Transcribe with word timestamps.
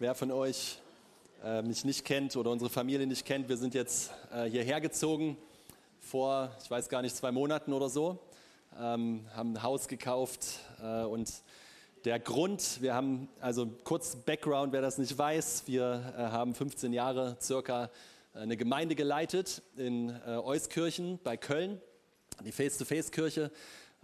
Wer 0.00 0.14
von 0.14 0.30
euch 0.30 0.78
äh, 1.42 1.60
mich 1.60 1.84
nicht 1.84 2.04
kennt 2.04 2.36
oder 2.36 2.52
unsere 2.52 2.70
Familie 2.70 3.04
nicht 3.04 3.26
kennt, 3.26 3.48
wir 3.48 3.56
sind 3.56 3.74
jetzt 3.74 4.12
äh, 4.32 4.44
hierher 4.44 4.80
gezogen 4.80 5.36
vor, 5.98 6.52
ich 6.62 6.70
weiß 6.70 6.88
gar 6.88 7.02
nicht, 7.02 7.16
zwei 7.16 7.32
Monaten 7.32 7.72
oder 7.72 7.88
so, 7.88 8.16
ähm, 8.78 9.26
haben 9.34 9.54
ein 9.54 9.62
Haus 9.64 9.88
gekauft 9.88 10.60
äh, 10.80 11.02
und 11.02 11.28
der 12.04 12.20
Grund, 12.20 12.80
wir 12.80 12.94
haben, 12.94 13.28
also 13.40 13.66
kurz 13.82 14.14
Background, 14.14 14.72
wer 14.72 14.82
das 14.82 14.98
nicht 14.98 15.18
weiß, 15.18 15.64
wir 15.66 16.14
äh, 16.16 16.20
haben 16.22 16.54
15 16.54 16.92
Jahre 16.92 17.36
circa 17.40 17.90
eine 18.34 18.56
Gemeinde 18.56 18.94
geleitet 18.94 19.62
in 19.76 20.10
äh, 20.10 20.36
Euskirchen 20.36 21.18
bei 21.24 21.36
Köln, 21.36 21.80
die 22.44 22.52
Face-to-Face-Kirche. 22.52 23.46
Ähm, 23.46 23.52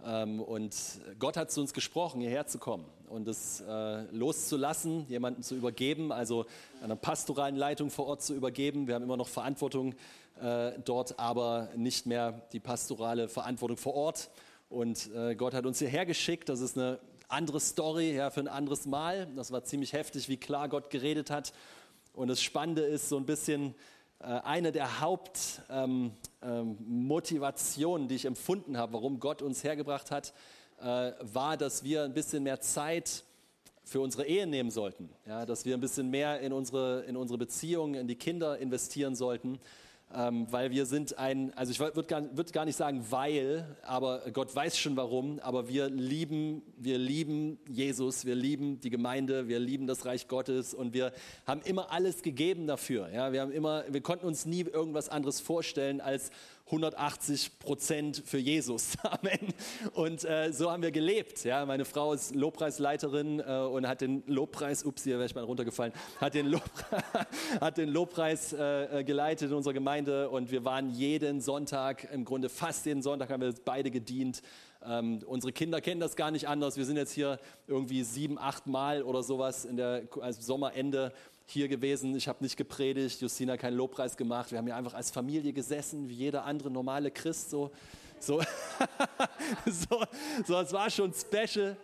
und 0.05 0.75
Gott 1.17 1.35
hat 1.35 1.51
zu 1.51 1.61
uns 1.61 1.73
gesprochen, 1.73 2.21
hierher 2.21 2.45
zu 2.45 2.59
kommen 2.59 2.85
und 3.09 3.27
es 3.27 3.61
äh, 3.61 4.01
loszulassen, 4.11 5.07
jemanden 5.07 5.41
zu 5.41 5.55
übergeben, 5.55 6.11
also 6.11 6.45
einer 6.81 6.95
pastoralen 6.95 7.55
Leitung 7.55 7.89
vor 7.89 8.07
Ort 8.07 8.21
zu 8.21 8.35
übergeben. 8.35 8.87
Wir 8.87 8.95
haben 8.95 9.03
immer 9.03 9.17
noch 9.17 9.27
Verantwortung 9.27 9.95
äh, 10.41 10.73
dort, 10.83 11.19
aber 11.19 11.69
nicht 11.75 12.05
mehr 12.05 12.41
die 12.51 12.59
pastorale 12.59 13.27
Verantwortung 13.27 13.77
vor 13.77 13.95
Ort. 13.95 14.29
Und 14.69 15.11
äh, 15.15 15.35
Gott 15.35 15.53
hat 15.53 15.65
uns 15.65 15.79
hierher 15.79 16.05
geschickt. 16.05 16.49
Das 16.49 16.59
ist 16.59 16.77
eine 16.77 16.99
andere 17.27 17.59
Story 17.59 18.15
ja, 18.15 18.29
für 18.29 18.41
ein 18.41 18.47
anderes 18.47 18.85
Mal. 18.85 19.27
Das 19.35 19.51
war 19.51 19.63
ziemlich 19.63 19.93
heftig, 19.93 20.29
wie 20.29 20.37
klar 20.37 20.69
Gott 20.69 20.89
geredet 20.89 21.29
hat. 21.31 21.53
Und 22.13 22.27
das 22.27 22.41
Spannende 22.41 22.81
ist 22.81 23.09
so 23.09 23.17
ein 23.17 23.25
bisschen, 23.25 23.75
eine 24.19 24.71
der 24.71 25.01
Hauptmotivationen, 25.01 28.01
ähm, 28.01 28.03
ähm, 28.03 28.07
die 28.07 28.15
ich 28.15 28.25
empfunden 28.25 28.77
habe, 28.77 28.93
warum 28.93 29.19
Gott 29.19 29.41
uns 29.41 29.63
hergebracht 29.63 30.11
hat, 30.11 30.33
äh, 30.79 31.11
war, 31.21 31.57
dass 31.57 31.83
wir 31.83 32.03
ein 32.03 32.13
bisschen 32.13 32.43
mehr 32.43 32.61
Zeit 32.61 33.23
für 33.83 34.01
unsere 34.01 34.25
Ehe 34.25 34.47
nehmen 34.47 34.71
sollten. 34.71 35.09
Ja, 35.25 35.45
dass 35.45 35.65
wir 35.65 35.75
ein 35.75 35.81
bisschen 35.81 36.09
mehr 36.09 36.39
in 36.39 36.53
unsere, 36.53 37.01
in 37.03 37.17
unsere 37.17 37.37
Beziehungen, 37.37 37.95
in 37.95 38.07
die 38.07 38.15
Kinder 38.15 38.57
investieren 38.57 39.15
sollten 39.15 39.59
ähm, 40.13 40.47
weil 40.51 40.71
wir 40.71 40.85
sind 40.85 41.17
ein, 41.17 41.53
also 41.55 41.71
ich 41.71 41.79
würde 41.79 42.03
gar, 42.03 42.37
würd 42.37 42.53
gar 42.53 42.65
nicht 42.65 42.75
sagen 42.75 43.05
weil, 43.09 43.75
aber 43.83 44.21
Gott 44.31 44.55
weiß 44.55 44.77
schon 44.77 44.95
warum, 44.95 45.39
aber 45.39 45.67
wir 45.67 45.89
lieben, 45.89 46.61
wir 46.77 46.97
lieben 46.97 47.59
Jesus, 47.67 48.25
wir 48.25 48.35
lieben 48.35 48.79
die 48.79 48.89
Gemeinde, 48.89 49.47
wir 49.47 49.59
lieben 49.59 49.87
das 49.87 50.05
Reich 50.05 50.27
Gottes 50.27 50.73
und 50.73 50.93
wir 50.93 51.11
haben 51.45 51.61
immer 51.61 51.91
alles 51.91 52.21
gegeben 52.21 52.67
dafür. 52.67 53.09
Ja, 53.11 53.31
wir 53.31 53.41
haben 53.41 53.51
immer, 53.51 53.83
wir 53.89 54.01
konnten 54.01 54.25
uns 54.25 54.45
nie 54.45 54.61
irgendwas 54.61 55.09
anderes 55.09 55.39
vorstellen 55.39 56.01
als 56.01 56.31
180 56.67 57.59
Prozent 57.59 58.23
für 58.25 58.39
Jesus. 58.39 58.97
Amen. 59.03 59.53
Und 59.93 60.25
äh, 60.25 60.51
so 60.51 60.71
haben 60.71 60.81
wir 60.81 60.91
gelebt. 60.91 61.43
Ja, 61.43 61.63
meine 61.65 61.85
Frau 61.85 62.13
ist 62.13 62.33
Lobpreisleiterin 62.33 63.39
äh, 63.39 63.43
und 63.43 63.87
hat 63.87 64.01
den 64.01 64.23
Lobpreis, 64.25 64.83
ups, 64.83 65.03
hier 65.03 65.17
wäre 65.17 65.27
ich 65.27 65.35
mal 65.35 65.43
runtergefallen, 65.43 65.93
hat 66.19 66.33
den, 66.33 66.47
Lob, 66.47 66.63
hat 67.61 67.77
den 67.77 67.89
Lobpreis 67.89 68.53
äh, 68.53 69.03
geleitet 69.05 69.51
in 69.51 69.57
unserer 69.57 69.73
Gemeinde 69.73 69.94
und 70.03 70.51
wir 70.51 70.65
waren 70.65 70.89
jeden 70.89 71.39
Sonntag, 71.39 72.11
im 72.11 72.25
Grunde 72.25 72.49
fast 72.49 72.85
jeden 72.85 73.01
Sonntag 73.01 73.29
haben 73.29 73.41
wir 73.41 73.53
beide 73.63 73.89
gedient. 73.89 74.41
Ähm, 74.85 75.21
unsere 75.25 75.53
Kinder 75.53 75.79
kennen 75.79 76.01
das 76.01 76.15
gar 76.15 76.31
nicht 76.31 76.47
anders. 76.47 76.75
Wir 76.75 76.85
sind 76.85 76.97
jetzt 76.97 77.13
hier 77.13 77.39
irgendwie 77.67 78.03
sieben, 78.03 78.37
acht 78.37 78.67
Mal 78.67 79.03
oder 79.03 79.23
sowas 79.23 79.63
in 79.63 79.77
der 79.77 80.03
also 80.19 80.41
Sommerende 80.41 81.13
hier 81.45 81.67
gewesen. 81.67 82.15
Ich 82.15 82.27
habe 82.27 82.43
nicht 82.43 82.57
gepredigt, 82.57 83.21
Justina 83.21 83.55
keinen 83.55 83.77
Lobpreis 83.77 84.17
gemacht. 84.17 84.51
Wir 84.51 84.57
haben 84.57 84.65
hier 84.65 84.75
einfach 84.75 84.93
als 84.93 85.11
Familie 85.11 85.53
gesessen, 85.53 86.09
wie 86.09 86.15
jeder 86.15 86.43
andere 86.43 86.69
normale 86.69 87.09
Christ. 87.09 87.49
So, 87.49 87.71
so, 88.19 88.41
so, 89.65 90.03
so 90.45 90.59
es 90.59 90.73
war 90.73 90.89
schon 90.89 91.13
special. 91.13 91.77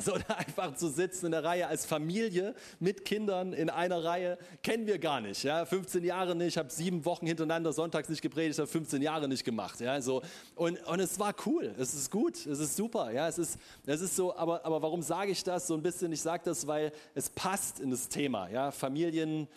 So 0.00 0.14
einfach 0.28 0.74
zu 0.74 0.88
sitzen 0.88 1.26
in 1.26 1.32
der 1.32 1.44
Reihe 1.44 1.66
als 1.66 1.86
Familie 1.86 2.54
mit 2.78 3.04
Kindern 3.04 3.52
in 3.52 3.70
einer 3.70 4.04
Reihe, 4.04 4.38
kennen 4.62 4.86
wir 4.86 4.98
gar 4.98 5.20
nicht. 5.20 5.42
Ja? 5.42 5.64
15 5.64 6.04
Jahre 6.04 6.34
nicht, 6.34 6.48
ich 6.48 6.58
habe 6.58 6.70
sieben 6.70 7.04
Wochen 7.04 7.26
hintereinander 7.26 7.72
sonntags 7.72 8.08
nicht 8.08 8.22
gepredigt, 8.22 8.58
habe 8.58 8.68
15 8.68 9.02
Jahre 9.02 9.28
nicht 9.28 9.44
gemacht. 9.44 9.80
Ja? 9.80 10.00
So, 10.00 10.22
und, 10.54 10.84
und 10.86 11.00
es 11.00 11.18
war 11.18 11.34
cool, 11.46 11.74
es 11.78 11.94
ist 11.94 12.10
gut, 12.10 12.46
es 12.46 12.58
ist 12.58 12.76
super. 12.76 13.10
Ja? 13.10 13.28
Es, 13.28 13.38
ist, 13.38 13.58
es 13.86 14.00
ist 14.00 14.16
so, 14.16 14.36
aber, 14.36 14.64
aber 14.64 14.82
warum 14.82 15.02
sage 15.02 15.32
ich 15.32 15.42
das 15.42 15.66
so 15.66 15.74
ein 15.74 15.82
bisschen? 15.82 16.12
Ich 16.12 16.22
sage 16.22 16.42
das, 16.44 16.66
weil 16.66 16.92
es 17.14 17.30
passt 17.30 17.80
in 17.80 17.90
das 17.90 18.08
Thema. 18.08 18.48
Ja? 18.48 18.70
Familien, 18.70 19.48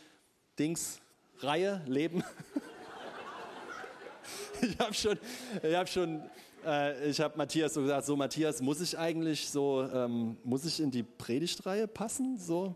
Dings, 0.57 0.99
Reihe, 1.39 1.81
Leben. 1.85 2.21
ich 4.61 4.77
habe 4.79 4.93
schon, 4.93 5.19
ich 5.61 5.75
hab 5.75 5.89
schon 5.89 6.23
äh, 6.65 7.09
ich 7.09 7.19
habe 7.19 7.37
Matthias 7.37 7.73
so 7.73 7.81
gesagt, 7.81 8.05
so 8.05 8.15
Matthias, 8.15 8.61
muss 8.61 8.81
ich 8.81 8.97
eigentlich 8.97 9.49
so, 9.49 9.87
ähm, 9.93 10.37
muss 10.43 10.65
ich 10.65 10.79
in 10.79 10.91
die 10.91 11.03
Predigtreihe 11.03 11.87
passen? 11.87 12.37
So, 12.37 12.75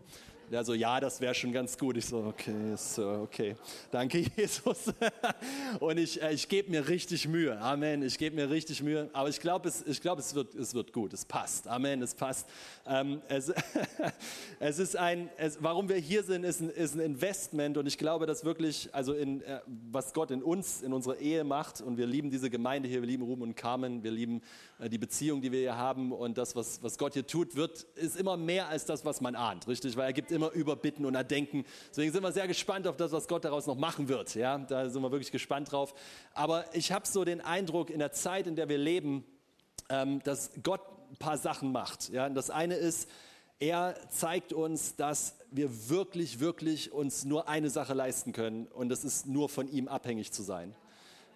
der 0.50 0.64
so, 0.64 0.74
ja, 0.74 1.00
das 1.00 1.20
wäre 1.20 1.34
schon 1.34 1.52
ganz 1.52 1.76
gut. 1.76 1.96
Ich 1.96 2.06
so, 2.06 2.18
okay, 2.18 2.74
so, 2.76 3.08
okay. 3.22 3.56
Danke, 3.90 4.18
Jesus. 4.36 4.92
Und 5.80 5.98
ich, 5.98 6.22
äh, 6.22 6.32
ich 6.32 6.48
gebe 6.48 6.70
mir 6.70 6.86
richtig 6.88 7.26
Mühe. 7.26 7.58
Amen. 7.60 8.02
Ich 8.02 8.16
gebe 8.16 8.36
mir 8.36 8.48
richtig 8.48 8.82
Mühe. 8.82 9.10
Aber 9.12 9.28
ich 9.28 9.40
glaube, 9.40 9.68
es, 9.68 10.00
glaub, 10.00 10.18
es, 10.18 10.34
wird, 10.34 10.54
es 10.54 10.74
wird 10.74 10.92
gut. 10.92 11.12
Es 11.12 11.24
passt. 11.24 11.66
Amen. 11.66 12.00
Es 12.00 12.14
passt. 12.14 12.48
Ähm, 12.86 13.20
es, 13.28 13.52
es 14.60 14.78
ist 14.78 14.96
ein, 14.96 15.28
es, 15.36 15.58
warum 15.60 15.88
wir 15.88 15.96
hier 15.96 16.22
sind, 16.22 16.44
ist 16.44 16.60
ein, 16.60 16.70
ist 16.70 16.94
ein 16.94 17.00
Investment. 17.00 17.76
Und 17.76 17.86
ich 17.86 17.98
glaube, 17.98 18.26
dass 18.26 18.44
wirklich, 18.44 18.88
also 18.92 19.14
in, 19.14 19.42
äh, 19.42 19.60
was 19.90 20.14
Gott 20.14 20.30
in 20.30 20.42
uns, 20.42 20.82
in 20.82 20.92
unserer 20.92 21.16
Ehe 21.16 21.42
macht. 21.42 21.80
Und 21.80 21.96
wir 21.96 22.06
lieben 22.06 22.30
diese 22.30 22.50
Gemeinde 22.50 22.88
hier. 22.88 23.02
Wir 23.02 23.08
lieben 23.08 23.24
Ruben 23.24 23.42
und 23.42 23.56
Carmen. 23.56 24.04
Wir 24.04 24.12
lieben 24.12 24.42
äh, 24.78 24.88
die 24.88 24.98
Beziehung, 24.98 25.40
die 25.40 25.50
wir 25.50 25.60
hier 25.60 25.76
haben. 25.76 26.12
Und 26.12 26.38
das, 26.38 26.54
was, 26.54 26.82
was 26.84 26.98
Gott 26.98 27.14
hier 27.14 27.26
tut, 27.26 27.56
wird, 27.56 27.82
ist 27.96 28.16
immer 28.16 28.36
mehr 28.36 28.68
als 28.68 28.84
das, 28.84 29.04
was 29.04 29.20
man 29.20 29.34
ahnt. 29.34 29.66
Richtig? 29.66 29.96
Weil 29.96 30.06
er 30.06 30.12
gibt 30.12 30.30
immer 30.36 30.52
überbitten 30.52 31.04
und 31.04 31.14
erdenken. 31.14 31.64
Deswegen 31.90 32.12
sind 32.12 32.22
wir 32.22 32.32
sehr 32.32 32.46
gespannt 32.46 32.86
auf 32.86 32.96
das, 32.96 33.10
was 33.10 33.26
Gott 33.26 33.44
daraus 33.44 33.66
noch 33.66 33.76
machen 33.76 34.08
wird. 34.08 34.34
Ja, 34.34 34.58
da 34.58 34.88
sind 34.88 35.02
wir 35.02 35.10
wirklich 35.10 35.32
gespannt 35.32 35.72
drauf. 35.72 35.94
Aber 36.34 36.64
ich 36.74 36.92
habe 36.92 37.06
so 37.06 37.24
den 37.24 37.40
Eindruck, 37.40 37.90
in 37.90 37.98
der 37.98 38.12
Zeit, 38.12 38.46
in 38.46 38.54
der 38.54 38.68
wir 38.68 38.78
leben, 38.78 39.24
ähm, 39.88 40.22
dass 40.22 40.50
Gott 40.62 40.82
ein 41.10 41.16
paar 41.16 41.38
Sachen 41.38 41.72
macht. 41.72 42.10
Ja, 42.10 42.28
das 42.28 42.50
eine 42.50 42.76
ist, 42.76 43.08
er 43.58 43.96
zeigt 44.10 44.52
uns, 44.52 44.96
dass 44.96 45.36
wir 45.50 45.88
wirklich, 45.88 46.40
wirklich 46.40 46.92
uns 46.92 47.24
nur 47.24 47.48
eine 47.48 47.70
Sache 47.70 47.94
leisten 47.94 48.32
können 48.32 48.66
und 48.66 48.90
das 48.90 49.02
ist 49.02 49.26
nur 49.26 49.48
von 49.48 49.68
ihm 49.68 49.88
abhängig 49.88 50.32
zu 50.32 50.42
sein. 50.42 50.74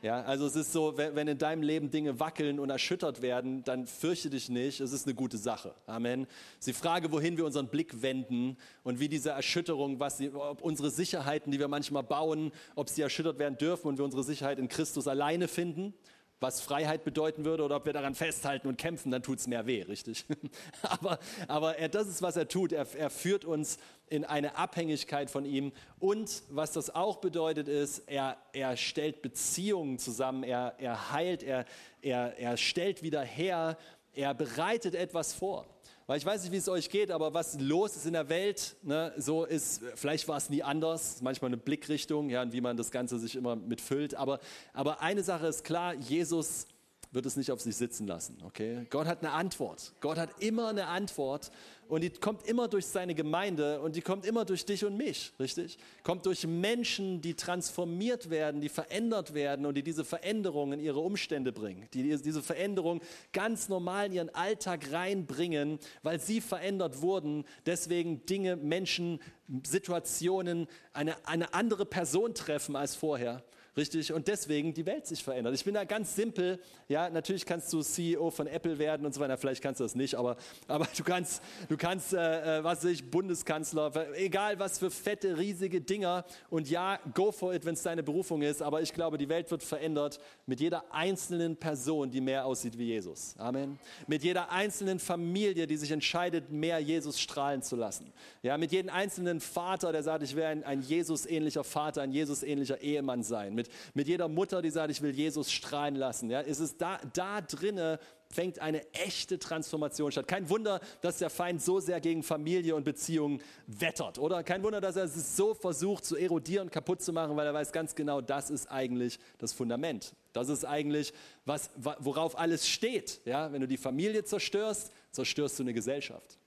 Ja, 0.02 0.22
also 0.22 0.46
es 0.46 0.56
ist 0.56 0.72
so, 0.72 0.96
wenn, 0.96 1.28
in 1.28 1.36
deinem 1.36 1.62
Leben 1.62 1.90
Dinge 1.90 2.18
wackeln 2.18 2.58
und 2.58 2.70
erschüttert 2.70 3.20
werden, 3.20 3.62
dann 3.64 3.86
fürchte 3.86 4.30
dich 4.30 4.48
nicht, 4.48 4.80
es 4.80 4.92
ist 4.92 5.06
eine 5.06 5.14
gute 5.14 5.36
Sache. 5.36 5.74
Amen. 5.86 6.26
Die 6.64 6.72
Frage, 6.72 7.12
wohin 7.12 7.36
wir 7.36 7.44
unseren 7.44 7.68
Blick 7.68 8.00
wenden 8.00 8.56
und 8.82 8.98
wie 8.98 9.08
diese 9.08 9.30
Erschütterung, 9.30 10.00
was 10.00 10.16
sie, 10.16 10.30
ob 10.32 10.62
unsere 10.62 10.90
Sicherheiten, 10.90 11.52
die 11.52 11.58
wir 11.58 11.68
manchmal 11.68 12.02
bauen, 12.02 12.50
ob 12.76 12.88
sie 12.88 13.02
erschüttert 13.02 13.38
werden 13.38 13.58
dürfen 13.58 13.88
und 13.88 13.98
wir 13.98 14.04
unsere 14.06 14.24
Sicherheit 14.24 14.58
in 14.58 14.68
Christus 14.68 15.06
alleine 15.06 15.48
finden 15.48 15.92
was 16.40 16.60
Freiheit 16.60 17.04
bedeuten 17.04 17.44
würde 17.44 17.62
oder 17.62 17.76
ob 17.76 17.86
wir 17.86 17.92
daran 17.92 18.14
festhalten 18.14 18.66
und 18.66 18.78
kämpfen, 18.78 19.10
dann 19.10 19.22
tut 19.22 19.38
es 19.38 19.46
mehr 19.46 19.66
weh, 19.66 19.82
richtig? 19.82 20.24
aber 20.82 21.18
aber 21.48 21.76
er, 21.76 21.88
das 21.88 22.08
ist, 22.08 22.22
was 22.22 22.36
er 22.36 22.48
tut. 22.48 22.72
Er, 22.72 22.86
er 22.96 23.10
führt 23.10 23.44
uns 23.44 23.78
in 24.08 24.24
eine 24.24 24.56
Abhängigkeit 24.56 25.30
von 25.30 25.44
ihm. 25.44 25.72
Und 25.98 26.42
was 26.48 26.72
das 26.72 26.94
auch 26.94 27.18
bedeutet, 27.18 27.68
ist, 27.68 28.00
er, 28.06 28.36
er 28.52 28.76
stellt 28.76 29.22
Beziehungen 29.22 29.98
zusammen, 29.98 30.42
er, 30.42 30.74
er 30.78 31.12
heilt, 31.12 31.42
er, 31.42 31.64
er, 32.02 32.38
er 32.38 32.56
stellt 32.56 33.02
wieder 33.02 33.22
her, 33.22 33.76
er 34.14 34.34
bereitet 34.34 34.94
etwas 34.94 35.32
vor. 35.34 35.66
Weil 36.10 36.18
ich 36.18 36.26
weiß 36.26 36.42
nicht, 36.42 36.50
wie 36.50 36.56
es 36.56 36.68
euch 36.68 36.90
geht, 36.90 37.12
aber 37.12 37.34
was 37.34 37.60
los 37.60 37.94
ist 37.94 38.04
in 38.04 38.14
der 38.14 38.28
Welt, 38.28 38.74
ne, 38.82 39.12
so 39.16 39.44
ist, 39.44 39.80
vielleicht 39.94 40.26
war 40.26 40.38
es 40.38 40.50
nie 40.50 40.60
anders, 40.60 41.22
manchmal 41.22 41.50
eine 41.50 41.56
Blickrichtung, 41.56 42.30
ja, 42.30 42.42
und 42.42 42.52
wie 42.52 42.60
man 42.60 42.76
das 42.76 42.90
Ganze 42.90 43.16
sich 43.20 43.36
immer 43.36 43.54
mitfüllt. 43.54 44.16
Aber, 44.16 44.40
aber 44.72 45.02
eine 45.02 45.22
Sache 45.22 45.46
ist 45.46 45.62
klar, 45.62 45.94
Jesus 45.94 46.66
wird 47.12 47.26
es 47.26 47.36
nicht 47.36 47.50
auf 47.50 47.60
sich 47.60 47.76
sitzen 47.76 48.06
lassen. 48.06 48.38
Okay? 48.44 48.86
Gott 48.90 49.06
hat 49.06 49.22
eine 49.22 49.32
Antwort. 49.32 49.92
Gott 50.00 50.16
hat 50.16 50.40
immer 50.40 50.68
eine 50.68 50.86
Antwort 50.86 51.50
und 51.88 52.02
die 52.02 52.10
kommt 52.10 52.46
immer 52.46 52.68
durch 52.68 52.86
seine 52.86 53.16
Gemeinde 53.16 53.80
und 53.80 53.96
die 53.96 54.00
kommt 54.00 54.24
immer 54.24 54.44
durch 54.44 54.64
dich 54.64 54.84
und 54.84 54.96
mich, 54.96 55.32
richtig? 55.40 55.76
Kommt 56.04 56.24
durch 56.26 56.46
Menschen, 56.46 57.20
die 57.20 57.34
transformiert 57.34 58.30
werden, 58.30 58.60
die 58.60 58.68
verändert 58.68 59.34
werden 59.34 59.66
und 59.66 59.74
die 59.74 59.82
diese 59.82 60.04
Veränderung 60.04 60.72
in 60.72 60.78
ihre 60.78 61.00
Umstände 61.00 61.50
bringen, 61.52 61.88
die 61.92 62.02
diese 62.04 62.42
Veränderung 62.42 63.00
ganz 63.32 63.68
normal 63.68 64.06
in 64.06 64.12
ihren 64.12 64.34
Alltag 64.34 64.92
reinbringen, 64.92 65.80
weil 66.02 66.20
sie 66.20 66.40
verändert 66.40 67.02
wurden, 67.02 67.44
deswegen 67.66 68.24
Dinge, 68.24 68.54
Menschen, 68.54 69.18
Situationen, 69.64 70.68
eine, 70.92 71.16
eine 71.26 71.54
andere 71.54 71.86
Person 71.86 72.34
treffen 72.34 72.76
als 72.76 72.94
vorher 72.94 73.42
Richtig? 73.76 74.12
Und 74.12 74.26
deswegen 74.26 74.74
die 74.74 74.84
Welt 74.84 75.06
sich 75.06 75.22
verändert. 75.22 75.54
Ich 75.54 75.64
bin 75.64 75.74
da 75.74 75.84
ganz 75.84 76.16
simpel. 76.16 76.58
Ja, 76.88 77.08
natürlich 77.08 77.46
kannst 77.46 77.72
du 77.72 77.82
CEO 77.82 78.30
von 78.30 78.48
Apple 78.48 78.78
werden 78.78 79.06
und 79.06 79.14
so 79.14 79.20
weiter. 79.20 79.36
Vielleicht 79.38 79.62
kannst 79.62 79.78
du 79.78 79.84
das 79.84 79.94
nicht, 79.94 80.16
aber, 80.16 80.36
aber 80.66 80.88
du 80.96 81.04
kannst, 81.04 81.40
du 81.68 81.76
kannst, 81.76 82.12
äh, 82.12 82.58
äh 82.58 82.64
was 82.64 82.82
weiß 82.82 82.90
ich, 82.90 83.10
Bundeskanzler, 83.10 83.92
egal 84.16 84.58
was 84.58 84.80
für 84.80 84.90
fette, 84.90 85.38
riesige 85.38 85.80
Dinger. 85.80 86.24
Und 86.48 86.68
ja, 86.68 86.98
go 87.14 87.30
for 87.30 87.54
it, 87.54 87.64
wenn 87.64 87.74
es 87.74 87.82
deine 87.82 88.02
Berufung 88.02 88.42
ist. 88.42 88.60
Aber 88.60 88.82
ich 88.82 88.92
glaube, 88.92 89.18
die 89.18 89.28
Welt 89.28 89.48
wird 89.52 89.62
verändert 89.62 90.18
mit 90.46 90.60
jeder 90.60 90.92
einzelnen 90.92 91.56
Person, 91.56 92.10
die 92.10 92.20
mehr 92.20 92.46
aussieht 92.46 92.76
wie 92.76 92.86
Jesus. 92.86 93.36
Amen. 93.38 93.78
Mit 94.08 94.24
jeder 94.24 94.50
einzelnen 94.50 94.98
Familie, 94.98 95.68
die 95.68 95.76
sich 95.76 95.92
entscheidet, 95.92 96.50
mehr 96.50 96.80
Jesus 96.80 97.20
strahlen 97.20 97.62
zu 97.62 97.76
lassen. 97.76 98.12
Ja, 98.42 98.58
mit 98.58 98.72
jedem 98.72 98.90
einzelnen 98.90 99.38
Vater, 99.38 99.92
der 99.92 100.02
sagt, 100.02 100.24
ich 100.24 100.34
werde 100.34 100.50
ein, 100.50 100.64
ein 100.64 100.82
Jesus-ähnlicher 100.82 101.62
Vater, 101.62 102.02
ein 102.02 102.10
Jesus-ähnlicher 102.10 102.80
Ehemann 102.80 103.22
sein 103.22 103.59
mit, 103.60 103.70
mit 103.94 104.08
jeder 104.08 104.28
Mutter, 104.28 104.62
die 104.62 104.70
sagt, 104.70 104.90
ich 104.90 105.02
will 105.02 105.14
Jesus 105.14 105.52
strahlen 105.52 105.96
lassen. 105.96 106.30
Ja, 106.30 106.40
ist 106.40 106.60
es 106.60 106.76
da, 106.76 106.98
da 107.12 107.40
drinne 107.40 107.98
fängt 108.32 108.60
eine 108.60 108.88
echte 108.92 109.38
Transformation 109.38 110.12
statt. 110.12 110.28
Kein 110.28 110.48
Wunder, 110.48 110.80
dass 111.00 111.18
der 111.18 111.30
Feind 111.30 111.60
so 111.60 111.80
sehr 111.80 112.00
gegen 112.00 112.22
Familie 112.22 112.76
und 112.76 112.84
Beziehungen 112.84 113.42
wettert, 113.66 114.18
oder? 114.18 114.44
Kein 114.44 114.62
Wunder, 114.62 114.80
dass 114.80 114.96
er 114.96 115.04
es 115.04 115.36
so 115.36 115.52
versucht 115.54 116.04
zu 116.04 116.16
erodieren, 116.16 116.70
kaputt 116.70 117.02
zu 117.02 117.12
machen, 117.12 117.36
weil 117.36 117.46
er 117.46 117.54
weiß 117.54 117.72
ganz 117.72 117.94
genau, 117.94 118.20
das 118.20 118.50
ist 118.50 118.70
eigentlich 118.70 119.18
das 119.38 119.52
Fundament. 119.52 120.14
Das 120.32 120.48
ist 120.48 120.64
eigentlich, 120.64 121.12
was, 121.44 121.70
worauf 121.76 122.38
alles 122.38 122.68
steht. 122.68 123.20
Ja? 123.24 123.52
Wenn 123.52 123.62
du 123.62 123.66
die 123.66 123.76
Familie 123.76 124.22
zerstörst, 124.22 124.92
zerstörst 125.10 125.58
du 125.58 125.64
eine 125.64 125.72
Gesellschaft. 125.72 126.39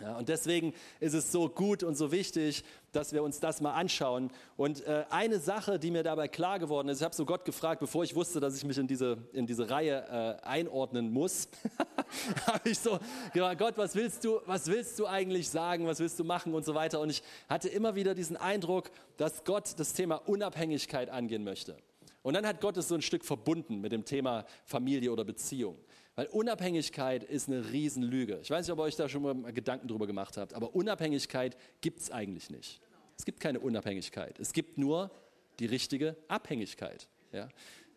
Ja, 0.00 0.16
und 0.16 0.28
deswegen 0.28 0.74
ist 1.00 1.14
es 1.14 1.32
so 1.32 1.48
gut 1.48 1.82
und 1.82 1.96
so 1.96 2.12
wichtig, 2.12 2.62
dass 2.92 3.12
wir 3.12 3.24
uns 3.24 3.40
das 3.40 3.60
mal 3.60 3.72
anschauen. 3.72 4.30
Und 4.56 4.86
äh, 4.86 5.04
eine 5.10 5.40
Sache, 5.40 5.80
die 5.80 5.90
mir 5.90 6.04
dabei 6.04 6.28
klar 6.28 6.60
geworden 6.60 6.88
ist, 6.88 6.98
ich 6.98 7.04
habe 7.04 7.16
so 7.16 7.26
Gott 7.26 7.44
gefragt, 7.44 7.80
bevor 7.80 8.04
ich 8.04 8.14
wusste, 8.14 8.38
dass 8.38 8.56
ich 8.56 8.64
mich 8.64 8.78
in 8.78 8.86
diese, 8.86 9.18
in 9.32 9.48
diese 9.48 9.68
Reihe 9.70 10.38
äh, 10.40 10.46
einordnen 10.46 11.10
muss, 11.10 11.48
habe 12.46 12.68
ich 12.70 12.78
so 12.78 13.00
gefragt, 13.32 13.58
Gott, 13.58 13.76
was 13.76 13.96
willst, 13.96 14.24
du, 14.24 14.40
was 14.46 14.68
willst 14.68 14.96
du 15.00 15.06
eigentlich 15.06 15.48
sagen, 15.48 15.84
was 15.86 15.98
willst 15.98 16.16
du 16.20 16.24
machen 16.24 16.54
und 16.54 16.64
so 16.64 16.76
weiter. 16.76 17.00
Und 17.00 17.10
ich 17.10 17.22
hatte 17.48 17.68
immer 17.68 17.96
wieder 17.96 18.14
diesen 18.14 18.36
Eindruck, 18.36 18.92
dass 19.16 19.42
Gott 19.42 19.74
das 19.78 19.94
Thema 19.94 20.16
Unabhängigkeit 20.28 21.10
angehen 21.10 21.42
möchte. 21.42 21.76
Und 22.22 22.34
dann 22.34 22.46
hat 22.46 22.60
Gott 22.60 22.76
es 22.76 22.88
so 22.88 22.94
ein 22.94 23.02
Stück 23.02 23.24
verbunden 23.24 23.80
mit 23.80 23.90
dem 23.90 24.04
Thema 24.04 24.44
Familie 24.64 25.10
oder 25.10 25.24
Beziehung. 25.24 25.76
Weil 26.18 26.26
Unabhängigkeit 26.26 27.22
ist 27.22 27.46
eine 27.46 27.70
Riesenlüge. 27.70 28.40
Ich 28.42 28.50
weiß 28.50 28.66
nicht, 28.66 28.72
ob 28.72 28.80
ihr 28.80 28.82
euch 28.82 28.96
da 28.96 29.08
schon 29.08 29.22
mal 29.22 29.52
Gedanken 29.52 29.86
drüber 29.86 30.08
gemacht 30.08 30.36
habt, 30.36 30.52
aber 30.52 30.74
Unabhängigkeit 30.74 31.56
gibt 31.80 32.00
es 32.00 32.10
eigentlich 32.10 32.50
nicht. 32.50 32.80
Es 33.16 33.24
gibt 33.24 33.38
keine 33.38 33.60
Unabhängigkeit. 33.60 34.36
Es 34.40 34.52
gibt 34.52 34.78
nur 34.78 35.12
die 35.60 35.66
richtige 35.66 36.16
Abhängigkeit. 36.26 37.06
Ja? 37.30 37.48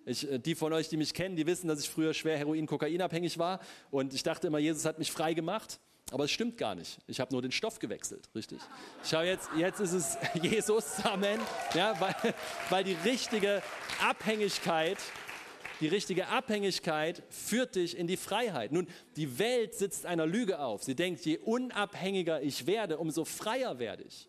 Ich, 0.06 0.32
äh, 0.32 0.38
die 0.38 0.54
von 0.54 0.72
euch, 0.72 0.88
die 0.88 0.98
mich 0.98 1.16
kennen, 1.16 1.36
die 1.36 1.48
wissen, 1.48 1.68
dass 1.68 1.80
ich 1.80 1.90
früher 1.90 2.14
schwer 2.14 2.38
Heroin-Kokainabhängig 2.38 3.40
war 3.40 3.60
und 3.90 4.14
ich 4.14 4.22
dachte 4.22 4.46
immer, 4.46 4.60
Jesus 4.60 4.86
hat 4.86 5.00
mich 5.00 5.12
frei 5.12 5.34
gemacht. 5.34 5.80
Aber 6.12 6.26
es 6.26 6.32
stimmt 6.32 6.58
gar 6.58 6.76
nicht. 6.76 7.00
Ich 7.08 7.20
habe 7.20 7.34
nur 7.34 7.42
den 7.42 7.52
Stoff 7.52 7.80
gewechselt, 7.80 8.30
richtig? 8.36 8.60
Ich 9.04 9.14
habe 9.16 9.26
jetzt, 9.26 9.50
jetzt 9.58 9.80
ist 9.80 9.94
es 9.94 10.18
Jesus, 10.44 11.04
Amen, 11.06 11.40
ja, 11.74 12.00
weil, 12.00 12.36
weil 12.70 12.84
die 12.84 12.98
richtige 13.04 13.64
Abhängigkeit 14.00 14.98
die 15.82 15.88
richtige 15.88 16.28
Abhängigkeit 16.28 17.24
führt 17.30 17.76
dich 17.76 17.98
in 17.98 18.08
die 18.08 18.18
Freiheit. 18.18 18.72
Nun, 18.72 18.88
die 19.16 19.40
Welt 19.40 19.74
sitzt 19.74 20.06
einer 20.06 20.28
Lüge 20.28 20.60
auf. 20.60 20.84
Sie 20.84 20.96
denkt, 20.96 21.26
je 21.26 21.40
unabhängiger 21.40 22.42
ich 22.42 22.68
werde, 22.68 23.00
umso 23.00 23.26
freier 23.26 23.80
werde 23.80 24.04
ich. 24.04 24.28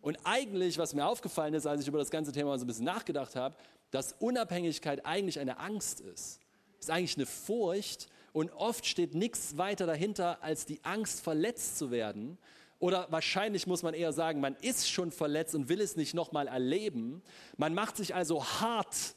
Und 0.00 0.18
eigentlich, 0.24 0.78
was 0.78 0.94
mir 0.94 1.06
aufgefallen 1.06 1.52
ist, 1.54 1.66
als 1.66 1.82
ich 1.82 1.88
über 1.88 1.98
das 1.98 2.10
ganze 2.10 2.32
Thema 2.32 2.58
so 2.58 2.64
ein 2.64 2.66
bisschen 2.66 2.84
nachgedacht 2.84 3.36
habe, 3.36 3.56
dass 3.90 4.14
Unabhängigkeit 4.14 5.04
eigentlich 5.04 5.38
eine 5.38 5.58
Angst 5.58 6.00
ist. 6.00 6.40
Ist 6.80 6.90
eigentlich 6.90 7.16
eine 7.16 7.26
Furcht 7.26 8.08
und 8.32 8.50
oft 8.52 8.86
steht 8.86 9.14
nichts 9.14 9.58
weiter 9.58 9.86
dahinter 9.86 10.42
als 10.42 10.64
die 10.64 10.82
Angst, 10.82 11.20
verletzt 11.20 11.78
zu 11.78 11.90
werden. 11.90 12.38
Oder 12.78 13.06
wahrscheinlich 13.10 13.66
muss 13.66 13.82
man 13.82 13.94
eher 13.94 14.12
sagen, 14.12 14.40
man 14.40 14.56
ist 14.56 14.88
schon 14.90 15.10
verletzt 15.10 15.54
und 15.54 15.68
will 15.68 15.80
es 15.80 15.96
nicht 15.96 16.14
nochmal 16.14 16.46
erleben. 16.46 17.22
Man 17.56 17.74
macht 17.74 17.96
sich 17.96 18.14
also 18.14 18.44
hart 18.44 19.14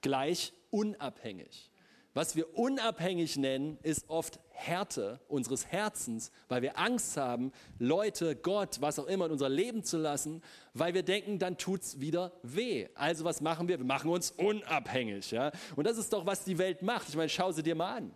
gleich 0.00 0.52
unabhängig. 0.70 1.70
Was 2.14 2.34
wir 2.34 2.58
unabhängig 2.58 3.36
nennen, 3.36 3.78
ist 3.82 4.08
oft 4.08 4.40
Härte 4.50 5.20
unseres 5.28 5.66
Herzens, 5.66 6.32
weil 6.48 6.62
wir 6.62 6.76
Angst 6.76 7.16
haben, 7.16 7.52
Leute, 7.78 8.34
Gott, 8.34 8.78
was 8.80 8.98
auch 8.98 9.06
immer 9.06 9.26
in 9.26 9.32
unser 9.32 9.48
Leben 9.48 9.84
zu 9.84 9.98
lassen, 9.98 10.42
weil 10.74 10.94
wir 10.94 11.04
denken, 11.04 11.38
dann 11.38 11.58
tut 11.58 11.82
es 11.82 12.00
wieder 12.00 12.32
weh. 12.42 12.88
Also 12.94 13.24
was 13.24 13.40
machen 13.40 13.68
wir? 13.68 13.78
Wir 13.78 13.86
machen 13.86 14.10
uns 14.10 14.32
unabhängig. 14.32 15.30
Ja? 15.30 15.52
Und 15.76 15.86
das 15.86 15.96
ist 15.96 16.12
doch, 16.12 16.26
was 16.26 16.42
die 16.44 16.58
Welt 16.58 16.82
macht. 16.82 17.08
Ich 17.08 17.14
meine, 17.14 17.28
schau 17.28 17.52
sie 17.52 17.62
dir 17.62 17.76
mal 17.76 17.98
an. 17.98 18.14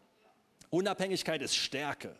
Unabhängigkeit 0.70 1.42
ist 1.42 1.54
Stärke. 1.54 2.16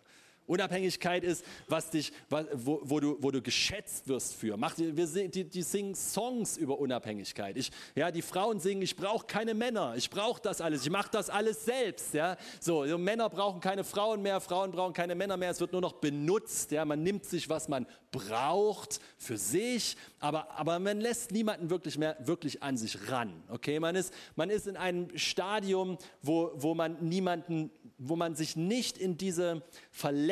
Unabhängigkeit 0.47 1.25
ist, 1.25 1.45
was 1.69 1.91
dich, 1.91 2.13
wo, 2.29 2.81
wo, 2.83 3.01
du, 3.01 3.17
wo 3.21 3.31
du 3.31 3.41
geschätzt 3.41 4.09
wirst 4.09 4.35
für. 4.35 4.57
Mach, 4.57 4.77
wir, 4.77 5.29
die, 5.29 5.45
die 5.45 5.63
singen 5.63 5.95
Songs 5.95 6.57
über 6.57 6.79
Unabhängigkeit. 6.79 7.57
Ich, 7.57 7.71
ja, 7.95 8.11
die 8.11 8.23
Frauen 8.23 8.59
singen, 8.59 8.83
ich 8.83 8.97
brauche 8.97 9.27
keine 9.27 9.55
Männer, 9.55 9.95
ich 9.97 10.11
brauche 10.11 10.41
das 10.43 10.61
alles, 10.61 10.83
ich 10.83 10.91
mache 10.91 11.11
das 11.13 11.31
alles 11.31 11.65
selbst. 11.65 12.15
Ja. 12.15 12.37
So, 12.61 12.83
Männer 12.99 13.29
brauchen 13.31 13.61
keine 13.61 13.85
Frauen 13.85 14.23
mehr, 14.23 14.41
Frauen 14.41 14.73
brauchen 14.73 14.93
keine 14.93 15.15
Männer 15.15 15.37
mehr, 15.37 15.51
es 15.51 15.61
wird 15.61 15.73
nur 15.73 15.81
noch 15.81 15.95
benutzt. 15.95 16.73
Ja. 16.73 16.85
Man 16.85 17.03
nimmt 17.03 17.25
sich, 17.25 17.49
was 17.49 17.69
man 17.69 17.87
braucht 18.11 19.01
für 19.17 19.39
sich, 19.39 19.97
aber, 20.19 20.51
aber 20.51 20.79
man 20.79 21.01
lässt 21.01 21.31
niemanden 21.31 21.71
wirklich 21.71 21.97
mehr 21.99 22.17
wirklich 22.21 22.63
an 22.63 22.77
sich 22.77 23.11
ran. 23.11 23.43
Okay? 23.49 23.81
Man, 23.81 23.95
ist, 23.95 24.13
man 24.37 24.51
ist 24.51 24.67
in 24.67 24.77
einem 24.77 25.17
Stadium, 25.17 25.99
wo, 26.21 26.51
wo 26.55 26.75
man 26.75 26.97
niemanden 27.09 27.71
wo 28.05 28.17
man 28.17 28.35
sich 28.35 28.57
nicht 28.57 28.99
in 28.99 29.17
diese 29.17 29.63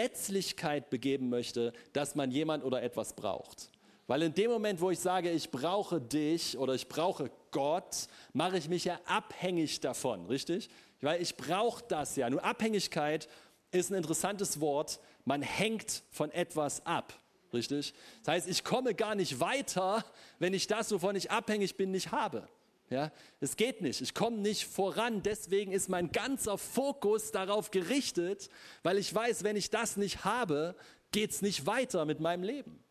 Verletzlichkeit 0.01 0.89
begeben 0.89 1.29
möchte, 1.29 1.75
dass 1.93 2.15
man 2.15 2.31
jemand 2.31 2.65
oder 2.65 2.83
etwas 2.83 3.13
braucht. 3.13 3.71
Weil 4.07 4.23
in 4.23 4.33
dem 4.33 4.51
Moment, 4.51 4.81
wo 4.81 4.91
ich 4.91 4.99
sage, 4.99 5.31
ich 5.31 5.51
brauche 5.51 6.01
dich 6.01 6.57
oder 6.57 6.75
ich 6.75 6.89
brauche 6.89 7.31
Gott, 7.51 8.09
mache 8.33 8.57
ich 8.57 8.69
mich 8.71 8.87
ja 8.87 8.99
abhängig 9.05 9.81
davon, 9.81 10.25
richtig? 10.25 10.71
Weil 11.03 11.21
ich 11.21 11.37
brauche 11.37 11.85
das 11.87 12.17
ja. 12.17 12.31
Nur 12.31 12.43
Abhängigkeit 12.43 13.29
ist 13.73 13.91
ein 13.91 13.95
interessantes 13.95 14.59
Wort. 14.61 15.01
Man 15.27 15.43
hängt 15.43 16.03
von 16.11 16.31
etwas 16.31 16.85
ab, 16.87 17.13
richtig? 17.53 17.93
Das 18.25 18.35
heißt, 18.35 18.49
ich 18.49 18.65
komme 18.65 18.95
gar 18.95 19.15
nicht 19.15 19.39
weiter, 19.39 20.03
wenn 20.39 20.55
ich 20.55 20.67
das, 20.67 20.91
wovon 20.93 21.15
ich 21.15 21.31
abhängig 21.31 21.77
bin, 21.77 21.91
nicht 21.91 22.11
habe. 22.11 22.49
Ja, 22.91 23.13
es 23.39 23.57
geht 23.57 23.83
nicht. 23.83 24.01
Ich 24.01 24.15
komme 24.15 24.39
nicht 24.39 24.67
voran. 24.67 25.23
Deswegen 25.23 25.71
ist 25.71 25.89
mein 25.89 26.11
ganzer 26.11 26.59
Fokus 26.59 27.31
darauf 27.31 27.71
gerichtet, 27.71 28.51
weil 28.83 28.99
ich 28.99 29.15
weiß, 29.15 29.45
wenn 29.45 29.55
ich 29.55 29.71
das 29.71 29.97
nicht 29.97 30.25
habe, 30.25 30.75
geht 31.13 31.31
es 31.31 31.41
nicht 31.41 31.67
weiter 31.67 32.05
mit 32.05 32.19
meinem 32.19 32.43
Leben. 32.43 32.83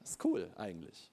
Das 0.00 0.12
ist 0.12 0.24
cool 0.24 0.50
eigentlich. 0.56 1.10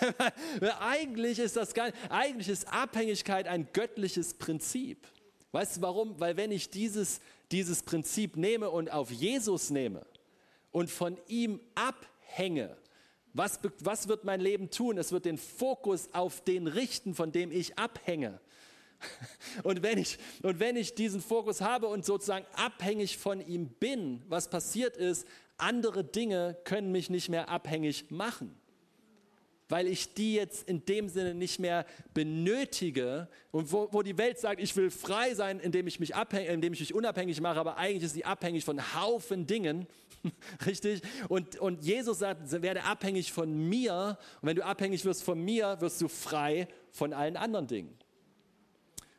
eigentlich 0.80 1.38
ist 1.38 1.56
das 1.56 1.72
gar 1.72 1.90
eigentlich 2.10 2.50
ist 2.50 2.68
Abhängigkeit 2.68 3.48
ein 3.48 3.66
göttliches 3.72 4.34
Prinzip. 4.34 5.06
Weißt 5.52 5.78
du 5.78 5.82
warum? 5.82 6.20
Weil 6.20 6.36
wenn 6.36 6.50
ich 6.50 6.68
dieses, 6.68 7.20
dieses 7.50 7.82
Prinzip 7.82 8.36
nehme 8.36 8.68
und 8.68 8.90
auf 8.90 9.10
Jesus 9.10 9.70
nehme 9.70 10.04
und 10.70 10.90
von 10.90 11.18
ihm 11.28 11.60
abhänge, 11.74 12.76
was, 13.34 13.60
was 13.80 14.08
wird 14.08 14.24
mein 14.24 14.40
Leben 14.40 14.70
tun? 14.70 14.98
Es 14.98 15.12
wird 15.12 15.24
den 15.24 15.38
Fokus 15.38 16.08
auf 16.12 16.42
den 16.42 16.66
richten, 16.66 17.14
von 17.14 17.32
dem 17.32 17.50
ich 17.50 17.78
abhänge. 17.78 18.40
Und 19.64 19.82
wenn 19.82 19.98
ich, 19.98 20.18
und 20.42 20.60
wenn 20.60 20.76
ich 20.76 20.94
diesen 20.94 21.20
Fokus 21.20 21.60
habe 21.60 21.88
und 21.88 22.04
sozusagen 22.04 22.46
abhängig 22.54 23.18
von 23.18 23.40
ihm 23.40 23.66
bin, 23.66 24.22
was 24.28 24.48
passiert 24.48 24.96
ist, 24.96 25.26
andere 25.56 26.04
Dinge 26.04 26.56
können 26.62 26.92
mich 26.92 27.10
nicht 27.10 27.28
mehr 27.28 27.48
abhängig 27.48 28.12
machen 28.12 28.54
weil 29.72 29.88
ich 29.88 30.12
die 30.12 30.34
jetzt 30.34 30.68
in 30.68 30.84
dem 30.84 31.08
Sinne 31.08 31.34
nicht 31.34 31.58
mehr 31.58 31.86
benötige 32.12 33.26
und 33.52 33.72
wo, 33.72 33.88
wo 33.90 34.02
die 34.02 34.18
Welt 34.18 34.38
sagt, 34.38 34.60
ich 34.60 34.76
will 34.76 34.90
frei 34.90 35.34
sein, 35.34 35.60
indem 35.60 35.86
ich, 35.86 35.98
mich 35.98 36.14
abhäng, 36.14 36.46
indem 36.46 36.74
ich 36.74 36.80
mich 36.80 36.94
unabhängig 36.94 37.40
mache, 37.40 37.58
aber 37.58 37.78
eigentlich 37.78 38.02
ist 38.02 38.12
sie 38.12 38.26
abhängig 38.26 38.66
von 38.66 38.94
Haufen 38.94 39.46
Dingen, 39.46 39.86
richtig? 40.66 41.02
Und, 41.28 41.58
und 41.58 41.82
Jesus 41.82 42.20
sagt, 42.20 42.50
werde 42.62 42.84
abhängig 42.84 43.32
von 43.32 43.68
mir 43.68 44.18
und 44.40 44.48
wenn 44.48 44.56
du 44.56 44.64
abhängig 44.64 45.04
wirst 45.04 45.22
von 45.22 45.42
mir, 45.42 45.80
wirst 45.80 46.00
du 46.00 46.08
frei 46.08 46.68
von 46.90 47.12
allen 47.12 47.36
anderen 47.36 47.66
Dingen. 47.66 47.98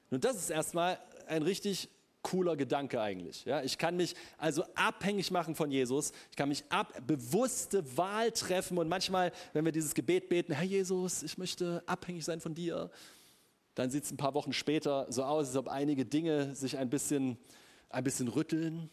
Und 0.09 0.23
das 0.23 0.35
ist 0.35 0.49
erstmal 0.49 0.99
ein 1.27 1.41
richtig 1.41 1.89
cooler 2.21 2.55
Gedanke 2.55 3.01
eigentlich. 3.01 3.45
Ja, 3.45 3.61
ich 3.61 3.77
kann 3.77 3.97
mich 3.97 4.15
also 4.37 4.63
abhängig 4.75 5.29
machen 5.29 5.55
von 5.55 5.69
Jesus. 5.69 6.13
Ich 6.31 6.37
kann 6.37 6.49
mich 6.49 6.63
ab, 6.69 6.93
bewusste 7.05 7.97
Wahl 7.97 8.31
treffen 8.31 8.77
und 8.77 8.87
manchmal, 8.87 9.31
wenn 9.51 9.65
wir 9.65 9.71
dieses 9.71 9.93
Gebet 9.93 10.29
beten, 10.29 10.53
Herr 10.53 10.63
Jesus, 10.63 11.21
ich 11.21 11.37
möchte 11.37 11.83
abhängig 11.85 12.23
sein 12.23 12.39
von 12.39 12.55
dir, 12.55 12.89
dann 13.75 13.89
sieht 13.89 14.05
es 14.05 14.11
ein 14.11 14.17
paar 14.17 14.33
Wochen 14.33 14.53
später 14.53 15.05
so 15.09 15.23
aus, 15.23 15.47
als 15.47 15.57
ob 15.57 15.67
einige 15.67 16.05
Dinge 16.05 16.55
sich 16.55 16.77
ein 16.77 16.89
bisschen, 16.89 17.37
ein 17.89 18.03
bisschen 18.03 18.27
rütteln. 18.27 18.89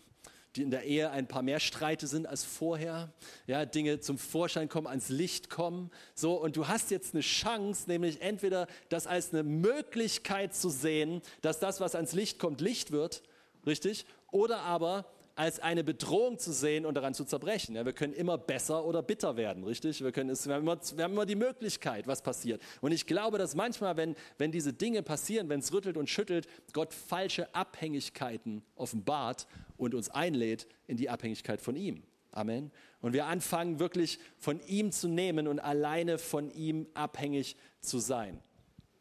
Die 0.57 0.63
in 0.63 0.71
der 0.71 0.85
Ehe 0.85 1.11
ein 1.11 1.29
paar 1.29 1.43
mehr 1.43 1.61
Streite 1.61 2.07
sind 2.07 2.27
als 2.27 2.45
vorher, 2.45 3.13
ja, 3.47 3.65
Dinge 3.65 4.01
zum 4.01 4.19
Vorschein 4.19 4.69
kommen, 4.69 4.87
ans 4.87 5.09
Licht 5.09 5.49
kommen, 5.51 5.91
so 6.15 6.35
und 6.35 6.57
du 6.57 6.69
hast 6.69 6.91
jetzt 6.91 7.15
eine 7.15 7.23
Chance, 7.23 7.85
nämlich 7.87 8.21
entweder 8.21 8.67
das 8.89 9.07
als 9.07 9.33
eine 9.33 9.43
Möglichkeit 9.43 10.55
zu 10.55 10.69
sehen, 10.69 11.23
dass 11.43 11.61
das, 11.61 11.81
was 11.81 11.95
ans 11.95 12.13
Licht 12.13 12.39
kommt, 12.39 12.61
Licht 12.61 12.91
wird, 12.91 13.23
richtig, 13.65 14.07
oder 14.33 14.61
aber 14.61 15.07
als 15.41 15.59
eine 15.59 15.83
Bedrohung 15.83 16.39
zu 16.39 16.53
sehen 16.53 16.85
und 16.85 16.93
daran 16.97 17.15
zu 17.15 17.25
zerbrechen. 17.25 17.75
Ja, 17.75 17.87
wir 17.87 17.95
können 17.95 18.13
immer 18.13 18.37
besser 18.37 18.85
oder 18.85 19.03
bitter 19.03 19.39
werden, 19.39 19.65
richtig? 19.65 20.05
Wir, 20.05 20.13
können 20.13 20.29
es, 20.29 20.47
wir, 20.47 20.55
haben 20.55 20.65
immer, 20.65 20.79
wir 20.95 21.03
haben 21.03 21.15
immer 21.15 21.25
die 21.25 21.35
Möglichkeit, 21.35 22.07
was 22.07 22.21
passiert. 22.21 22.61
Und 22.83 22.93
ich 22.93 23.07
glaube, 23.07 23.39
dass 23.39 23.55
manchmal, 23.55 23.97
wenn, 23.97 24.17
wenn 24.37 24.53
diese 24.53 24.75
Dinge 24.75 25.03
passieren, 25.03 25.49
wenn 25.49 25.61
es 25.61 25.73
rüttelt 25.73 25.97
und 25.97 26.11
schüttelt, 26.11 26.47
Gott 26.75 26.93
falsche 26.93 27.55
Abhängigkeiten 27.55 28.63
offenbart 28.77 29.47
und 29.79 29.95
uns 29.95 30.11
einlädt 30.11 30.67
in 30.87 30.99
die 30.99 31.09
Abhängigkeit 31.09 31.63
von 31.63 31.75
ihm. 31.75 32.03
Amen. 32.33 32.71
Und 33.01 33.15
wir 33.15 33.25
anfangen 33.25 33.79
wirklich 33.81 34.19
von 34.37 34.61
ihm 34.67 34.93
zu 34.93 35.09
nehmen 35.09 35.49
und 35.49 35.59
alleine 35.59 36.19
von 36.19 36.51
ihm 36.51 36.87
abhängig 36.93 37.57
zu 37.81 37.99
sein. 37.99 38.43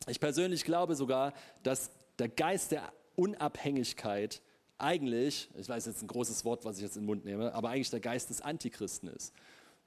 Ich 0.08 0.22
persönlich 0.22 0.64
glaube 0.64 0.96
sogar, 0.96 1.34
dass 1.64 1.92
der 2.18 2.30
Geist 2.30 2.72
der 2.72 2.94
Unabhängigkeit 3.18 4.42
eigentlich, 4.80 5.50
ich 5.58 5.70
weiß 5.70 5.86
jetzt 5.86 6.02
ein 6.02 6.08
großes 6.08 6.46
Wort, 6.46 6.66
was 6.66 6.78
ich 6.78 6.84
jetzt 6.84 6.96
in 6.96 7.04
den 7.04 7.08
Mund 7.08 7.26
nehme, 7.26 7.54
aber 7.54 7.70
eigentlich 7.70 7.90
der 7.90 8.00
Geist 8.00 8.30
des 8.30 8.42
Antichristen 8.42 9.10
ist. 9.10 9.34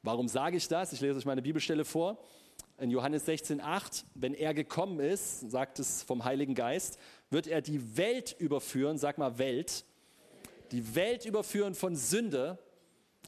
Warum 0.03 0.29
sage 0.29 0.57
ich 0.57 0.69
das? 0.69 0.93
Ich 0.93 1.01
lese 1.01 1.19
euch 1.19 1.25
meine 1.25 1.43
Bibelstelle 1.43 1.85
vor. 1.85 2.19
In 2.79 2.91
Johannes 2.91 3.27
16,8, 3.27 4.05
wenn 4.15 4.35
er 4.35 4.55
gekommen 4.55 5.01
ist, 5.01 5.51
sagt 5.51 5.79
es 5.79 6.03
vom 6.03 6.25
Heiligen 6.25 6.55
Geist, 6.55 6.99
wird 7.31 7.47
er 7.47 7.63
die 7.63 7.97
Welt 7.97 8.37
überführen, 8.39 8.99
sag 8.99 9.19
mal 9.19 9.39
Welt, 9.39 9.85
die 10.73 10.95
Welt 10.95 11.25
überführen 11.25 11.75
von 11.75 11.97
Sünde 11.97 12.59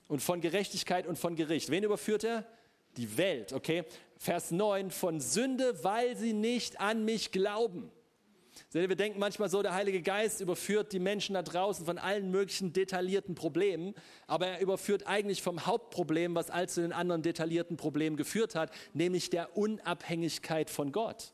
und 0.09 0.21
von 0.23 0.41
Gerechtigkeit 0.41 1.07
und 1.07 1.19
von 1.19 1.37
Gericht. 1.37 1.71
Wen 1.71 1.85
überführt 1.85 2.25
er? 2.25 2.45
Die 2.97 3.17
Welt, 3.17 3.53
okay? 3.53 3.85
Vers 4.19 4.51
9, 4.51 4.91
von 4.91 5.21
Sünde, 5.21 5.83
weil 5.85 6.17
sie 6.17 6.33
nicht 6.33 6.81
an 6.81 7.05
mich 7.05 7.33
glauben. 7.33 7.91
Wir 8.73 8.89
denken 8.95 9.19
manchmal 9.19 9.49
so, 9.49 9.63
der 9.63 9.75
Heilige 9.75 10.03
Geist 10.03 10.41
überführt 10.41 10.93
die 10.93 10.99
Menschen 10.99 11.35
da 11.35 11.43
draußen 11.43 11.85
von 11.85 11.99
allen 11.99 12.31
möglichen 12.31 12.73
detaillierten 12.73 13.35
Problemen, 13.35 13.95
aber 14.27 14.47
er 14.47 14.61
überführt 14.61 15.07
eigentlich 15.07 15.43
vom 15.43 15.67
Hauptproblem, 15.67 16.35
was 16.35 16.51
all 16.51 16.69
zu 16.69 16.83
den 16.83 16.93
anderen 16.93 17.23
detaillierten 17.23 17.77
Problemen 17.77 18.17
geführt 18.17 18.55
hat, 18.55 18.71
nämlich 18.93 19.31
der 19.31 19.57
Unabhängigkeit 19.57 20.71
von 20.71 20.93
Gott 20.93 21.34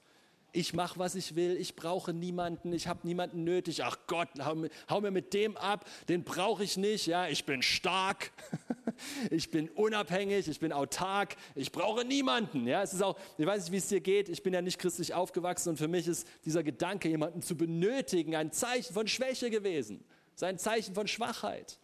ich 0.52 0.74
mache, 0.74 0.98
was 0.98 1.14
ich 1.14 1.34
will, 1.34 1.56
ich 1.56 1.76
brauche 1.76 2.12
niemanden, 2.12 2.72
ich 2.72 2.88
habe 2.88 3.06
niemanden 3.06 3.44
nötig. 3.44 3.84
Ach 3.84 3.96
Gott, 4.06 4.28
hau, 4.44 4.56
hau 4.88 5.00
mir 5.00 5.10
mit 5.10 5.32
dem 5.34 5.56
ab, 5.56 5.88
den 6.08 6.24
brauche 6.24 6.64
ich 6.64 6.76
nicht. 6.76 7.06
Ja, 7.06 7.28
ich 7.28 7.44
bin 7.44 7.62
stark, 7.62 8.32
ich 9.30 9.50
bin 9.50 9.68
unabhängig, 9.70 10.48
ich 10.48 10.60
bin 10.60 10.72
autark, 10.72 11.36
ich 11.54 11.70
brauche 11.72 12.04
niemanden. 12.04 12.66
Ja, 12.66 12.82
es 12.82 12.92
ist 12.92 13.02
auch, 13.02 13.18
ich 13.38 13.46
weiß 13.46 13.64
nicht, 13.64 13.72
wie 13.72 13.76
es 13.76 13.88
dir 13.88 14.00
geht. 14.00 14.28
Ich 14.28 14.42
bin 14.42 14.52
ja 14.52 14.62
nicht 14.62 14.78
christlich 14.78 15.14
aufgewachsen 15.14 15.70
und 15.70 15.76
für 15.76 15.88
mich 15.88 16.08
ist 16.08 16.26
dieser 16.44 16.62
Gedanke, 16.62 17.08
jemanden 17.08 17.42
zu 17.42 17.56
benötigen, 17.56 18.34
ein 18.34 18.52
Zeichen 18.52 18.92
von 18.92 19.06
Schwäche 19.06 19.50
gewesen, 19.50 20.04
sein 20.34 20.58
Zeichen 20.58 20.94
von 20.94 21.06
Schwachheit. 21.06 21.78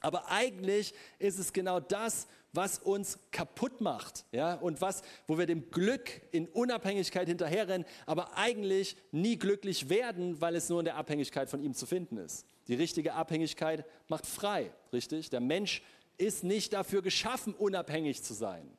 Aber 0.00 0.30
eigentlich 0.30 0.92
ist 1.18 1.38
es 1.38 1.52
genau 1.52 1.80
das, 1.80 2.26
was 2.54 2.78
uns 2.78 3.18
kaputt 3.32 3.80
macht, 3.80 4.24
ja, 4.32 4.54
und 4.54 4.80
was, 4.80 5.02
wo 5.26 5.38
wir 5.38 5.46
dem 5.46 5.70
Glück 5.70 6.22
in 6.30 6.46
Unabhängigkeit 6.48 7.28
hinterherrennen, 7.28 7.86
aber 8.06 8.36
eigentlich 8.36 8.96
nie 9.10 9.36
glücklich 9.36 9.88
werden, 9.88 10.40
weil 10.40 10.54
es 10.54 10.68
nur 10.68 10.78
in 10.78 10.84
der 10.84 10.96
Abhängigkeit 10.96 11.50
von 11.50 11.62
ihm 11.62 11.74
zu 11.74 11.86
finden 11.86 12.16
ist. 12.16 12.46
Die 12.68 12.74
richtige 12.74 13.14
Abhängigkeit 13.14 13.84
macht 14.08 14.26
frei, 14.26 14.72
richtig? 14.92 15.30
Der 15.30 15.40
Mensch 15.40 15.82
ist 16.16 16.44
nicht 16.44 16.72
dafür 16.72 17.02
geschaffen, 17.02 17.54
unabhängig 17.54 18.22
zu 18.22 18.34
sein, 18.34 18.70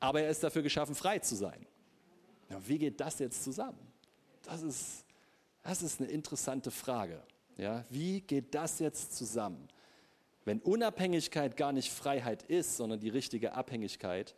aber 0.00 0.22
er 0.22 0.30
ist 0.30 0.42
dafür 0.42 0.62
geschaffen, 0.62 0.94
frei 0.94 1.20
zu 1.20 1.36
sein. 1.36 1.66
Ja, 2.48 2.58
wie 2.66 2.78
geht 2.78 3.00
das 3.00 3.18
jetzt 3.20 3.44
zusammen? 3.44 3.78
Das 4.42 4.62
ist, 4.62 5.04
das 5.62 5.82
ist 5.82 6.00
eine 6.00 6.10
interessante 6.10 6.70
Frage. 6.70 7.22
Ja, 7.56 7.84
wie 7.90 8.22
geht 8.22 8.54
das 8.54 8.78
jetzt 8.80 9.14
zusammen? 9.14 9.68
Wenn 10.44 10.60
Unabhängigkeit 10.60 11.56
gar 11.56 11.72
nicht 11.72 11.90
Freiheit 11.92 12.42
ist, 12.44 12.76
sondern 12.76 13.00
die 13.00 13.08
richtige 13.08 13.54
Abhängigkeit, 13.54 14.34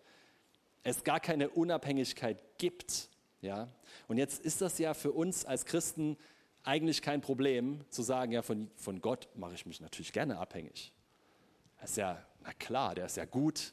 es 0.82 1.04
gar 1.04 1.20
keine 1.20 1.50
Unabhängigkeit 1.50 2.42
gibt, 2.58 3.08
ja. 3.40 3.68
Und 4.08 4.18
jetzt 4.18 4.44
ist 4.44 4.60
das 4.60 4.78
ja 4.78 4.94
für 4.94 5.12
uns 5.12 5.44
als 5.44 5.64
Christen 5.64 6.16
eigentlich 6.64 7.02
kein 7.02 7.20
Problem 7.20 7.84
zu 7.90 8.02
sagen, 8.02 8.32
ja, 8.32 8.42
von, 8.42 8.70
von 8.76 9.00
Gott 9.00 9.28
mache 9.34 9.54
ich 9.54 9.66
mich 9.66 9.80
natürlich 9.80 10.12
gerne 10.12 10.38
abhängig. 10.38 10.92
Das 11.80 11.90
ist 11.90 11.96
ja, 11.96 12.24
na 12.42 12.52
klar, 12.54 12.94
der 12.94 13.06
ist 13.06 13.16
ja 13.16 13.24
gut, 13.24 13.72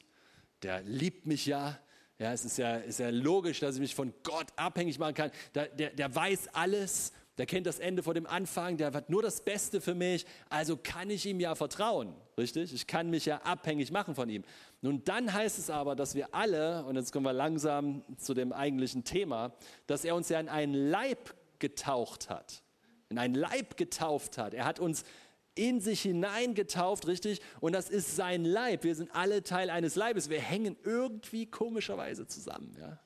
der 0.64 0.82
liebt 0.82 1.28
mich 1.28 1.46
ja, 1.46 1.80
ja, 2.18 2.34
es 2.34 2.44
ist 2.44 2.58
ja, 2.58 2.78
ist 2.78 3.00
ja 3.00 3.10
logisch, 3.10 3.60
dass 3.60 3.76
ich 3.76 3.82
mich 3.82 3.96
von 3.96 4.14
Gott 4.24 4.48
abhängig 4.56 5.00
machen 5.00 5.14
kann. 5.14 5.32
Der, 5.56 5.68
der, 5.68 5.92
der 5.92 6.14
weiß 6.14 6.50
alles 6.54 7.14
der 7.40 7.46
kennt 7.46 7.66
das 7.66 7.80
Ende 7.80 8.04
vor 8.04 8.14
dem 8.14 8.28
Anfang, 8.28 8.76
der 8.76 8.92
hat 8.92 9.10
nur 9.10 9.22
das 9.22 9.40
Beste 9.40 9.80
für 9.80 9.96
mich, 9.96 10.26
also 10.50 10.76
kann 10.76 11.10
ich 11.10 11.26
ihm 11.26 11.40
ja 11.40 11.56
vertrauen, 11.56 12.14
richtig? 12.38 12.74
Ich 12.74 12.86
kann 12.86 13.10
mich 13.10 13.26
ja 13.26 13.38
abhängig 13.38 13.92
machen 13.92 14.14
von 14.14 14.30
ihm. 14.30 14.44
Nun 14.82 15.06
dann 15.06 15.34
heißt 15.34 15.58
es 15.58 15.70
aber, 15.70 15.96
dass 15.96 16.16
wir 16.16 16.36
alle, 16.36 16.84
und 16.84 16.98
jetzt 16.98 17.14
kommen 17.14 17.26
wir 17.26 17.32
langsam 17.32 18.04
zu 18.18 18.34
dem 18.34 18.52
eigentlichen 18.52 19.06
Thema, 19.06 19.54
dass 19.88 20.04
er 20.04 20.16
uns 20.16 20.28
ja 20.28 20.38
in 20.38 20.50
einen 20.50 20.74
Leib 20.74 21.34
getaucht 21.60 22.30
hat, 22.30 22.62
in 23.08 23.18
einen 23.18 23.36
Leib 23.36 23.78
getauft 23.78 24.38
hat. 24.38 24.54
Er 24.54 24.66
hat 24.66 24.82
uns 24.82 25.06
in 25.56 25.80
sich 25.80 26.02
hineingetauft, 26.02 27.08
richtig? 27.08 27.40
Und 27.62 27.72
das 27.72 27.90
ist 27.90 28.18
sein 28.18 28.44
Leib. 28.44 28.84
Wir 28.84 28.96
sind 28.96 29.16
alle 29.16 29.44
Teil 29.44 29.70
eines 29.70 29.96
Leibes. 29.96 30.30
Wir 30.30 30.42
hängen 30.42 30.76
irgendwie 30.84 31.46
komischerweise 31.46 32.28
zusammen. 32.28 32.76
Ja? 32.78 33.00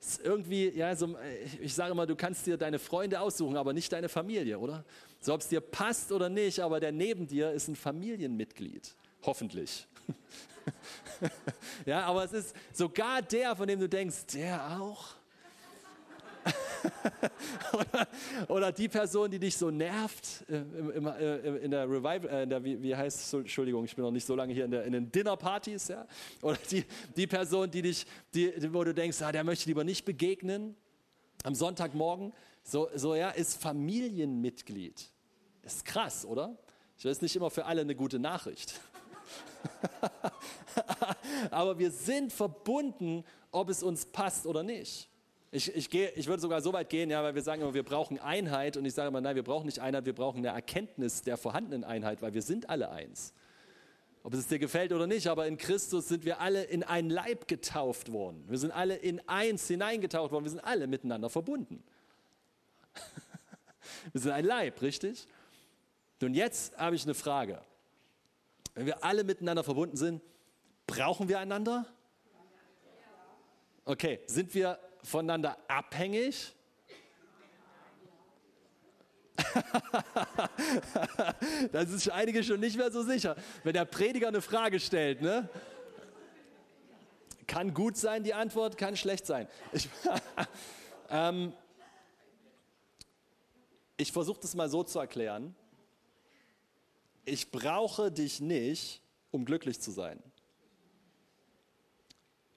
Ist 0.00 0.24
irgendwie, 0.24 0.70
ja, 0.70 0.94
so, 0.96 1.16
ich 1.60 1.74
sage 1.74 1.92
immer, 1.92 2.06
du 2.06 2.16
kannst 2.16 2.46
dir 2.46 2.56
deine 2.56 2.78
Freunde 2.78 3.20
aussuchen, 3.20 3.56
aber 3.56 3.72
nicht 3.72 3.92
deine 3.92 4.08
Familie, 4.08 4.58
oder? 4.58 4.84
So, 5.20 5.34
ob 5.34 5.42
es 5.42 5.48
dir 5.48 5.60
passt 5.60 6.10
oder 6.10 6.28
nicht, 6.28 6.60
aber 6.60 6.80
der 6.80 6.92
neben 6.92 7.26
dir 7.26 7.52
ist 7.52 7.68
ein 7.68 7.76
Familienmitglied. 7.76 8.94
Hoffentlich. 9.22 9.86
ja, 11.86 12.04
aber 12.06 12.24
es 12.24 12.32
ist 12.32 12.56
sogar 12.72 13.20
der, 13.20 13.54
von 13.54 13.68
dem 13.68 13.78
du 13.78 13.88
denkst, 13.88 14.26
der 14.32 14.80
auch. 14.80 15.19
oder, 17.72 18.08
oder, 18.48 18.72
die 18.72 18.88
Person, 18.88 19.30
die 19.30 19.38
dich 19.38 19.56
so 19.56 19.70
nervt 19.70 20.44
äh, 20.48 20.56
im, 20.56 20.90
im, 20.90 21.06
äh, 21.06 21.36
in 21.58 21.70
der 21.70 21.88
Revival, 21.88 22.28
äh, 22.28 22.42
in 22.42 22.50
der, 22.50 22.64
wie, 22.64 22.82
wie 22.82 22.94
heißt 22.94 23.20
es, 23.20 23.32
Entschuldigung, 23.32 23.84
ich 23.84 23.94
bin 23.94 24.04
noch 24.04 24.10
nicht 24.10 24.26
so 24.26 24.34
lange 24.34 24.52
hier 24.52 24.64
in, 24.64 24.70
der, 24.70 24.84
in 24.84 24.92
den 24.92 25.10
Dinnerpartys, 25.10 25.88
ja? 25.88 26.06
Oder 26.42 26.58
die, 26.70 26.84
die 27.16 27.26
Person, 27.26 27.70
die 27.70 27.82
dich, 27.82 28.06
die, 28.34 28.52
wo 28.72 28.84
du 28.84 28.94
denkst, 28.94 29.20
ah, 29.22 29.32
der 29.32 29.44
möchte 29.44 29.68
lieber 29.68 29.84
nicht 29.84 30.04
begegnen 30.04 30.76
am 31.44 31.54
Sonntagmorgen, 31.54 32.32
so, 32.62 32.88
so 32.94 33.14
ja, 33.14 33.30
ist 33.30 33.60
Familienmitglied. 33.60 35.08
Ist 35.62 35.84
krass, 35.84 36.24
oder? 36.24 36.56
Ich 36.98 37.04
weiß 37.04 37.22
nicht 37.22 37.34
immer 37.36 37.50
für 37.50 37.64
alle 37.64 37.80
eine 37.80 37.94
gute 37.94 38.18
Nachricht. 38.18 38.80
Aber 41.50 41.78
wir 41.78 41.90
sind 41.90 42.32
verbunden, 42.32 43.24
ob 43.50 43.68
es 43.68 43.82
uns 43.82 44.06
passt 44.06 44.46
oder 44.46 44.62
nicht. 44.62 45.09
Ich, 45.52 45.74
ich, 45.74 45.90
gehe, 45.90 46.10
ich 46.10 46.28
würde 46.28 46.40
sogar 46.40 46.62
so 46.62 46.72
weit 46.72 46.88
gehen, 46.88 47.10
ja, 47.10 47.22
weil 47.24 47.34
wir 47.34 47.42
sagen 47.42 47.62
immer, 47.62 47.74
wir 47.74 47.82
brauchen 47.82 48.20
Einheit. 48.20 48.76
Und 48.76 48.84
ich 48.84 48.94
sage 48.94 49.08
immer, 49.08 49.20
nein, 49.20 49.34
wir 49.34 49.42
brauchen 49.42 49.66
nicht 49.66 49.80
Einheit, 49.80 50.04
wir 50.04 50.14
brauchen 50.14 50.38
eine 50.38 50.48
Erkenntnis 50.48 51.22
der 51.22 51.36
vorhandenen 51.36 51.82
Einheit, 51.82 52.22
weil 52.22 52.34
wir 52.34 52.42
sind 52.42 52.70
alle 52.70 52.90
eins. 52.90 53.34
Ob 54.22 54.34
es 54.34 54.46
dir 54.46 54.58
gefällt 54.58 54.92
oder 54.92 55.06
nicht, 55.06 55.26
aber 55.26 55.46
in 55.46 55.56
Christus 55.56 56.06
sind 56.08 56.24
wir 56.24 56.40
alle 56.40 56.62
in 56.64 56.84
einen 56.84 57.10
Leib 57.10 57.48
getauft 57.48 58.12
worden. 58.12 58.44
Wir 58.48 58.58
sind 58.58 58.70
alle 58.70 58.94
in 58.94 59.26
eins 59.28 59.66
hineingetaucht 59.66 60.30
worden. 60.30 60.44
Wir 60.44 60.50
sind 60.50 60.60
alle 60.60 60.86
miteinander 60.86 61.30
verbunden. 61.30 61.82
wir 64.12 64.20
sind 64.20 64.30
ein 64.30 64.44
Leib, 64.44 64.80
richtig? 64.82 65.26
Und 66.22 66.34
jetzt 66.34 66.76
habe 66.76 66.94
ich 66.94 67.02
eine 67.04 67.14
Frage. 67.14 67.60
Wenn 68.74 68.86
wir 68.86 69.02
alle 69.02 69.24
miteinander 69.24 69.64
verbunden 69.64 69.96
sind, 69.96 70.22
brauchen 70.86 71.28
wir 71.28 71.40
einander? 71.40 71.86
Okay, 73.86 74.20
sind 74.26 74.54
wir 74.54 74.78
voneinander 75.02 75.56
abhängig? 75.68 76.54
das 81.72 81.90
ist 81.90 82.10
einige 82.10 82.44
schon 82.44 82.60
nicht 82.60 82.76
mehr 82.76 82.90
so 82.90 83.02
sicher. 83.02 83.36
Wenn 83.64 83.72
der 83.72 83.84
Prediger 83.84 84.28
eine 84.28 84.42
Frage 84.42 84.80
stellt, 84.80 85.22
ne? 85.22 85.48
Kann 87.46 87.74
gut 87.74 87.96
sein, 87.96 88.22
die 88.22 88.34
Antwort, 88.34 88.78
kann 88.78 88.96
schlecht 88.96 89.26
sein. 89.26 89.48
Ich, 89.72 89.88
ähm, 91.10 91.52
ich 93.96 94.12
versuche 94.12 94.40
das 94.40 94.54
mal 94.54 94.68
so 94.68 94.84
zu 94.84 94.98
erklären. 94.98 95.54
Ich 97.24 97.50
brauche 97.50 98.12
dich 98.12 98.40
nicht, 98.40 99.02
um 99.30 99.44
glücklich 99.44 99.80
zu 99.80 99.90
sein. 99.90 100.22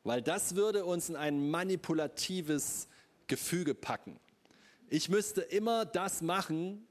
Weil 0.04 0.22
das 0.22 0.56
würde 0.56 0.86
uns 0.86 1.10
in 1.10 1.16
ein 1.16 1.50
manipulatives 1.50 2.88
Gefüge 3.28 3.74
packen. 3.74 4.20
Ich 4.90 5.10
müsste 5.10 5.42
immer 5.42 5.86
das 5.86 6.22
machen, 6.22 6.88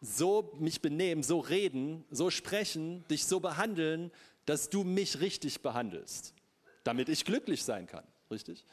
so 0.00 0.52
mich 0.58 0.80
benehmen, 0.82 1.22
so 1.22 1.38
reden, 1.38 2.04
so 2.10 2.30
sprechen, 2.30 3.06
dich 3.08 3.26
so 3.26 3.38
behandeln, 3.38 4.10
dass 4.46 4.70
du 4.70 4.82
mich 4.82 5.20
richtig 5.20 5.62
behandelst, 5.62 6.34
damit 6.82 7.08
ich 7.08 7.24
glücklich 7.24 7.62
sein 7.62 7.86
kann. 7.86 8.04
Richtig? 8.30 8.64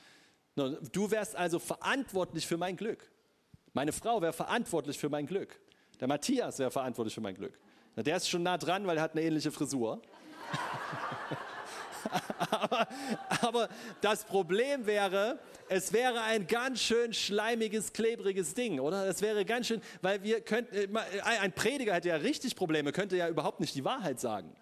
Du 0.56 1.12
wärst 1.12 1.36
also 1.36 1.60
verantwortlich 1.60 2.48
für 2.48 2.58
mein 2.58 2.76
Glück. 2.76 3.12
Meine 3.74 3.92
Frau 3.92 4.22
wäre 4.22 4.34
verantwortlich 4.34 4.98
für 4.98 5.10
mein 5.10 5.28
Glück. 5.28 5.60
Der 6.00 6.08
Matthias 6.08 6.60
wäre 6.60 6.72
verantwortlich 6.72 7.14
für 7.14 7.22
mein 7.22 7.36
Glück. 7.36 7.60
Der 7.96 8.18
ist 8.18 8.30
schon 8.30 8.44
nah 8.44 8.58
dran, 8.58 8.88
weil 8.88 8.98
er 8.98 9.04
hat 9.04 9.12
eine 9.12 9.22
ähnliche 9.22 9.52
Frisur. 9.52 10.02
aber, 12.50 12.88
aber, 13.42 13.70
das 14.02 14.26
Problem 14.26 14.86
wäre, 14.86 15.40
es 15.68 15.94
wäre 15.94 16.22
ein 16.22 16.48
ganz 16.48 16.82
schön 16.82 17.14
schleimiges, 17.14 17.94
klebriges 17.94 18.54
Ding, 18.54 18.80
oder? 18.80 19.08
Es 19.08 19.22
wäre 19.22 19.46
ganz 19.46 19.68
schön, 19.68 19.82
weil 20.02 20.22
wir 20.24 20.42
könnten, 20.42 20.76
äh, 20.76 20.88
ein 21.22 21.54
Prediger 21.54 21.94
hätte 21.94 22.10
ja 22.10 22.18
richtig 22.18 22.56
Probleme, 22.56 22.92
könnte 22.92 23.16
ja 23.16 23.30
überhaupt 23.30 23.60
nicht 23.60 23.76
die 23.76 23.86
Wahrheit 23.86 24.20
sagen. 24.20 24.54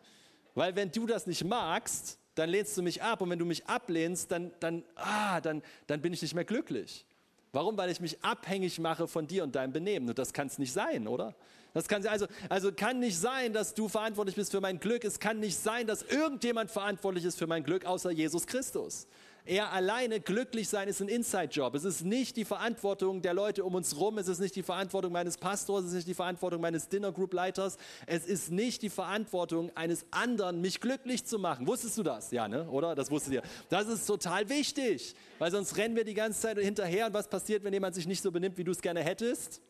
Weil 0.54 0.76
wenn 0.76 0.92
du 0.92 1.06
das 1.08 1.28
nicht 1.28 1.44
magst, 1.44 2.20
dann 2.36 2.50
lehnst 2.50 2.78
du 2.78 2.84
mich 2.84 3.02
ab 3.02 3.22
und 3.22 3.30
wenn 3.30 3.40
du 3.40 3.46
mich 3.46 3.66
ablehnst, 3.66 4.32
dann, 4.32 4.52
dann, 4.60 4.84
ah, 4.96 5.42
dann, 5.42 5.64
dann 5.88 6.02
bin 6.02 6.14
ich 6.14 6.22
nicht 6.22 6.36
mehr 6.36 6.46
glücklich. 6.46 7.07
Warum? 7.52 7.78
Weil 7.78 7.90
ich 7.90 8.00
mich 8.00 8.24
abhängig 8.24 8.80
mache 8.80 9.08
von 9.08 9.28
dir 9.28 9.44
und 9.44 9.56
deinem 9.56 9.74
Benehmen. 9.74 10.10
Und 10.10 10.20
das 10.20 10.34
kann 10.34 10.48
es 10.48 10.58
nicht 10.58 10.74
sein, 10.74 11.08
oder? 11.08 11.36
Das 11.74 11.88
kann 11.88 12.06
also, 12.08 12.26
also 12.50 12.72
kann 12.72 13.00
nicht 13.00 13.18
sein, 13.18 13.54
dass 13.54 13.74
du 13.74 13.88
verantwortlich 13.88 14.36
bist 14.36 14.52
für 14.52 14.62
mein 14.62 14.80
Glück. 14.80 15.04
Es 15.04 15.20
kann 15.20 15.40
nicht 15.40 15.58
sein, 15.58 15.86
dass 15.86 16.02
irgendjemand 16.02 16.72
verantwortlich 16.72 17.24
ist 17.24 17.38
für 17.38 17.48
mein 17.48 17.64
Glück, 17.64 17.86
außer 17.86 18.12
Jesus 18.12 18.48
Christus. 18.48 19.08
Er 19.48 19.72
alleine 19.72 20.20
glücklich 20.20 20.68
sein 20.68 20.90
ist 20.90 21.02
ein 21.02 21.08
Inside-Job. 21.08 21.74
Es 21.74 21.86
ist 21.86 22.04
nicht 22.04 22.36
die 22.36 22.44
Verantwortung 22.44 23.22
der 23.22 23.34
Leute 23.34 23.64
um 23.64 23.76
uns 23.76 23.98
rum. 23.98 24.18
Es 24.18 24.28
ist 24.28 24.40
nicht 24.40 24.58
die 24.58 24.64
Verantwortung 24.64 25.14
meines 25.14 25.38
Pastors. 25.38 25.86
Es 25.86 25.92
ist 25.92 25.96
nicht 25.96 26.08
die 26.10 26.14
Verantwortung 26.16 26.60
meines 26.60 26.90
Dinner 26.90 27.14
Group 27.14 27.34
Leiters. 27.34 27.78
Es 28.08 28.26
ist 28.26 28.52
nicht 28.52 28.82
die 28.82 28.90
Verantwortung 28.90 29.72
eines 29.74 30.06
anderen, 30.12 30.60
mich 30.60 30.82
glücklich 30.82 31.24
zu 31.24 31.40
machen. 31.40 31.66
Wusstest 31.66 31.98
du 31.98 32.04
das? 32.04 32.32
Ja, 32.32 32.50
ne? 32.50 32.70
Oder? 32.70 32.94
Das 32.94 33.10
wusstet 33.10 33.36
ihr. 33.36 33.42
Das 33.70 33.88
ist 33.88 34.06
total 34.06 34.50
wichtig, 34.50 35.16
weil 35.40 35.50
sonst 35.50 35.78
rennen 35.78 35.96
wir 35.96 36.04
die 36.04 36.14
ganze 36.14 36.42
Zeit 36.42 36.58
hinterher. 36.58 37.08
Und 37.08 37.14
was 37.14 37.30
passiert, 37.30 37.64
wenn 37.64 37.72
jemand 37.72 37.96
sich 37.96 38.06
nicht 38.06 38.22
so 38.22 38.34
benimmt, 38.34 38.58
wie 38.58 38.66
du 38.66 38.72
es 38.72 38.82
gerne 38.82 39.02
hättest? 39.02 39.62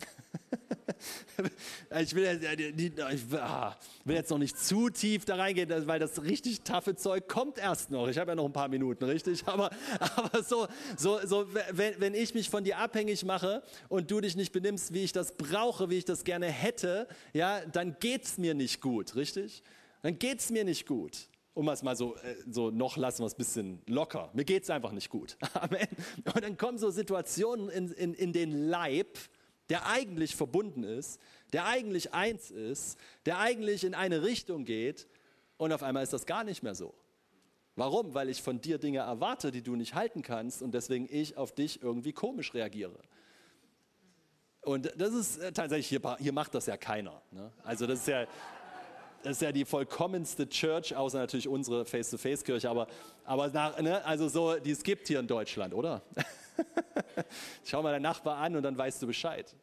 ich, 2.00 2.14
will 2.14 2.24
jetzt, 2.24 2.44
ich 2.44 3.34
ah, 3.34 3.76
will 4.04 4.16
jetzt 4.16 4.30
noch 4.30 4.38
nicht 4.38 4.58
zu 4.58 4.88
tief 4.88 5.24
da 5.24 5.36
reingehen, 5.36 5.70
weil 5.86 5.98
das 5.98 6.22
richtig 6.22 6.62
taffe 6.62 6.94
Zeug 6.96 7.28
kommt 7.28 7.58
erst 7.58 7.90
noch. 7.90 8.08
Ich 8.08 8.18
habe 8.18 8.32
ja 8.32 8.34
noch 8.34 8.44
ein 8.44 8.52
paar 8.52 8.68
Minuten, 8.68 9.04
richtig? 9.04 9.46
Aber, 9.56 9.70
aber 10.00 10.42
so, 10.42 10.66
so, 10.96 11.18
so 11.24 11.46
wenn, 11.70 12.00
wenn 12.00 12.14
ich 12.14 12.34
mich 12.34 12.50
von 12.50 12.64
dir 12.64 12.78
abhängig 12.78 13.24
mache 13.24 13.62
und 13.88 14.10
du 14.10 14.20
dich 14.20 14.36
nicht 14.36 14.52
benimmst, 14.52 14.92
wie 14.92 15.04
ich 15.04 15.12
das 15.12 15.36
brauche, 15.36 15.88
wie 15.88 15.98
ich 15.98 16.04
das 16.04 16.24
gerne 16.24 16.46
hätte, 16.46 17.06
ja, 17.32 17.64
dann 17.66 17.96
geht 18.00 18.24
es 18.24 18.38
mir 18.38 18.54
nicht 18.54 18.80
gut, 18.80 19.14
richtig? 19.14 19.62
Dann 20.02 20.18
geht 20.18 20.40
es 20.40 20.50
mir 20.50 20.64
nicht 20.64 20.86
gut 20.86 21.28
um 21.56 21.70
es 21.70 21.82
mal 21.82 21.96
so, 21.96 22.16
äh, 22.16 22.36
so 22.50 22.70
noch 22.70 22.98
lassen 22.98 23.22
wir 23.22 23.26
es 23.26 23.32
ein 23.32 23.38
bisschen 23.38 23.82
locker. 23.86 24.30
Mir 24.34 24.44
geht 24.44 24.64
es 24.64 24.70
einfach 24.70 24.92
nicht 24.92 25.08
gut. 25.08 25.38
Amen. 25.54 25.88
Und 26.34 26.44
dann 26.44 26.58
kommen 26.58 26.76
so 26.76 26.90
Situationen 26.90 27.70
in, 27.70 27.90
in, 27.92 28.12
in 28.12 28.32
den 28.34 28.68
Leib, 28.68 29.16
der 29.68 29.86
eigentlich 29.86 30.36
verbunden 30.36 30.82
ist, 30.82 31.20
der 31.52 31.66
eigentlich 31.66 32.12
eins 32.14 32.50
ist, 32.50 32.98
der 33.24 33.38
eigentlich 33.38 33.84
in 33.84 33.94
eine 33.94 34.22
Richtung 34.22 34.64
geht 34.64 35.06
und 35.56 35.72
auf 35.72 35.82
einmal 35.82 36.02
ist 36.02 36.12
das 36.12 36.26
gar 36.26 36.44
nicht 36.44 36.62
mehr 36.62 36.74
so. 36.74 36.94
Warum? 37.76 38.14
Weil 38.14 38.30
ich 38.30 38.42
von 38.42 38.60
dir 38.60 38.78
Dinge 38.78 39.00
erwarte, 39.00 39.50
die 39.50 39.62
du 39.62 39.76
nicht 39.76 39.94
halten 39.94 40.22
kannst 40.22 40.62
und 40.62 40.72
deswegen 40.72 41.06
ich 41.10 41.36
auf 41.36 41.54
dich 41.54 41.82
irgendwie 41.82 42.12
komisch 42.12 42.54
reagiere. 42.54 42.98
Und 44.62 44.92
das 44.96 45.12
ist 45.12 45.38
äh, 45.38 45.52
tatsächlich, 45.52 45.86
hier, 45.86 46.16
hier 46.18 46.32
macht 46.32 46.54
das 46.54 46.66
ja 46.66 46.76
keiner. 46.76 47.22
Ne? 47.30 47.52
Also 47.62 47.86
das 47.86 48.00
ist 48.00 48.08
ja, 48.08 48.26
das 49.22 49.36
ist 49.36 49.42
ja 49.42 49.52
die 49.52 49.64
vollkommenste 49.64 50.48
Church, 50.48 50.96
außer 50.96 51.18
natürlich 51.18 51.48
unsere 51.48 51.84
Face-to-Face-Kirche, 51.84 52.68
aber, 52.68 52.88
aber 53.24 53.48
nach, 53.48 53.80
ne, 53.80 54.04
also 54.04 54.28
so, 54.28 54.56
die 54.56 54.70
es 54.70 54.82
gibt 54.82 55.08
hier 55.08 55.20
in 55.20 55.26
Deutschland, 55.26 55.74
oder? 55.74 56.02
Schau 57.64 57.82
mal 57.82 57.92
deinen 57.92 58.02
Nachbar 58.02 58.38
an 58.38 58.56
und 58.56 58.62
dann 58.62 58.76
weißt 58.76 59.02
du 59.02 59.06
Bescheid. 59.06 59.54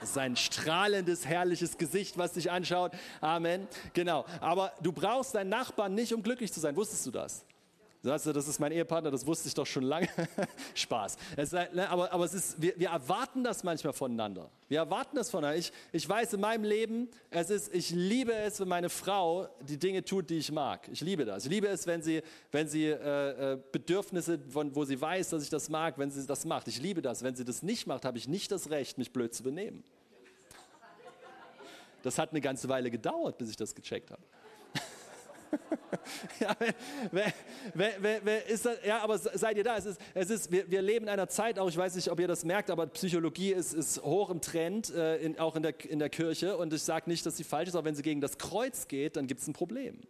Das 0.00 0.10
ist 0.10 0.18
ein 0.18 0.36
strahlendes, 0.36 1.26
herrliches 1.26 1.76
Gesicht, 1.76 2.16
was 2.18 2.32
dich 2.32 2.50
anschaut. 2.50 2.92
Amen. 3.20 3.66
Genau. 3.94 4.26
Aber 4.40 4.72
du 4.80 4.92
brauchst 4.92 5.34
deinen 5.34 5.48
Nachbarn 5.48 5.94
nicht, 5.94 6.12
um 6.12 6.22
glücklich 6.22 6.52
zu 6.52 6.60
sein. 6.60 6.76
Wusstest 6.76 7.04
du 7.06 7.10
das? 7.10 7.44
Sagst 8.00 8.26
du, 8.26 8.32
das 8.32 8.46
ist 8.46 8.60
mein 8.60 8.70
Ehepartner, 8.70 9.10
das 9.10 9.26
wusste 9.26 9.48
ich 9.48 9.54
doch 9.54 9.66
schon 9.66 9.82
lange. 9.82 10.08
Spaß. 10.74 11.16
Es, 11.36 11.50
ne, 11.50 11.88
aber, 11.90 12.12
aber 12.12 12.24
es 12.24 12.32
ist, 12.32 12.62
wir, 12.62 12.78
wir, 12.78 12.90
erwarten 12.90 13.42
das 13.42 13.64
manchmal 13.64 13.92
voneinander. 13.92 14.48
Wir 14.68 14.78
erwarten 14.78 15.16
das 15.16 15.30
voneinander. 15.30 15.58
Ich, 15.58 15.72
ich 15.90 16.08
weiß 16.08 16.34
in 16.34 16.40
meinem 16.40 16.62
Leben, 16.62 17.08
es 17.30 17.50
ist, 17.50 17.74
ich 17.74 17.90
liebe 17.90 18.32
es, 18.32 18.60
wenn 18.60 18.68
meine 18.68 18.88
Frau 18.88 19.48
die 19.68 19.78
Dinge 19.78 20.04
tut, 20.04 20.30
die 20.30 20.38
ich 20.38 20.52
mag. 20.52 20.88
Ich 20.92 21.00
liebe 21.00 21.24
das. 21.24 21.44
Ich 21.44 21.50
liebe 21.50 21.66
es, 21.66 21.88
wenn 21.88 22.00
sie, 22.00 22.22
wenn 22.52 22.68
sie 22.68 22.86
äh, 22.86 23.54
äh, 23.54 23.58
Bedürfnisse, 23.72 24.38
von, 24.48 24.72
wo 24.76 24.84
sie 24.84 25.00
weiß, 25.00 25.30
dass 25.30 25.42
ich 25.42 25.50
das 25.50 25.68
mag, 25.68 25.98
wenn 25.98 26.12
sie 26.12 26.24
das 26.24 26.44
macht. 26.44 26.68
Ich 26.68 26.80
liebe 26.80 27.02
das. 27.02 27.24
Wenn 27.24 27.34
sie 27.34 27.44
das 27.44 27.64
nicht 27.64 27.88
macht, 27.88 28.04
habe 28.04 28.16
ich 28.16 28.28
nicht 28.28 28.52
das 28.52 28.70
Recht, 28.70 28.96
mich 28.98 29.12
blöd 29.12 29.34
zu 29.34 29.42
benehmen. 29.42 29.82
Das 32.04 32.16
hat 32.16 32.30
eine 32.30 32.40
ganze 32.40 32.68
Weile 32.68 32.92
gedauert, 32.92 33.38
bis 33.38 33.50
ich 33.50 33.56
das 33.56 33.74
gecheckt 33.74 34.12
habe. 34.12 34.22
ja, 36.40 36.56
wer, 37.10 37.32
wer, 37.74 38.20
wer, 38.24 38.46
ist 38.46 38.64
das? 38.64 38.78
ja, 38.84 39.00
aber 39.00 39.18
seid 39.18 39.56
ihr 39.56 39.64
da? 39.64 39.76
Es 39.76 39.86
ist, 39.86 40.00
es 40.14 40.30
ist, 40.30 40.52
wir, 40.52 40.70
wir, 40.70 40.82
leben 40.82 41.06
in 41.06 41.10
einer 41.10 41.28
Zeit, 41.28 41.58
auch 41.58 41.68
ich 41.68 41.76
weiß 41.76 41.94
nicht, 41.94 42.10
ob 42.10 42.20
ihr 42.20 42.28
das 42.28 42.44
merkt, 42.44 42.70
aber 42.70 42.86
Psychologie 42.86 43.52
ist, 43.52 43.72
ist 43.72 44.02
hoch 44.02 44.30
im 44.30 44.40
Trend, 44.40 44.90
äh, 44.94 45.16
in, 45.18 45.38
auch 45.38 45.56
in 45.56 45.62
der, 45.62 45.74
in 45.88 45.98
der 45.98 46.08
Kirche. 46.08 46.56
Und 46.56 46.72
ich 46.72 46.82
sage 46.82 47.08
nicht, 47.08 47.24
dass 47.26 47.36
sie 47.36 47.44
falsch 47.44 47.68
ist, 47.68 47.74
aber 47.74 47.86
wenn 47.86 47.94
sie 47.94 48.02
gegen 48.02 48.20
das 48.20 48.38
Kreuz 48.38 48.88
geht, 48.88 49.16
dann 49.16 49.26
gibt 49.26 49.40
es 49.40 49.46
ein 49.46 49.52
Problem. 49.52 50.00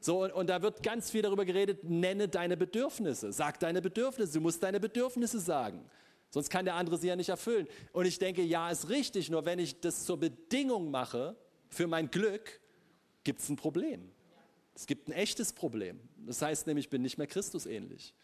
So, 0.00 0.22
und, 0.22 0.32
und, 0.32 0.48
da 0.48 0.62
wird 0.62 0.82
ganz 0.82 1.10
viel 1.10 1.22
darüber 1.22 1.44
geredet, 1.44 1.84
nenne 1.84 2.28
deine 2.28 2.56
Bedürfnisse, 2.56 3.32
sag 3.32 3.58
deine 3.60 3.82
Bedürfnisse, 3.82 4.34
du 4.34 4.40
musst 4.40 4.62
deine 4.62 4.78
Bedürfnisse 4.78 5.40
sagen. 5.40 5.84
Sonst 6.30 6.50
kann 6.50 6.64
der 6.64 6.74
andere 6.74 6.98
sie 6.98 7.08
ja 7.08 7.16
nicht 7.16 7.30
erfüllen. 7.30 7.66
Und 7.92 8.04
ich 8.04 8.18
denke, 8.18 8.42
ja, 8.42 8.70
ist 8.70 8.88
richtig, 8.88 9.30
nur 9.30 9.44
wenn 9.46 9.58
ich 9.58 9.80
das 9.80 10.04
zur 10.04 10.18
Bedingung 10.18 10.90
mache 10.90 11.36
für 11.68 11.86
mein 11.86 12.10
Glück, 12.10 12.60
gibt 13.24 13.40
es 13.40 13.48
ein 13.48 13.56
Problem. 13.56 14.12
Es 14.76 14.86
gibt 14.86 15.08
ein 15.08 15.12
echtes 15.12 15.54
Problem. 15.54 15.98
Das 16.26 16.42
heißt 16.42 16.66
nämlich, 16.66 16.84
ich 16.84 16.90
bin 16.90 17.00
nicht 17.00 17.16
mehr 17.16 17.26
Christus 17.26 17.64
ähnlich. 17.64 18.14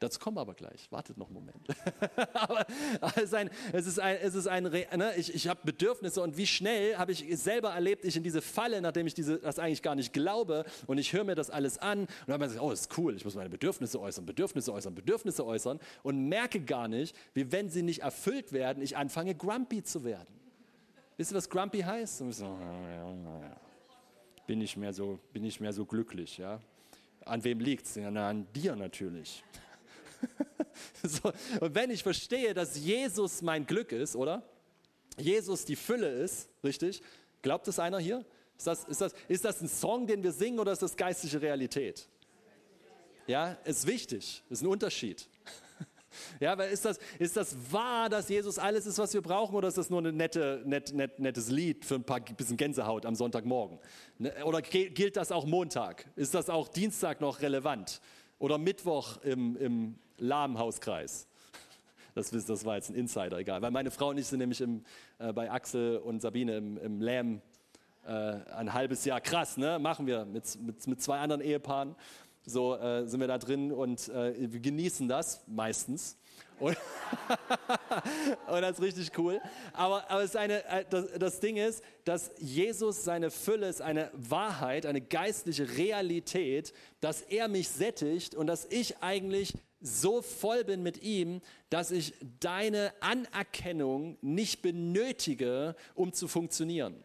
Dazu 0.00 0.20
kommen 0.20 0.36
wir 0.36 0.42
aber 0.42 0.54
gleich. 0.54 0.92
Wartet 0.92 1.16
noch 1.16 1.26
einen 1.26 1.34
Moment. 1.34 1.66
aber 2.34 3.16
es 3.16 3.24
ist 3.24 3.34
ein, 3.34 3.50
es 3.72 3.86
ist 3.86 3.98
ein, 3.98 4.18
es 4.22 4.34
ist 4.34 4.46
ein 4.46 4.64
ne? 4.64 5.12
ich, 5.16 5.34
ich 5.34 5.48
habe 5.48 5.60
Bedürfnisse 5.64 6.20
und 6.22 6.36
wie 6.36 6.46
schnell 6.46 6.96
habe 6.96 7.10
ich 7.12 7.24
selber 7.38 7.70
erlebt, 7.70 8.04
ich 8.04 8.16
in 8.16 8.22
diese 8.22 8.42
Falle, 8.42 8.82
nachdem 8.82 9.06
ich 9.06 9.14
diese, 9.14 9.38
das 9.38 9.58
eigentlich 9.58 9.82
gar 9.82 9.94
nicht 9.94 10.12
glaube 10.12 10.66
und 10.86 10.98
ich 10.98 11.14
höre 11.14 11.24
mir 11.24 11.34
das 11.34 11.48
alles 11.50 11.78
an 11.78 12.00
und 12.00 12.08
dann 12.26 12.34
habe 12.34 12.52
ich 12.52 12.60
oh, 12.60 12.70
das 12.70 12.82
ist 12.82 12.98
cool, 12.98 13.16
ich 13.16 13.24
muss 13.24 13.34
meine 13.34 13.50
Bedürfnisse 13.50 13.98
äußern, 13.98 14.24
Bedürfnisse 14.26 14.72
äußern, 14.72 14.94
Bedürfnisse 14.94 15.44
äußern 15.44 15.80
und 16.04 16.28
merke 16.28 16.60
gar 16.60 16.86
nicht, 16.86 17.16
wie 17.34 17.50
wenn 17.50 17.70
sie 17.70 17.82
nicht 17.82 18.02
erfüllt 18.02 18.52
werden, 18.52 18.82
ich 18.82 18.96
anfange 18.96 19.34
grumpy 19.34 19.82
zu 19.82 20.04
werden. 20.04 20.28
Wisst 21.16 21.32
ihr, 21.32 21.36
was 21.36 21.50
grumpy 21.50 21.80
heißt? 21.80 22.20
Und 22.20 22.32
so, 22.32 22.56
bin 24.48 24.62
ich 24.62 24.78
mehr 24.78 24.94
so, 24.94 25.20
bin 25.34 25.44
ich 25.44 25.60
mehr 25.60 25.74
so 25.74 25.84
glücklich. 25.84 26.38
Ja? 26.38 26.60
An 27.26 27.44
wem 27.44 27.60
liegt 27.60 27.84
es? 27.84 27.94
Ja, 27.96 28.08
an 28.08 28.50
dir 28.54 28.74
natürlich. 28.74 29.44
so, 31.02 31.30
und 31.60 31.74
wenn 31.74 31.90
ich 31.90 32.02
verstehe, 32.02 32.54
dass 32.54 32.76
Jesus 32.76 33.42
mein 33.42 33.66
Glück 33.66 33.92
ist, 33.92 34.16
oder? 34.16 34.42
Jesus 35.18 35.66
die 35.66 35.76
Fülle 35.76 36.08
ist, 36.08 36.48
richtig? 36.64 37.02
Glaubt 37.42 37.68
es 37.68 37.78
einer 37.78 37.98
hier? 37.98 38.24
Ist 38.56 38.66
das, 38.66 38.84
ist, 38.84 39.00
das, 39.02 39.14
ist 39.28 39.44
das 39.44 39.60
ein 39.60 39.68
Song, 39.68 40.06
den 40.06 40.22
wir 40.22 40.32
singen 40.32 40.58
oder 40.58 40.72
ist 40.72 40.80
das 40.82 40.96
geistliche 40.96 41.42
Realität? 41.42 42.08
Ja, 43.26 43.52
ist 43.64 43.86
wichtig, 43.86 44.42
ist 44.48 44.62
ein 44.62 44.66
Unterschied. 44.66 45.28
Ja, 46.40 46.56
weil 46.56 46.70
ist 46.70 46.84
das, 46.84 46.98
ist 47.18 47.36
das 47.36 47.56
wahr, 47.70 48.08
dass 48.08 48.28
Jesus 48.28 48.58
alles 48.58 48.86
ist, 48.86 48.98
was 48.98 49.12
wir 49.14 49.22
brauchen, 49.22 49.54
oder 49.54 49.68
ist 49.68 49.78
das 49.78 49.90
nur 49.90 50.02
ein 50.02 50.16
nette, 50.16 50.62
net, 50.64 50.92
net, 50.94 51.18
nettes 51.18 51.50
Lied 51.50 51.84
für 51.84 51.96
ein 51.96 52.04
paar 52.04 52.20
bisschen 52.20 52.56
Gänsehaut 52.56 53.06
am 53.06 53.14
Sonntagmorgen? 53.14 53.78
Ne, 54.18 54.32
oder 54.44 54.62
gilt 54.62 55.16
das 55.16 55.32
auch 55.32 55.46
Montag? 55.46 56.06
Ist 56.16 56.34
das 56.34 56.50
auch 56.50 56.68
Dienstag 56.68 57.20
noch 57.20 57.40
relevant? 57.40 58.00
Oder 58.38 58.58
Mittwoch 58.58 59.18
im, 59.22 59.56
im 59.56 59.98
Lahmhauskreis? 60.18 61.26
Das, 62.14 62.30
das 62.30 62.64
war 62.64 62.76
jetzt 62.76 62.90
ein 62.90 62.94
Insider, 62.94 63.38
egal. 63.38 63.62
Weil 63.62 63.70
meine 63.70 63.90
Frau 63.90 64.10
und 64.10 64.18
ich 64.18 64.26
sind 64.26 64.38
nämlich 64.40 64.60
im, 64.60 64.84
äh, 65.18 65.32
bei 65.32 65.50
Axel 65.50 65.98
und 65.98 66.20
Sabine 66.20 66.56
im, 66.56 66.76
im 66.78 67.00
Lamm 67.00 67.42
äh, 68.04 68.10
ein 68.10 68.72
halbes 68.72 69.04
Jahr. 69.04 69.20
Krass, 69.20 69.56
ne? 69.56 69.78
Machen 69.78 70.06
wir 70.06 70.24
mit, 70.24 70.60
mit, 70.60 70.86
mit 70.86 71.02
zwei 71.02 71.18
anderen 71.18 71.42
Ehepaaren. 71.42 71.94
So 72.44 72.76
äh, 72.76 73.06
sind 73.06 73.20
wir 73.20 73.28
da 73.28 73.38
drin 73.38 73.72
und 73.72 74.08
äh, 74.08 74.50
wir 74.52 74.60
genießen 74.60 75.08
das 75.08 75.42
meistens. 75.46 76.16
Und, 76.60 76.76
und, 78.48 78.62
das 78.62 78.78
ist 78.78 78.82
richtig 78.82 79.18
cool. 79.18 79.40
Aber, 79.72 80.10
aber 80.10 80.22
es 80.22 80.30
ist 80.30 80.36
eine, 80.36 80.64
äh, 80.66 80.84
das, 80.88 81.06
das 81.18 81.40
Ding 81.40 81.56
ist, 81.56 81.82
dass 82.04 82.32
Jesus 82.38 83.04
seine 83.04 83.30
Fülle 83.30 83.68
ist 83.68 83.80
eine 83.80 84.10
Wahrheit, 84.14 84.86
eine 84.86 85.00
geistliche 85.00 85.76
Realität, 85.76 86.72
dass 87.00 87.22
er 87.22 87.48
mich 87.48 87.68
sättigt 87.68 88.34
und 88.34 88.46
dass 88.46 88.66
ich 88.66 88.98
eigentlich 89.02 89.54
so 89.80 90.22
voll 90.22 90.64
bin 90.64 90.82
mit 90.82 91.02
ihm, 91.02 91.40
dass 91.70 91.92
ich 91.92 92.14
deine 92.40 92.92
Anerkennung 93.00 94.18
nicht 94.20 94.62
benötige, 94.62 95.76
um 95.94 96.12
zu 96.12 96.26
funktionieren. 96.26 96.96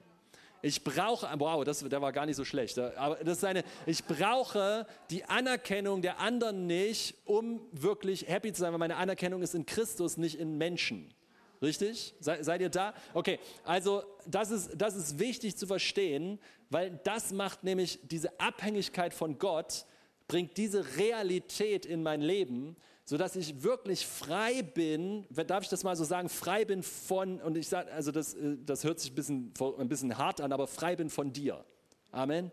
Ich 0.66 0.82
brauche, 0.82 1.28
wow, 1.40 1.66
das, 1.66 1.80
der 1.80 2.02
war 2.02 2.14
gar 2.14 2.26
nicht 2.26 2.38
so 2.38 2.46
schlecht. 2.46 2.80
Aber 2.80 3.18
das 3.18 3.40
ist 3.40 3.44
eine, 3.44 3.66
ich 3.86 4.02
brauche 4.06 4.88
die 5.10 5.26
Anerkennung 5.26 6.02
der 6.02 6.22
anderen 6.22 6.68
nicht, 6.68 7.16
um 7.26 7.60
wirklich 7.74 8.30
happy 8.30 8.54
zu 8.54 8.62
sein, 8.62 8.72
weil 8.72 8.80
meine 8.80 8.96
Anerkennung 8.96 9.42
ist 9.42 9.56
in 9.56 9.66
Christus, 9.66 10.16
nicht 10.16 10.40
in 10.40 10.58
Menschen. 10.58 11.14
Richtig? 11.62 12.14
Se, 12.22 12.38
seid 12.40 12.62
ihr 12.62 12.70
da? 12.70 12.94
Okay, 13.14 13.40
also 13.66 14.04
das 14.26 14.52
ist, 14.52 14.72
das 14.78 14.96
ist 14.96 15.20
wichtig 15.20 15.58
zu 15.58 15.68
verstehen, 15.68 16.40
weil 16.70 16.98
das 17.04 17.34
macht 17.34 17.66
nämlich 17.66 18.00
diese 18.04 18.40
Abhängigkeit 18.40 19.14
von 19.14 19.38
Gott, 19.40 19.86
bringt 20.30 20.56
diese 20.56 20.96
Realität 20.96 21.86
in 21.86 22.04
mein 22.04 22.22
Leben, 22.22 22.78
sodass 23.06 23.36
ich 23.36 23.64
wirklich 23.64 24.08
frei 24.08 24.62
bin, 24.62 25.26
darf 25.30 25.64
ich 25.64 25.70
das 25.70 25.84
mal 25.84 25.96
so 25.96 26.04
sagen, 26.04 26.30
frei 26.30 26.66
bin 26.66 26.84
von, 26.84 27.42
und 27.42 27.58
ich 27.58 27.68
sage, 27.68 27.92
also 27.92 28.12
das, 28.12 28.34
äh, 28.34 28.58
das 28.66 28.84
hört 28.84 29.00
sich 29.00 29.12
ein 29.12 29.16
bisschen, 29.16 29.54
ein 29.78 29.90
bisschen 29.90 30.18
hart 30.18 30.40
an, 30.42 30.52
aber 30.52 30.68
frei 30.68 30.96
bin 30.96 31.10
von 31.10 31.34
dir. 31.34 31.64
Amen. 32.12 32.52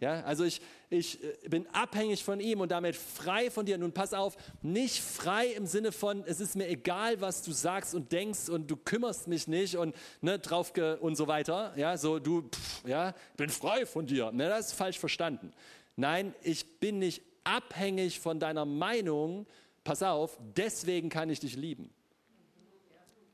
Ja, 0.00 0.22
also 0.22 0.44
ich, 0.44 0.62
ich 0.88 1.22
äh, 1.22 1.48
bin 1.50 1.66
abhängig 1.74 2.24
von 2.24 2.40
ihm 2.40 2.62
und 2.62 2.72
damit 2.72 2.96
frei 2.96 3.50
von 3.50 3.66
dir. 3.66 3.76
Nun 3.76 3.92
pass 3.92 4.14
auf, 4.14 4.38
nicht 4.62 5.02
frei 5.02 5.48
im 5.48 5.66
Sinne 5.66 5.92
von, 5.92 6.24
es 6.24 6.40
ist 6.40 6.56
mir 6.56 6.68
egal, 6.68 7.20
was 7.20 7.42
du 7.42 7.52
sagst 7.52 7.94
und 7.94 8.10
denkst 8.10 8.48
und 8.48 8.70
du 8.70 8.76
kümmerst 8.76 9.28
mich 9.28 9.46
nicht 9.46 9.76
und 9.76 9.94
ne, 10.22 10.38
drauf 10.38 10.72
und 11.00 11.16
so 11.16 11.26
weiter. 11.26 11.74
Ja, 11.76 11.98
so 11.98 12.18
du, 12.18 12.48
pff, 12.48 12.88
ja, 12.88 13.14
bin 13.36 13.50
frei 13.50 13.84
von 13.84 14.06
dir. 14.06 14.32
Ne, 14.32 14.48
das 14.48 14.68
ist 14.68 14.72
falsch 14.72 14.98
verstanden. 14.98 15.52
Nein, 15.96 16.34
ich 16.42 16.80
bin 16.80 16.98
nicht 16.98 17.20
abhängig 17.44 18.20
von 18.20 18.40
deiner 18.40 18.64
Meinung, 18.64 19.46
pass 19.84 20.02
auf, 20.02 20.38
deswegen 20.56 21.08
kann 21.08 21.30
ich 21.30 21.40
dich 21.40 21.56
lieben. 21.56 21.92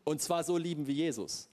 Und 0.04 0.22
zwar 0.22 0.44
so 0.44 0.56
lieben 0.56 0.86
wie 0.86 0.92
Jesus. 0.92 1.48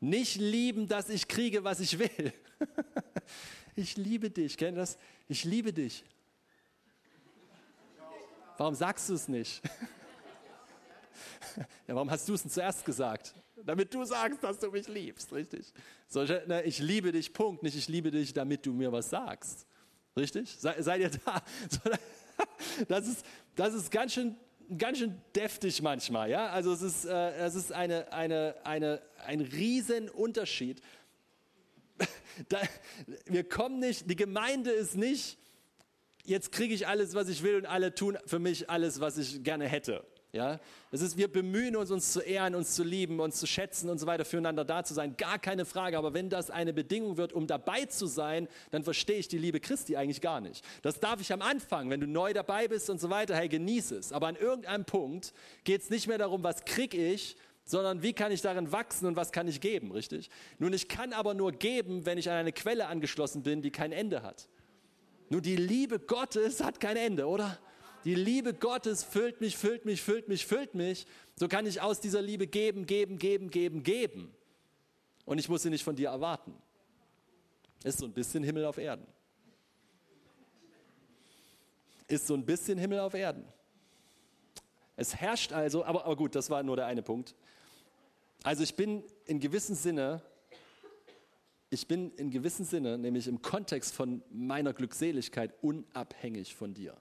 Nicht 0.00 0.36
lieben, 0.36 0.88
dass 0.88 1.08
ich 1.08 1.28
kriege, 1.28 1.64
was 1.64 1.80
ich 1.80 1.98
will. 1.98 2.32
ich 3.76 3.96
liebe 3.96 4.30
dich, 4.30 4.56
kennt 4.56 4.76
das? 4.76 4.98
Ich 5.28 5.44
liebe 5.44 5.72
dich. 5.72 6.04
Warum 8.58 8.74
sagst 8.74 9.08
du 9.08 9.14
es 9.14 9.28
nicht? 9.28 9.62
ja, 11.86 11.94
warum 11.94 12.10
hast 12.10 12.28
du 12.28 12.34
es 12.34 12.42
denn 12.42 12.50
zuerst 12.50 12.84
gesagt? 12.84 13.34
Damit 13.64 13.92
du 13.92 14.04
sagst, 14.04 14.42
dass 14.42 14.58
du 14.58 14.70
mich 14.70 14.86
liebst, 14.88 15.32
richtig? 15.32 15.72
So, 16.08 16.22
ne, 16.22 16.62
ich 16.64 16.78
liebe 16.78 17.12
dich, 17.12 17.32
Punkt. 17.32 17.62
Nicht 17.62 17.76
ich 17.76 17.88
liebe 17.88 18.10
dich, 18.10 18.32
damit 18.32 18.64
du 18.64 18.72
mir 18.72 18.92
was 18.92 19.10
sagst. 19.10 19.66
Richtig? 20.16 20.56
Sei, 20.58 20.80
seid 20.80 21.00
ihr 21.00 21.10
da? 21.10 21.42
Das 22.88 23.06
ist, 23.06 23.24
das 23.54 23.74
ist 23.74 23.90
ganz 23.90 24.12
schön, 24.12 24.36
ganz 24.76 24.98
schön 24.98 25.20
deftig 25.34 25.82
manchmal. 25.82 26.30
Ja? 26.30 26.48
Also 26.48 26.72
es 26.72 26.82
ist, 26.82 27.04
äh, 27.04 27.32
es 27.36 27.54
ist 27.54 27.72
eine, 27.72 28.12
eine, 28.12 28.54
eine, 28.64 29.00
ein 29.24 29.40
Riesenunterschied. 29.40 30.80
Da, 32.50 32.60
wir 33.24 33.48
kommen 33.48 33.78
nicht, 33.78 34.10
die 34.10 34.14
Gemeinde 34.14 34.70
ist 34.70 34.94
nicht, 34.94 35.38
jetzt 36.22 36.52
kriege 36.52 36.74
ich 36.74 36.86
alles, 36.86 37.14
was 37.14 37.30
ich 37.30 37.42
will 37.42 37.56
und 37.56 37.64
alle 37.64 37.94
tun 37.94 38.18
für 38.26 38.38
mich 38.38 38.68
alles, 38.68 39.00
was 39.00 39.16
ich 39.16 39.42
gerne 39.42 39.66
hätte. 39.66 40.04
Ja, 40.32 40.60
es 40.90 41.00
ist, 41.00 41.16
wir 41.16 41.32
bemühen 41.32 41.76
uns, 41.76 41.90
uns 41.90 42.12
zu 42.12 42.20
ehren, 42.20 42.54
uns 42.54 42.74
zu 42.74 42.84
lieben, 42.84 43.20
uns 43.20 43.40
zu 43.40 43.46
schätzen 43.46 43.88
und 43.88 43.98
so 43.98 44.06
weiter, 44.06 44.24
füreinander 44.24 44.64
da 44.64 44.84
zu 44.84 44.92
sein. 44.92 45.16
Gar 45.16 45.38
keine 45.38 45.64
Frage. 45.64 45.96
Aber 45.96 46.12
wenn 46.12 46.28
das 46.28 46.50
eine 46.50 46.74
Bedingung 46.74 47.16
wird, 47.16 47.32
um 47.32 47.46
dabei 47.46 47.86
zu 47.86 48.06
sein, 48.06 48.48
dann 48.70 48.82
verstehe 48.82 49.16
ich 49.16 49.28
die 49.28 49.38
Liebe 49.38 49.60
Christi 49.60 49.96
eigentlich 49.96 50.20
gar 50.20 50.40
nicht. 50.40 50.64
Das 50.82 51.00
darf 51.00 51.20
ich 51.20 51.32
am 51.32 51.42
Anfang, 51.42 51.88
wenn 51.88 52.00
du 52.00 52.06
neu 52.06 52.34
dabei 52.34 52.68
bist 52.68 52.90
und 52.90 53.00
so 53.00 53.08
weiter, 53.08 53.34
hey, 53.34 53.48
genieße 53.48 53.96
es. 53.96 54.12
Aber 54.12 54.26
an 54.26 54.36
irgendeinem 54.36 54.84
Punkt 54.84 55.32
geht 55.64 55.82
es 55.82 55.90
nicht 55.90 56.06
mehr 56.06 56.18
darum, 56.18 56.42
was 56.42 56.64
kriege 56.64 56.98
ich, 56.98 57.36
sondern 57.64 58.02
wie 58.02 58.12
kann 58.12 58.30
ich 58.30 58.42
darin 58.42 58.72
wachsen 58.72 59.06
und 59.06 59.16
was 59.16 59.32
kann 59.32 59.48
ich 59.48 59.60
geben, 59.60 59.90
richtig? 59.90 60.30
Nun, 60.58 60.72
ich 60.72 60.88
kann 60.88 61.12
aber 61.12 61.34
nur 61.34 61.52
geben, 61.52 62.04
wenn 62.04 62.18
ich 62.18 62.28
an 62.28 62.36
eine 62.36 62.52
Quelle 62.52 62.88
angeschlossen 62.88 63.42
bin, 63.42 63.62
die 63.62 63.70
kein 63.70 63.92
Ende 63.92 64.22
hat. 64.22 64.48
Nun, 65.30 65.42
die 65.42 65.56
Liebe 65.56 65.98
Gottes 65.98 66.62
hat 66.62 66.78
kein 66.78 66.96
Ende, 66.96 67.26
oder? 67.26 67.58
Die 68.06 68.14
Liebe 68.14 68.54
Gottes 68.54 69.02
füllt 69.02 69.40
mich, 69.40 69.56
füllt 69.56 69.84
mich, 69.84 70.00
füllt 70.00 70.28
mich, 70.28 70.46
füllt 70.46 70.76
mich. 70.76 71.08
So 71.34 71.48
kann 71.48 71.66
ich 71.66 71.80
aus 71.80 71.98
dieser 71.98 72.22
Liebe 72.22 72.46
geben, 72.46 72.86
geben, 72.86 73.18
geben, 73.18 73.50
geben, 73.50 73.82
geben. 73.82 74.32
Und 75.24 75.38
ich 75.38 75.48
muss 75.48 75.62
sie 75.62 75.70
nicht 75.70 75.82
von 75.82 75.96
dir 75.96 76.10
erwarten. 76.10 76.54
Ist 77.82 77.98
so 77.98 78.04
ein 78.06 78.12
bisschen 78.12 78.44
Himmel 78.44 78.64
auf 78.64 78.78
Erden. 78.78 79.08
Ist 82.06 82.28
so 82.28 82.34
ein 82.34 82.46
bisschen 82.46 82.78
Himmel 82.78 83.00
auf 83.00 83.12
Erden. 83.12 83.44
Es 84.94 85.16
herrscht 85.16 85.52
also, 85.52 85.84
aber, 85.84 86.04
aber 86.04 86.14
gut, 86.14 86.36
das 86.36 86.48
war 86.48 86.62
nur 86.62 86.76
der 86.76 86.86
eine 86.86 87.02
Punkt. 87.02 87.34
Also 88.44 88.62
ich 88.62 88.76
bin 88.76 89.02
in 89.24 89.40
gewissem 89.40 89.74
Sinne, 89.74 90.22
ich 91.70 91.88
bin 91.88 92.12
in 92.12 92.30
gewissem 92.30 92.66
Sinne, 92.66 92.98
nämlich 92.98 93.26
im 93.26 93.42
Kontext 93.42 93.96
von 93.96 94.22
meiner 94.30 94.72
Glückseligkeit, 94.72 95.52
unabhängig 95.60 96.54
von 96.54 96.72
dir 96.72 96.96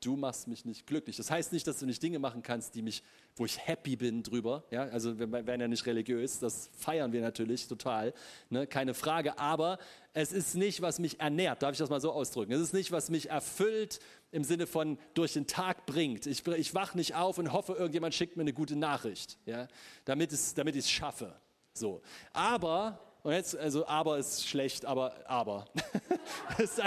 du 0.00 0.16
machst 0.16 0.48
mich 0.48 0.64
nicht 0.64 0.86
glücklich. 0.86 1.16
Das 1.16 1.30
heißt 1.30 1.52
nicht, 1.52 1.66
dass 1.66 1.78
du 1.78 1.86
nicht 1.86 2.02
Dinge 2.02 2.18
machen 2.18 2.42
kannst, 2.42 2.74
die 2.74 2.82
mich, 2.82 3.02
wo 3.36 3.44
ich 3.44 3.58
happy 3.58 3.96
bin 3.96 4.22
drüber. 4.22 4.64
Ja, 4.70 4.84
also 4.84 5.18
wir 5.18 5.30
werden 5.30 5.60
ja 5.60 5.68
nicht 5.68 5.86
religiös, 5.86 6.38
das 6.38 6.70
feiern 6.76 7.12
wir 7.12 7.20
natürlich 7.20 7.68
total, 7.68 8.14
ne? 8.48 8.66
keine 8.66 8.94
Frage. 8.94 9.38
Aber 9.38 9.78
es 10.12 10.32
ist 10.32 10.54
nicht, 10.54 10.80
was 10.82 10.98
mich 10.98 11.20
ernährt. 11.20 11.62
Darf 11.62 11.72
ich 11.72 11.78
das 11.78 11.90
mal 11.90 12.00
so 12.00 12.12
ausdrücken? 12.12 12.52
Es 12.52 12.60
ist 12.60 12.72
nicht, 12.72 12.92
was 12.92 13.10
mich 13.10 13.30
erfüllt 13.30 14.00
im 14.32 14.44
Sinne 14.44 14.66
von 14.66 14.98
durch 15.14 15.34
den 15.34 15.46
Tag 15.46 15.86
bringt. 15.86 16.26
Ich, 16.26 16.46
ich 16.46 16.74
wach 16.74 16.94
nicht 16.94 17.14
auf 17.14 17.38
und 17.38 17.52
hoffe, 17.52 17.74
irgendjemand 17.74 18.14
schickt 18.14 18.36
mir 18.36 18.42
eine 18.42 18.52
gute 18.52 18.76
Nachricht, 18.76 19.38
ja, 19.44 19.68
damit, 20.04 20.32
damit 20.56 20.76
ich 20.76 20.84
es 20.84 20.90
schaffe. 20.90 21.34
So. 21.72 22.02
Aber 22.32 22.98
und 23.22 23.32
jetzt, 23.32 23.56
also 23.56 23.86
aber 23.86 24.18
ist 24.18 24.46
schlecht, 24.48 24.84
aber 24.84 25.14
aber. 25.28 25.66
es 26.58 26.80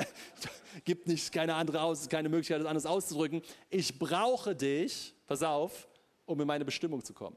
gibt 0.84 1.06
nicht 1.06 1.32
keine 1.32 1.54
andere 1.54 1.80
aus, 1.82 2.08
keine 2.08 2.28
Möglichkeit, 2.28 2.60
das 2.60 2.66
anders 2.66 2.86
auszudrücken. 2.86 3.42
Ich 3.70 3.98
brauche 3.98 4.54
dich, 4.54 5.14
pass 5.26 5.42
auf, 5.42 5.88
um 6.26 6.40
in 6.40 6.46
meine 6.46 6.64
Bestimmung 6.64 7.02
zu 7.02 7.14
kommen. 7.14 7.36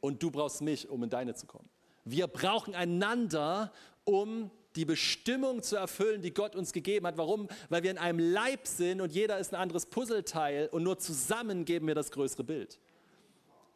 Und 0.00 0.22
du 0.22 0.30
brauchst 0.30 0.60
mich, 0.60 0.88
um 0.88 1.02
in 1.02 1.10
deine 1.10 1.34
zu 1.34 1.46
kommen. 1.46 1.68
Wir 2.04 2.26
brauchen 2.26 2.74
einander, 2.74 3.72
um 4.04 4.50
die 4.76 4.84
Bestimmung 4.84 5.62
zu 5.62 5.76
erfüllen, 5.76 6.22
die 6.22 6.32
Gott 6.32 6.54
uns 6.54 6.72
gegeben 6.72 7.06
hat. 7.06 7.16
Warum? 7.16 7.48
Weil 7.70 7.82
wir 7.82 7.90
in 7.90 7.98
einem 7.98 8.18
Leib 8.18 8.66
sind 8.66 9.00
und 9.00 9.10
jeder 9.10 9.38
ist 9.38 9.52
ein 9.52 9.60
anderes 9.60 9.86
Puzzleteil 9.86 10.68
und 10.68 10.82
nur 10.82 10.98
zusammen 10.98 11.64
geben 11.64 11.86
wir 11.86 11.94
das 11.94 12.10
größere 12.10 12.44
Bild. 12.44 12.78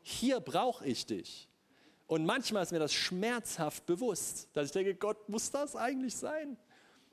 Hier 0.02 0.40
brauche 0.40 0.86
ich 0.86 1.06
dich. 1.06 1.49
Und 2.10 2.26
manchmal 2.26 2.64
ist 2.64 2.72
mir 2.72 2.80
das 2.80 2.92
schmerzhaft 2.92 3.86
bewusst, 3.86 4.48
dass 4.52 4.66
ich 4.66 4.72
denke, 4.72 4.96
Gott, 4.96 5.28
muss 5.28 5.52
das 5.52 5.76
eigentlich 5.76 6.16
sein? 6.16 6.56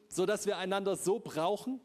So 0.07 0.25
dass 0.25 0.47
wir 0.47 0.57
einander 0.57 0.95
so 0.95 1.19
brauchen, 1.19 1.79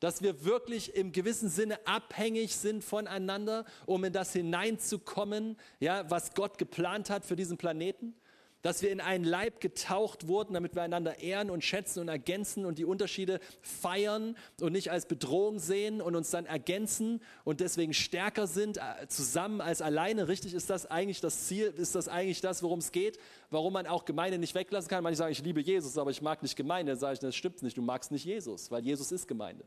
dass 0.00 0.20
wir 0.20 0.44
wirklich 0.44 0.96
im 0.96 1.12
gewissen 1.12 1.48
Sinne 1.48 1.78
abhängig 1.86 2.56
sind 2.56 2.82
voneinander, 2.82 3.66
um 3.86 4.02
in 4.02 4.12
das 4.12 4.32
hineinzukommen, 4.32 5.56
ja, 5.78 6.10
was 6.10 6.34
Gott 6.34 6.58
geplant 6.58 7.08
hat 7.08 7.24
für 7.24 7.36
diesen 7.36 7.56
Planeten 7.56 8.16
dass 8.62 8.82
wir 8.82 8.90
in 8.90 9.00
einen 9.00 9.24
Leib 9.24 9.60
getaucht 9.60 10.28
wurden, 10.28 10.54
damit 10.54 10.74
wir 10.74 10.82
einander 10.82 11.18
ehren 11.20 11.50
und 11.50 11.64
schätzen 11.64 12.00
und 12.00 12.08
ergänzen 12.08 12.64
und 12.66 12.78
die 12.78 12.84
Unterschiede 12.84 13.40
feiern 13.62 14.36
und 14.60 14.72
nicht 14.72 14.90
als 14.90 15.06
Bedrohung 15.06 15.58
sehen 15.58 16.02
und 16.02 16.14
uns 16.14 16.30
dann 16.30 16.46
ergänzen 16.46 17.22
und 17.44 17.60
deswegen 17.60 17.94
stärker 17.94 18.46
sind 18.46 18.76
äh, 18.76 19.06
zusammen 19.08 19.60
als 19.60 19.80
alleine. 19.80 20.28
Richtig 20.28 20.54
ist 20.54 20.68
das 20.70 20.86
eigentlich 20.86 21.20
das 21.20 21.46
Ziel, 21.46 21.72
ist 21.76 21.94
das 21.94 22.08
eigentlich 22.08 22.40
das, 22.40 22.62
worum 22.62 22.80
es 22.80 22.92
geht, 22.92 23.18
warum 23.50 23.72
man 23.72 23.86
auch 23.86 24.04
Gemeinde 24.04 24.38
nicht 24.38 24.54
weglassen 24.54 24.88
kann. 24.88 25.02
Manche 25.02 25.18
sagen, 25.18 25.32
ich 25.32 25.42
liebe 25.42 25.60
Jesus, 25.60 25.96
aber 25.96 26.10
ich 26.10 26.20
mag 26.20 26.42
nicht 26.42 26.56
Gemeinde. 26.56 26.92
Dann 26.92 26.98
sage 26.98 27.14
ich, 27.14 27.20
das 27.20 27.34
stimmt 27.34 27.62
nicht, 27.62 27.76
du 27.76 27.82
magst 27.82 28.10
nicht 28.10 28.24
Jesus, 28.24 28.70
weil 28.70 28.84
Jesus 28.84 29.10
ist 29.12 29.26
Gemeinde. 29.26 29.64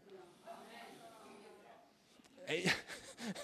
Ey, 2.46 2.70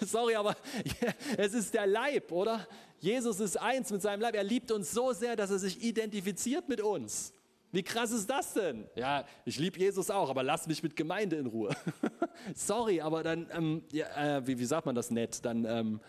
sorry, 0.00 0.34
aber 0.34 0.56
es 1.36 1.54
ist 1.54 1.74
der 1.74 1.86
Leib, 1.86 2.30
oder? 2.32 2.66
Jesus 3.00 3.40
ist 3.40 3.60
eins 3.60 3.90
mit 3.90 4.02
seinem 4.02 4.20
Leib. 4.20 4.34
Er 4.34 4.44
liebt 4.44 4.70
uns 4.70 4.92
so 4.92 5.12
sehr, 5.12 5.34
dass 5.36 5.50
er 5.50 5.58
sich 5.58 5.82
identifiziert 5.82 6.68
mit 6.68 6.80
uns. 6.80 7.32
Wie 7.72 7.82
krass 7.82 8.10
ist 8.10 8.28
das 8.28 8.54
denn? 8.54 8.86
Ja, 8.96 9.24
ich 9.44 9.58
liebe 9.58 9.78
Jesus 9.78 10.10
auch, 10.10 10.28
aber 10.28 10.42
lass 10.42 10.66
mich 10.66 10.82
mit 10.82 10.96
Gemeinde 10.96 11.36
in 11.36 11.46
Ruhe. 11.46 11.74
Sorry, 12.54 13.00
aber 13.00 13.22
dann, 13.22 13.46
ähm, 13.52 13.84
ja, 13.92 14.38
äh, 14.38 14.46
wie, 14.46 14.58
wie, 14.58 14.64
sagt 14.64 14.86
man 14.86 14.94
das 14.94 15.10
nett? 15.10 15.44
Dann, 15.44 15.64
ähm, 15.64 16.00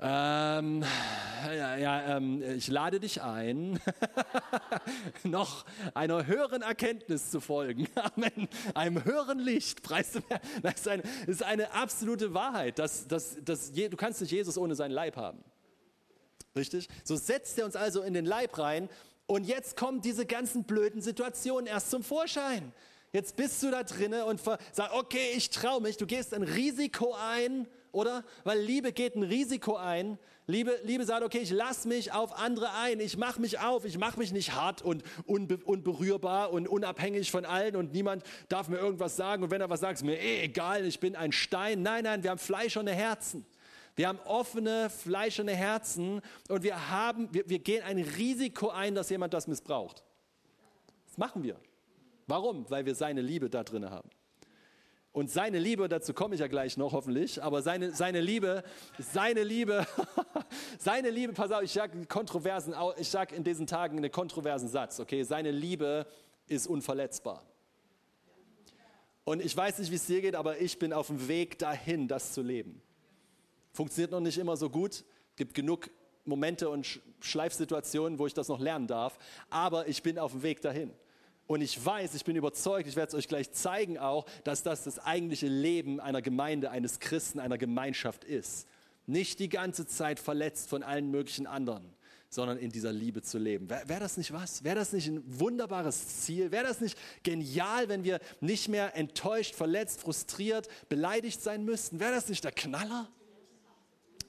Ähm, 0.00 0.84
ja, 1.46 1.76
ja 1.76 2.16
ähm, 2.16 2.42
ich 2.42 2.66
lade 2.68 2.98
dich 2.98 3.22
ein, 3.22 3.78
noch 5.22 5.64
einer 5.94 6.26
höheren 6.26 6.62
Erkenntnis 6.62 7.30
zu 7.30 7.40
folgen, 7.40 7.86
Amen. 7.94 8.48
einem 8.74 9.04
höheren 9.04 9.38
Licht. 9.38 9.82
Preis 9.82 10.18
das 10.62 10.74
ist 10.74 10.88
eine, 10.88 11.02
ist 11.26 11.42
eine 11.44 11.72
absolute 11.72 12.34
Wahrheit, 12.34 12.80
dass, 12.80 13.06
dass, 13.06 13.36
dass 13.44 13.72
du 13.72 13.96
kannst 13.96 14.20
nicht 14.20 14.32
Jesus 14.32 14.58
ohne 14.58 14.74
seinen 14.74 14.90
Leib 14.90 15.16
haben. 15.16 15.44
Richtig? 16.56 16.88
So 17.02 17.16
setzt 17.16 17.58
er 17.58 17.64
uns 17.64 17.76
also 17.76 18.02
in 18.02 18.14
den 18.14 18.24
Leib 18.24 18.58
rein 18.58 18.88
und 19.26 19.44
jetzt 19.44 19.76
kommen 19.76 20.00
diese 20.00 20.26
ganzen 20.26 20.64
blöden 20.64 21.02
Situationen 21.02 21.66
erst 21.66 21.90
zum 21.90 22.02
Vorschein. 22.02 22.72
Jetzt 23.12 23.36
bist 23.36 23.62
du 23.62 23.70
da 23.70 23.84
drinne 23.84 24.24
und 24.24 24.40
sagst, 24.40 24.92
okay, 24.92 25.32
ich 25.36 25.50
traue 25.50 25.80
mich, 25.80 25.96
du 25.96 26.06
gehst 26.06 26.34
ein 26.34 26.42
Risiko 26.42 27.14
ein, 27.14 27.68
oder? 27.92 28.24
Weil 28.42 28.58
Liebe 28.58 28.92
geht 28.92 29.14
ein 29.14 29.22
Risiko 29.22 29.76
ein. 29.76 30.18
Liebe, 30.46 30.78
Liebe 30.82 31.04
sagt, 31.04 31.24
okay, 31.24 31.38
ich 31.38 31.50
lasse 31.50 31.88
mich 31.88 32.12
auf 32.12 32.36
andere 32.36 32.72
ein, 32.72 33.00
ich 33.00 33.16
mache 33.16 33.40
mich 33.40 33.60
auf, 33.60 33.84
ich 33.84 33.98
mache 33.98 34.18
mich 34.18 34.32
nicht 34.32 34.52
hart 34.52 34.82
und 34.82 35.02
unbe 35.26 35.56
unberührbar 35.64 36.52
und 36.52 36.68
unabhängig 36.68 37.30
von 37.30 37.44
allen 37.46 37.76
und 37.76 37.92
niemand 37.92 38.24
darf 38.48 38.68
mir 38.68 38.78
irgendwas 38.78 39.16
sagen 39.16 39.44
und 39.44 39.50
wenn 39.50 39.60
er 39.60 39.70
was 39.70 39.80
sagt, 39.80 39.94
ist 39.94 40.04
mir 40.04 40.18
eh 40.18 40.42
egal, 40.42 40.84
ich 40.84 41.00
bin 41.00 41.16
ein 41.16 41.32
Stein. 41.32 41.82
Nein, 41.82 42.04
nein, 42.04 42.22
wir 42.24 42.30
haben 42.30 42.38
fleischerne 42.38 42.92
Herzen. 42.92 43.46
Wir 43.96 44.08
haben 44.08 44.18
offene, 44.24 44.90
fleischerne 44.90 45.54
Herzen 45.54 46.20
und 46.48 46.62
wir, 46.62 46.90
haben, 46.90 47.32
wir, 47.32 47.48
wir 47.48 47.60
gehen 47.60 47.82
ein 47.82 47.98
Risiko 47.98 48.68
ein, 48.70 48.94
dass 48.94 49.10
jemand 49.10 49.34
das 49.34 49.46
missbraucht. 49.46 50.02
Das 51.06 51.16
machen 51.16 51.44
wir. 51.44 51.56
Warum? 52.26 52.68
Weil 52.70 52.86
wir 52.86 52.94
seine 52.94 53.20
Liebe 53.20 53.48
da 53.50 53.62
drin 53.62 53.88
haben. 53.88 54.10
Und 55.12 55.30
seine 55.30 55.60
Liebe, 55.60 55.88
dazu 55.88 56.12
komme 56.12 56.34
ich 56.34 56.40
ja 56.40 56.48
gleich 56.48 56.76
noch 56.76 56.92
hoffentlich, 56.92 57.40
aber 57.40 57.62
seine, 57.62 57.92
seine 57.92 58.20
Liebe, 58.20 58.64
seine 58.98 59.44
Liebe, 59.44 59.86
seine 60.78 61.10
Liebe, 61.10 61.32
pass 61.32 61.52
auf, 61.52 61.62
ich 61.62 61.70
sage 61.70 62.04
kontroversen, 62.06 62.74
ich 62.96 63.08
sage 63.08 63.36
in 63.36 63.44
diesen 63.44 63.68
Tagen 63.68 63.98
einen 63.98 64.10
kontroversen 64.10 64.68
Satz, 64.68 64.98
okay? 64.98 65.22
Seine 65.22 65.52
Liebe 65.52 66.04
ist 66.48 66.66
unverletzbar. 66.66 67.44
Und 69.22 69.40
ich 69.40 69.56
weiß 69.56 69.78
nicht, 69.78 69.92
wie 69.92 69.96
es 69.96 70.06
dir 70.06 70.20
geht, 70.20 70.34
aber 70.34 70.58
ich 70.60 70.80
bin 70.80 70.92
auf 70.92 71.06
dem 71.06 71.28
Weg 71.28 71.60
dahin, 71.60 72.08
das 72.08 72.32
zu 72.32 72.42
leben. 72.42 72.82
Funktioniert 73.74 74.12
noch 74.12 74.20
nicht 74.20 74.38
immer 74.38 74.56
so 74.56 74.70
gut, 74.70 75.04
gibt 75.34 75.52
genug 75.52 75.90
Momente 76.24 76.70
und 76.70 77.00
Schleifsituationen, 77.20 78.20
wo 78.20 78.26
ich 78.28 78.32
das 78.32 78.46
noch 78.46 78.60
lernen 78.60 78.86
darf, 78.86 79.18
aber 79.50 79.88
ich 79.88 80.02
bin 80.02 80.16
auf 80.16 80.30
dem 80.30 80.44
Weg 80.44 80.62
dahin. 80.62 80.92
Und 81.48 81.60
ich 81.60 81.84
weiß, 81.84 82.14
ich 82.14 82.24
bin 82.24 82.36
überzeugt, 82.36 82.88
ich 82.88 82.94
werde 82.94 83.08
es 83.08 83.14
euch 83.14 83.26
gleich 83.26 83.50
zeigen 83.50 83.98
auch, 83.98 84.26
dass 84.44 84.62
das 84.62 84.84
das 84.84 85.00
eigentliche 85.00 85.48
Leben 85.48 85.98
einer 86.00 86.22
Gemeinde, 86.22 86.70
eines 86.70 87.00
Christen, 87.00 87.40
einer 87.40 87.58
Gemeinschaft 87.58 88.22
ist. 88.22 88.68
Nicht 89.06 89.40
die 89.40 89.48
ganze 89.48 89.86
Zeit 89.86 90.20
verletzt 90.20 90.70
von 90.70 90.84
allen 90.84 91.10
möglichen 91.10 91.48
anderen, 91.48 91.84
sondern 92.30 92.58
in 92.58 92.70
dieser 92.70 92.92
Liebe 92.92 93.22
zu 93.22 93.38
leben. 93.38 93.68
Wäre 93.68 93.88
wär 93.88 94.00
das 94.00 94.16
nicht 94.16 94.32
was? 94.32 94.62
Wäre 94.62 94.76
das 94.76 94.92
nicht 94.92 95.08
ein 95.08 95.22
wunderbares 95.26 96.22
Ziel? 96.22 96.52
Wäre 96.52 96.64
das 96.64 96.80
nicht 96.80 96.96
genial, 97.24 97.88
wenn 97.88 98.04
wir 98.04 98.20
nicht 98.40 98.68
mehr 98.68 98.96
enttäuscht, 98.96 99.56
verletzt, 99.56 100.00
frustriert, 100.00 100.68
beleidigt 100.88 101.42
sein 101.42 101.64
müssten? 101.64 101.98
Wäre 101.98 102.14
das 102.14 102.28
nicht 102.28 102.44
der 102.44 102.52
Knaller? 102.52 103.10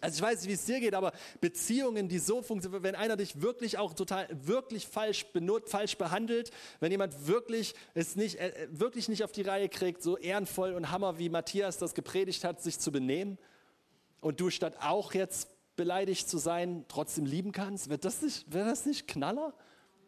Also 0.05 0.17
ich 0.17 0.21
weiß 0.21 0.41
nicht, 0.41 0.49
wie 0.49 0.53
es 0.53 0.65
dir 0.65 0.79
geht, 0.79 0.93
aber 0.93 1.11
Beziehungen, 1.41 2.07
die 2.07 2.19
so 2.19 2.41
funktionieren, 2.41 2.83
wenn 2.83 2.95
einer 2.95 3.17
dich 3.17 3.41
wirklich 3.41 3.77
auch 3.77 3.93
total, 3.93 4.27
wirklich 4.31 4.87
falsch 4.87 5.25
benutzt, 5.33 5.69
falsch 5.69 5.97
behandelt, 5.97 6.51
wenn 6.79 6.91
jemand 6.91 7.27
wirklich 7.27 7.73
es 7.93 8.15
nicht, 8.15 8.35
äh, 8.39 8.67
wirklich 8.71 9.09
nicht 9.09 9.23
auf 9.23 9.31
die 9.31 9.41
Reihe 9.41 9.67
kriegt, 9.67 10.03
so 10.03 10.17
ehrenvoll 10.17 10.73
und 10.73 10.91
Hammer, 10.91 11.17
wie 11.17 11.29
Matthias 11.29 11.77
das 11.77 11.93
gepredigt 11.93 12.43
hat, 12.43 12.61
sich 12.61 12.79
zu 12.79 12.91
benehmen, 12.91 13.37
und 14.21 14.39
du 14.39 14.49
statt 14.49 14.77
auch 14.81 15.13
jetzt 15.13 15.49
beleidigt 15.75 16.27
zu 16.27 16.39
sein, 16.39 16.85
trotzdem 16.87 17.25
lieben 17.25 17.51
kannst, 17.51 17.89
wird 17.89 18.05
das 18.05 18.23
nicht, 18.23 18.51
wäre 18.51 18.67
das 18.67 18.87
nicht 18.87 19.07
Knaller? 19.07 19.53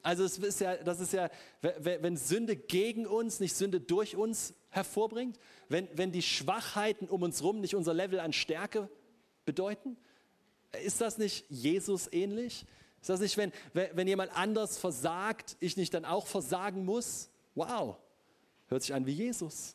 Also 0.01 0.23
es 0.23 0.39
ist 0.39 0.60
ja, 0.60 0.75
das 0.77 0.99
ist 0.99 1.13
ja, 1.13 1.29
wenn 1.62 2.17
Sünde 2.17 2.55
gegen 2.55 3.05
uns, 3.05 3.39
nicht 3.39 3.55
Sünde 3.55 3.79
durch 3.79 4.15
uns 4.15 4.55
hervorbringt, 4.69 5.38
wenn, 5.69 5.88
wenn 5.93 6.12
die 6.12 6.23
Schwachheiten 6.23 7.07
um 7.10 7.21
uns 7.21 7.41
herum 7.41 7.60
nicht 7.60 7.75
unser 7.75 7.93
Level 7.93 8.19
an 8.19 8.33
Stärke 8.33 8.89
bedeuten? 9.47 9.97
Ist 10.83 11.01
das 11.01 11.17
nicht 11.17 11.45
Jesus 11.49 12.07
ähnlich? 12.12 12.65
Ist 13.01 13.10
das 13.10 13.19
nicht, 13.19 13.38
wenn, 13.38 13.51
wenn 13.73 14.07
jemand 14.07 14.36
anders 14.36 14.77
versagt, 14.77 15.55
ich 15.60 15.77
nicht 15.77 15.93
dann 15.93 16.05
auch 16.05 16.27
versagen 16.27 16.86
muss? 16.86 17.29
Wow, 17.55 17.95
hört 18.67 18.83
sich 18.83 18.93
an 18.93 19.05
wie 19.05 19.13
Jesus. 19.13 19.73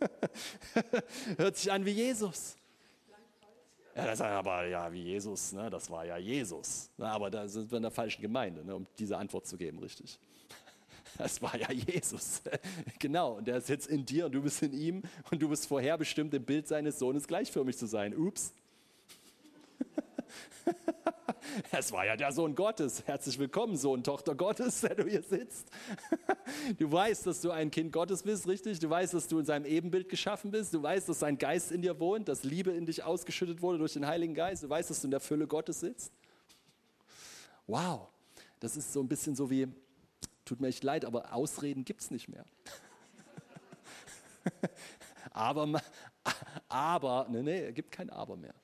hört 1.36 1.56
sich 1.56 1.70
an 1.70 1.84
wie 1.84 1.90
Jesus. 1.90 2.56
Ja, 3.94 4.06
das 4.06 4.14
ist 4.14 4.20
aber 4.22 4.66
ja 4.66 4.90
wie 4.92 5.02
Jesus, 5.02 5.52
ne? 5.52 5.68
das 5.68 5.90
war 5.90 6.06
ja 6.06 6.16
Jesus. 6.16 6.90
aber 6.96 7.30
da 7.30 7.46
sind 7.46 7.70
wir 7.70 7.76
in 7.76 7.82
der 7.82 7.90
falschen 7.90 8.22
Gemeinde, 8.22 8.64
ne? 8.64 8.74
um 8.74 8.86
diese 8.98 9.18
Antwort 9.18 9.46
zu 9.46 9.58
geben, 9.58 9.78
richtig. 9.80 10.18
Das 11.18 11.40
war 11.42 11.56
ja 11.56 11.70
Jesus. 11.70 12.42
Genau, 12.98 13.34
und 13.38 13.46
der 13.46 13.56
ist 13.56 13.68
jetzt 13.68 13.88
in 13.88 14.06
dir 14.06 14.26
und 14.26 14.32
du 14.32 14.42
bist 14.42 14.62
in 14.62 14.72
ihm 14.72 15.02
und 15.30 15.40
du 15.40 15.48
bist 15.48 15.66
vorherbestimmt, 15.66 16.32
im 16.34 16.44
Bild 16.44 16.68
seines 16.68 16.98
Sohnes 16.98 17.26
gleichförmig 17.26 17.76
zu 17.76 17.86
sein. 17.86 18.16
Ups. 18.16 18.52
Es 21.72 21.90
war 21.90 22.06
ja 22.06 22.16
der 22.16 22.32
Sohn 22.32 22.54
Gottes. 22.54 23.02
Herzlich 23.06 23.38
willkommen, 23.38 23.76
Sohn, 23.76 24.04
Tochter 24.04 24.34
Gottes, 24.34 24.82
der 24.82 24.94
du 24.94 25.04
hier 25.04 25.22
sitzt. 25.22 25.68
Du 26.78 26.90
weißt, 26.90 27.26
dass 27.26 27.40
du 27.40 27.52
ein 27.52 27.70
Kind 27.70 27.92
Gottes 27.92 28.24
bist, 28.24 28.48
richtig? 28.48 28.80
Du 28.80 28.90
weißt, 28.90 29.14
dass 29.14 29.28
du 29.28 29.38
in 29.38 29.44
seinem 29.44 29.64
Ebenbild 29.64 30.08
geschaffen 30.08 30.50
bist. 30.50 30.74
Du 30.74 30.82
weißt, 30.82 31.08
dass 31.08 31.20
sein 31.20 31.38
Geist 31.38 31.70
in 31.70 31.80
dir 31.80 31.98
wohnt, 32.00 32.28
dass 32.28 32.42
Liebe 32.42 32.72
in 32.72 32.86
dich 32.86 33.04
ausgeschüttet 33.04 33.62
wurde 33.62 33.78
durch 33.78 33.92
den 33.92 34.06
Heiligen 34.06 34.34
Geist. 34.34 34.64
Du 34.64 34.68
weißt, 34.68 34.90
dass 34.90 35.00
du 35.00 35.06
in 35.06 35.12
der 35.12 35.20
Fülle 35.20 35.46
Gottes 35.46 35.80
sitzt. 35.80 36.12
Wow, 37.66 38.08
das 38.58 38.76
ist 38.76 38.92
so 38.92 39.00
ein 39.00 39.08
bisschen 39.08 39.36
so 39.36 39.48
wie, 39.48 39.68
tut 40.50 40.60
mir 40.60 40.66
echt 40.66 40.82
leid, 40.82 41.04
aber 41.04 41.32
Ausreden 41.32 41.84
gibt 41.84 42.00
es 42.00 42.10
nicht 42.10 42.28
mehr. 42.28 42.44
aber, 45.30 45.80
aber, 46.68 47.26
nee, 47.30 47.42
nee, 47.42 47.66
es 47.66 47.74
gibt 47.74 47.92
kein 47.92 48.10
Aber 48.10 48.36
mehr. 48.36 48.54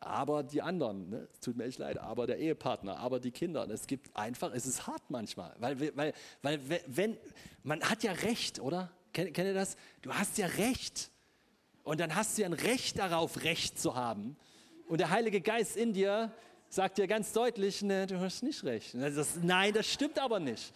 Aber 0.00 0.42
die 0.42 0.60
anderen, 0.60 1.08
ne, 1.08 1.28
tut 1.40 1.56
mir 1.56 1.64
echt 1.64 1.78
leid, 1.78 1.96
aber 1.96 2.26
der 2.26 2.38
Ehepartner, 2.38 2.98
aber 2.98 3.18
die 3.18 3.30
Kinder. 3.30 3.66
Es 3.70 3.86
gibt 3.86 4.14
einfach, 4.14 4.52
es 4.52 4.66
ist 4.66 4.86
hart 4.86 5.02
manchmal, 5.08 5.54
weil, 5.58 5.96
weil, 5.96 6.12
weil 6.42 6.60
wenn, 6.86 7.16
man 7.62 7.80
hat 7.88 8.02
ja 8.02 8.12
Recht, 8.12 8.60
oder? 8.60 8.90
Kennt, 9.14 9.32
kennt 9.32 9.48
ihr 9.48 9.54
das? 9.54 9.78
Du 10.02 10.12
hast 10.12 10.36
ja 10.36 10.46
Recht. 10.46 11.10
Und 11.82 11.98
dann 11.98 12.14
hast 12.14 12.36
du 12.36 12.42
ja 12.42 12.48
ein 12.48 12.52
Recht 12.52 12.98
darauf, 12.98 13.42
Recht 13.42 13.80
zu 13.80 13.94
haben. 13.94 14.36
Und 14.86 14.98
der 14.98 15.08
Heilige 15.08 15.40
Geist 15.40 15.78
in 15.78 15.94
dir 15.94 16.30
sagt 16.72 16.96
dir 16.96 17.06
ganz 17.06 17.32
deutlich, 17.32 17.82
ne, 17.82 18.06
du 18.06 18.18
hast 18.18 18.42
nicht 18.42 18.64
recht. 18.64 18.94
Das, 18.94 19.36
nein, 19.42 19.74
das 19.74 19.86
stimmt 19.86 20.18
aber 20.18 20.40
nicht. 20.40 20.72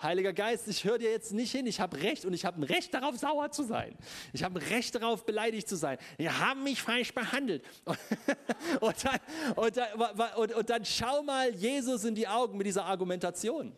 Heiliger 0.00 0.32
Geist, 0.32 0.68
ich 0.68 0.84
höre 0.84 0.98
dir 0.98 1.10
jetzt 1.10 1.32
nicht 1.32 1.50
hin. 1.50 1.66
Ich 1.66 1.80
habe 1.80 2.00
Recht 2.00 2.24
und 2.24 2.32
ich 2.32 2.44
habe 2.44 2.60
ein 2.60 2.62
Recht 2.62 2.94
darauf, 2.94 3.18
sauer 3.18 3.50
zu 3.50 3.64
sein. 3.64 3.98
Ich 4.32 4.44
habe 4.44 4.58
ein 4.58 4.66
Recht 4.68 4.94
darauf, 4.94 5.26
beleidigt 5.26 5.68
zu 5.68 5.74
sein. 5.74 5.98
Die 6.18 6.30
haben 6.30 6.62
mich 6.62 6.80
falsch 6.80 7.12
behandelt. 7.12 7.64
Und 8.80 9.04
dann, 9.04 9.18
und, 9.56 9.76
dann, 9.76 10.32
und, 10.36 10.54
und 10.54 10.70
dann 10.70 10.84
schau 10.84 11.22
mal 11.22 11.54
Jesus 11.54 12.04
in 12.04 12.14
die 12.14 12.28
Augen 12.28 12.56
mit 12.56 12.66
dieser 12.66 12.84
Argumentation. 12.84 13.72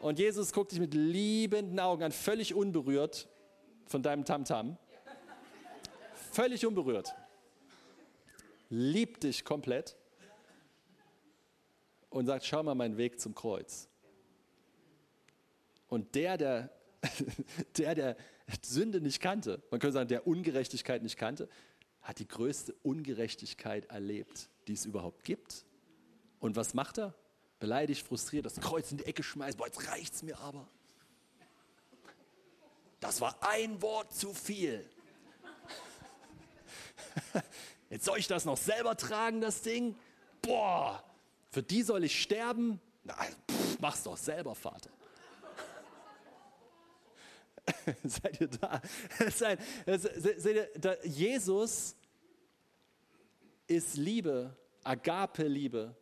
Und 0.00 0.18
Jesus 0.18 0.52
guckt 0.52 0.72
dich 0.72 0.80
mit 0.80 0.94
liebenden 0.94 1.80
Augen 1.80 2.02
an, 2.02 2.12
völlig 2.12 2.54
unberührt 2.54 3.28
von 3.86 4.02
deinem 4.02 4.24
Tamtam. 4.24 4.76
Völlig 6.32 6.64
unberührt 6.64 7.14
liebt 8.72 9.22
dich 9.24 9.44
komplett 9.44 9.98
und 12.08 12.24
sagt, 12.24 12.46
schau 12.46 12.62
mal 12.62 12.74
meinen 12.74 12.96
Weg 12.96 13.20
zum 13.20 13.34
Kreuz. 13.34 13.86
Und 15.88 16.14
der, 16.14 16.38
der, 16.38 16.70
der, 17.76 17.94
der 17.94 18.16
Sünde 18.62 19.02
nicht 19.02 19.20
kannte, 19.20 19.62
man 19.70 19.78
könnte 19.78 19.92
sagen, 19.92 20.08
der 20.08 20.26
Ungerechtigkeit 20.26 21.02
nicht 21.02 21.18
kannte, 21.18 21.50
hat 22.00 22.18
die 22.18 22.26
größte 22.26 22.72
Ungerechtigkeit 22.82 23.84
erlebt, 23.90 24.48
die 24.66 24.72
es 24.72 24.86
überhaupt 24.86 25.22
gibt. 25.22 25.66
Und 26.40 26.56
was 26.56 26.72
macht 26.72 26.98
er? 26.98 27.14
Beleidigt, 27.60 28.04
frustriert, 28.04 28.46
das 28.46 28.58
Kreuz 28.58 28.90
in 28.90 28.96
die 28.96 29.04
Ecke 29.04 29.22
schmeißt, 29.22 29.58
boah, 29.58 29.66
jetzt 29.66 29.86
reicht's 29.86 30.22
mir 30.22 30.38
aber. 30.38 30.66
Das 33.00 33.20
war 33.20 33.36
ein 33.46 33.82
Wort 33.82 34.14
zu 34.14 34.32
viel. 34.32 34.88
Jetzt 37.92 38.06
soll 38.06 38.18
ich 38.18 38.26
das 38.26 38.46
noch 38.46 38.56
selber 38.56 38.96
tragen, 38.96 39.42
das 39.42 39.60
Ding? 39.60 39.94
Boah, 40.40 41.04
für 41.50 41.62
die 41.62 41.82
soll 41.82 42.04
ich 42.04 42.22
sterben? 42.22 42.80
Na, 43.04 43.14
pff, 43.14 43.78
mach's 43.80 44.02
doch 44.02 44.16
selber, 44.16 44.54
Vater. 44.54 44.88
Seid 48.02 48.40
ihr 48.40 48.48
da? 48.48 48.80
Seid 49.30 49.60
ihr, 49.84 50.70
da? 50.78 50.94
Jesus 51.04 51.94
ist 53.66 53.98
Liebe, 53.98 54.56
Agape-Liebe 54.84 55.94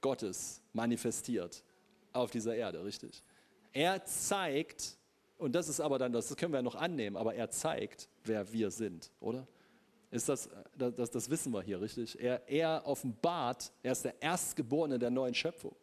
Gottes 0.00 0.62
manifestiert 0.72 1.64
auf 2.12 2.30
dieser 2.30 2.54
Erde, 2.54 2.84
richtig? 2.84 3.24
Er 3.72 4.04
zeigt, 4.04 4.96
und 5.36 5.56
das 5.56 5.68
ist 5.68 5.80
aber 5.80 5.98
dann, 5.98 6.12
das 6.12 6.36
können 6.36 6.52
wir 6.52 6.62
noch 6.62 6.76
annehmen, 6.76 7.16
aber 7.16 7.34
er 7.34 7.50
zeigt, 7.50 8.08
wer 8.22 8.52
wir 8.52 8.70
sind, 8.70 9.10
oder? 9.18 9.48
Ist 10.10 10.28
das, 10.28 10.48
das, 10.76 11.10
das 11.10 11.28
wissen 11.28 11.52
wir 11.52 11.62
hier, 11.62 11.80
richtig? 11.80 12.18
Er, 12.18 12.48
er 12.48 12.82
offenbart, 12.86 13.72
er 13.82 13.92
ist 13.92 14.04
der 14.04 14.20
Erstgeborene 14.22 14.98
der 14.98 15.10
neuen 15.10 15.34
Schöpfung. 15.34 15.74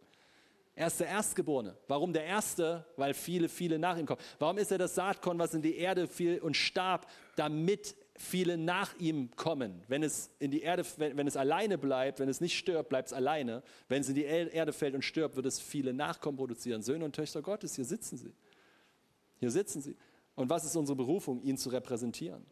Er 0.74 0.88
ist 0.88 1.00
der 1.00 1.08
Erstgeborene. 1.08 1.78
Warum 1.88 2.12
der 2.12 2.26
Erste? 2.26 2.86
Weil 2.98 3.14
viele, 3.14 3.48
viele 3.48 3.80
nach 3.80 3.98
ihm 3.98 4.06
kommen. 4.06 4.20
Warum 4.40 4.58
ist 4.58 4.72
er 4.72 4.78
das 4.78 4.94
Saatkorn, 4.96 5.40
was 5.40 5.54
in 5.54 5.62
die 5.62 5.78
Erde 5.78 6.08
fiel 6.08 6.40
und 6.40 6.58
starb, 6.58 7.10
damit 7.38 7.96
viele 8.18 8.58
nach 8.58 8.94
ihm 8.98 9.30
kommen? 9.38 9.84
Wenn 9.88 10.04
es 10.04 10.32
in 10.40 10.52
die 10.52 10.62
Erde, 10.64 10.84
wenn, 10.98 11.16
wenn 11.16 11.28
es 11.28 11.38
alleine 11.38 11.78
bleibt, 11.78 12.20
wenn 12.20 12.28
es 12.28 12.42
nicht 12.42 12.58
stirbt, 12.58 12.90
bleibt 12.90 13.08
es 13.08 13.14
alleine. 13.14 13.64
Wenn 13.88 14.02
es 14.02 14.10
in 14.10 14.16
die 14.16 14.26
Erde 14.26 14.74
fällt 14.74 14.96
und 14.96 15.04
stirbt, 15.04 15.38
wird 15.38 15.46
es 15.46 15.62
viele 15.62 15.94
Nachkommen 15.94 16.38
produzieren. 16.38 16.82
Söhne 16.82 17.06
und 17.06 17.16
Töchter 17.16 17.42
Gottes, 17.42 17.76
hier 17.76 17.86
sitzen 17.86 18.18
sie. 18.18 18.34
Hier 19.40 19.52
sitzen 19.52 19.82
sie. 19.82 19.96
Und 20.36 20.50
was 20.50 20.66
ist 20.66 20.76
unsere 20.76 20.98
Berufung? 20.98 21.42
Ihn 21.42 21.58
zu 21.58 21.70
repräsentieren. 21.70 22.46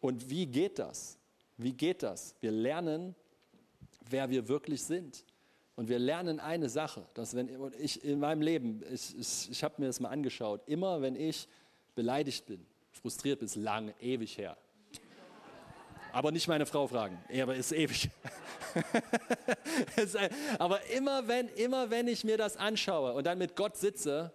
Und 0.00 0.28
wie 0.30 0.46
geht 0.46 0.78
das? 0.78 1.18
Wie 1.56 1.72
geht 1.72 2.02
das? 2.02 2.34
Wir 2.40 2.50
lernen, 2.50 3.14
wer 4.08 4.28
wir 4.30 4.48
wirklich 4.48 4.82
sind. 4.82 5.24
Und 5.74 5.88
wir 5.88 5.98
lernen 5.98 6.40
eine 6.40 6.68
Sache, 6.68 7.06
dass 7.14 7.34
wenn 7.34 7.50
ich 7.78 8.02
in 8.02 8.18
meinem 8.18 8.40
Leben, 8.40 8.82
ich, 8.90 9.16
ich, 9.18 9.50
ich 9.50 9.64
habe 9.64 9.74
mir 9.78 9.86
das 9.86 10.00
mal 10.00 10.08
angeschaut, 10.08 10.62
immer 10.66 11.02
wenn 11.02 11.16
ich 11.16 11.48
beleidigt 11.94 12.46
bin, 12.46 12.64
frustriert 12.92 13.40
bin, 13.40 13.46
ist 13.46 13.56
lang, 13.56 13.92
ewig 14.00 14.38
her. 14.38 14.56
Aber 16.12 16.32
nicht 16.32 16.48
meine 16.48 16.64
Frau 16.64 16.86
fragen, 16.86 17.22
aber 17.42 17.56
ist 17.56 17.72
ewig. 17.72 18.08
aber 20.58 20.82
immer 20.86 21.28
wenn, 21.28 21.48
immer 21.48 21.90
wenn 21.90 22.08
ich 22.08 22.24
mir 22.24 22.38
das 22.38 22.56
anschaue 22.56 23.12
und 23.12 23.26
dann 23.26 23.36
mit 23.36 23.54
Gott 23.54 23.76
sitze 23.76 24.32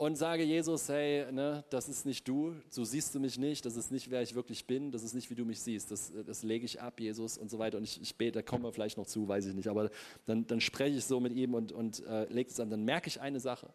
und 0.00 0.16
sage 0.16 0.42
Jesus, 0.44 0.88
hey, 0.88 1.30
ne, 1.30 1.62
das 1.68 1.86
ist 1.86 2.06
nicht 2.06 2.26
du, 2.26 2.56
so 2.70 2.84
siehst 2.84 3.14
du 3.14 3.20
mich 3.20 3.36
nicht, 3.36 3.66
das 3.66 3.76
ist 3.76 3.90
nicht, 3.90 4.10
wer 4.10 4.22
ich 4.22 4.34
wirklich 4.34 4.64
bin, 4.64 4.90
das 4.90 5.02
ist 5.02 5.12
nicht, 5.12 5.28
wie 5.28 5.34
du 5.34 5.44
mich 5.44 5.60
siehst, 5.60 5.90
das, 5.90 6.10
das 6.24 6.42
lege 6.42 6.64
ich 6.64 6.80
ab, 6.80 6.98
Jesus 7.00 7.36
und 7.36 7.50
so 7.50 7.58
weiter. 7.58 7.76
Und 7.76 7.84
ich, 7.84 8.00
ich 8.00 8.16
bete, 8.16 8.38
da 8.38 8.42
kommen 8.42 8.64
wir 8.64 8.72
vielleicht 8.72 8.96
noch 8.96 9.04
zu, 9.06 9.28
weiß 9.28 9.44
ich 9.44 9.54
nicht, 9.54 9.68
aber 9.68 9.90
dann, 10.24 10.46
dann 10.46 10.62
spreche 10.62 10.96
ich 10.96 11.04
so 11.04 11.20
mit 11.20 11.34
ihm 11.34 11.52
und, 11.52 11.72
und 11.72 12.02
äh, 12.06 12.24
lege 12.32 12.48
es 12.48 12.58
an. 12.58 12.70
Dann 12.70 12.82
merke 12.86 13.08
ich 13.08 13.20
eine 13.20 13.40
Sache. 13.40 13.74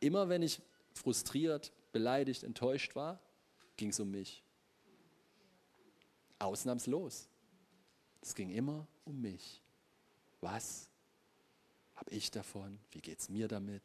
Immer 0.00 0.28
wenn 0.28 0.42
ich 0.42 0.60
frustriert, 0.92 1.72
beleidigt, 1.92 2.42
enttäuscht 2.42 2.94
war, 2.94 3.18
ging 3.78 3.88
es 3.88 3.98
um 4.00 4.10
mich. 4.10 4.44
Ausnahmslos. 6.40 7.26
Es 8.20 8.34
ging 8.34 8.50
immer 8.50 8.86
um 9.06 9.18
mich. 9.18 9.62
Was 10.42 10.90
habe 11.94 12.10
ich 12.10 12.30
davon? 12.30 12.78
Wie 12.90 13.00
geht 13.00 13.18
es 13.20 13.30
mir 13.30 13.48
damit? 13.48 13.82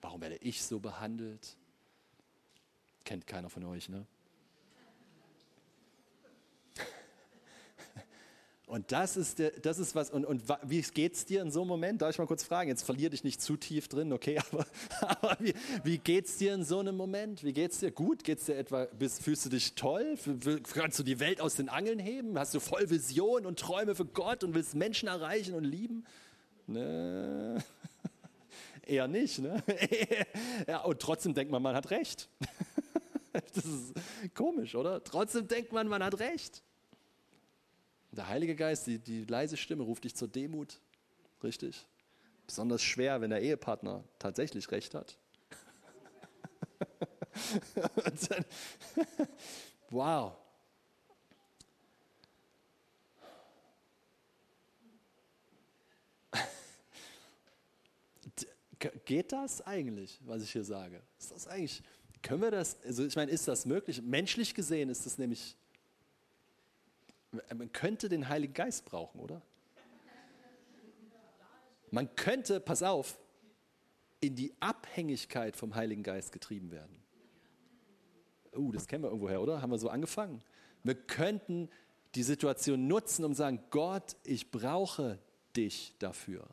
Warum 0.00 0.20
werde 0.20 0.36
ich 0.36 0.62
so 0.62 0.78
behandelt? 0.80 1.56
Kennt 3.04 3.26
keiner 3.26 3.50
von 3.50 3.64
euch, 3.64 3.88
ne? 3.88 4.06
Und 8.66 8.92
das 8.92 9.16
ist, 9.16 9.42
das 9.62 9.78
ist 9.80 9.96
was, 9.96 10.10
und, 10.10 10.24
und 10.24 10.44
wie 10.62 10.80
geht 10.80 11.14
es 11.14 11.24
dir 11.26 11.42
in 11.42 11.50
so 11.50 11.62
einem 11.62 11.68
Moment? 11.68 12.02
Darf 12.02 12.10
ich 12.10 12.18
mal 12.18 12.28
kurz 12.28 12.44
fragen? 12.44 12.68
Jetzt 12.68 12.84
verlier 12.84 13.10
dich 13.10 13.24
nicht 13.24 13.42
zu 13.42 13.56
tief 13.56 13.88
drin, 13.88 14.12
okay, 14.12 14.38
aber, 14.52 14.64
aber 15.00 15.36
wie, 15.40 15.54
wie 15.82 15.98
geht 15.98 16.26
es 16.26 16.36
dir 16.36 16.54
in 16.54 16.62
so 16.62 16.78
einem 16.78 16.96
Moment? 16.96 17.42
Wie 17.42 17.52
geht 17.52 17.72
es 17.72 17.80
dir? 17.80 17.90
Gut? 17.90 18.22
Geht's 18.22 18.46
dir 18.46 18.56
etwa, 18.56 18.84
bist, 18.96 19.24
fühlst 19.24 19.44
du 19.46 19.48
dich 19.48 19.74
toll? 19.74 20.16
Kannst 20.72 21.00
du 21.00 21.02
die 21.02 21.18
Welt 21.18 21.40
aus 21.40 21.56
den 21.56 21.68
Angeln 21.68 21.98
heben? 21.98 22.38
Hast 22.38 22.54
du 22.54 22.60
voll 22.60 22.88
Vision 22.88 23.44
und 23.44 23.58
Träume 23.58 23.96
für 23.96 24.04
Gott 24.04 24.44
und 24.44 24.54
willst 24.54 24.76
Menschen 24.76 25.08
erreichen 25.08 25.54
und 25.54 25.64
lieben? 25.64 26.04
Ne? 26.68 27.64
Eher 28.90 29.06
nicht. 29.06 29.38
Ne? 29.38 29.62
ja, 30.66 30.80
und 30.80 31.00
trotzdem 31.00 31.32
denkt 31.32 31.52
man, 31.52 31.62
man 31.62 31.76
hat 31.76 31.90
recht. 31.90 32.28
das 33.32 33.64
ist 33.64 33.94
komisch, 34.34 34.74
oder? 34.74 35.04
Trotzdem 35.04 35.46
denkt 35.46 35.70
man, 35.70 35.86
man 35.86 36.02
hat 36.02 36.18
recht. 36.18 36.64
Der 38.10 38.26
Heilige 38.26 38.56
Geist, 38.56 38.88
die, 38.88 38.98
die 38.98 39.24
leise 39.26 39.56
Stimme, 39.56 39.84
ruft 39.84 40.02
dich 40.02 40.16
zur 40.16 40.26
Demut. 40.26 40.80
Richtig? 41.44 41.86
Besonders 42.48 42.82
schwer, 42.82 43.20
wenn 43.20 43.30
der 43.30 43.40
Ehepartner 43.42 44.02
tatsächlich 44.18 44.68
recht 44.72 44.92
hat. 44.94 45.16
dann, 48.28 48.44
wow. 49.90 50.36
Geht 59.04 59.32
das 59.32 59.60
eigentlich, 59.66 60.18
was 60.24 60.42
ich 60.42 60.52
hier 60.52 60.64
sage? 60.64 61.02
Ist 61.18 61.32
das 61.32 61.46
eigentlich, 61.46 61.82
können 62.22 62.42
wir 62.42 62.50
das, 62.50 62.82
also 62.82 63.04
ich 63.04 63.14
meine, 63.14 63.30
ist 63.30 63.46
das 63.46 63.66
möglich? 63.66 64.00
Menschlich 64.02 64.54
gesehen 64.54 64.88
ist 64.88 65.04
das 65.04 65.18
nämlich, 65.18 65.56
man 67.54 67.70
könnte 67.72 68.08
den 68.08 68.28
Heiligen 68.28 68.54
Geist 68.54 68.86
brauchen, 68.86 69.20
oder? 69.20 69.42
Man 71.90 72.14
könnte, 72.14 72.60
pass 72.60 72.82
auf, 72.82 73.18
in 74.20 74.34
die 74.36 74.54
Abhängigkeit 74.60 75.56
vom 75.56 75.74
Heiligen 75.74 76.02
Geist 76.02 76.32
getrieben 76.32 76.70
werden. 76.70 77.02
Uh, 78.54 78.72
das 78.72 78.86
kennen 78.86 79.04
wir 79.04 79.08
irgendwoher, 79.08 79.40
oder? 79.40 79.62
Haben 79.62 79.70
wir 79.70 79.78
so 79.78 79.88
angefangen? 79.88 80.42
Wir 80.82 80.94
könnten 80.94 81.68
die 82.14 82.22
Situation 82.22 82.86
nutzen, 82.86 83.24
um 83.24 83.32
zu 83.32 83.38
sagen, 83.38 83.62
Gott, 83.70 84.16
ich 84.24 84.50
brauche 84.50 85.18
dich 85.56 85.94
dafür. 85.98 86.46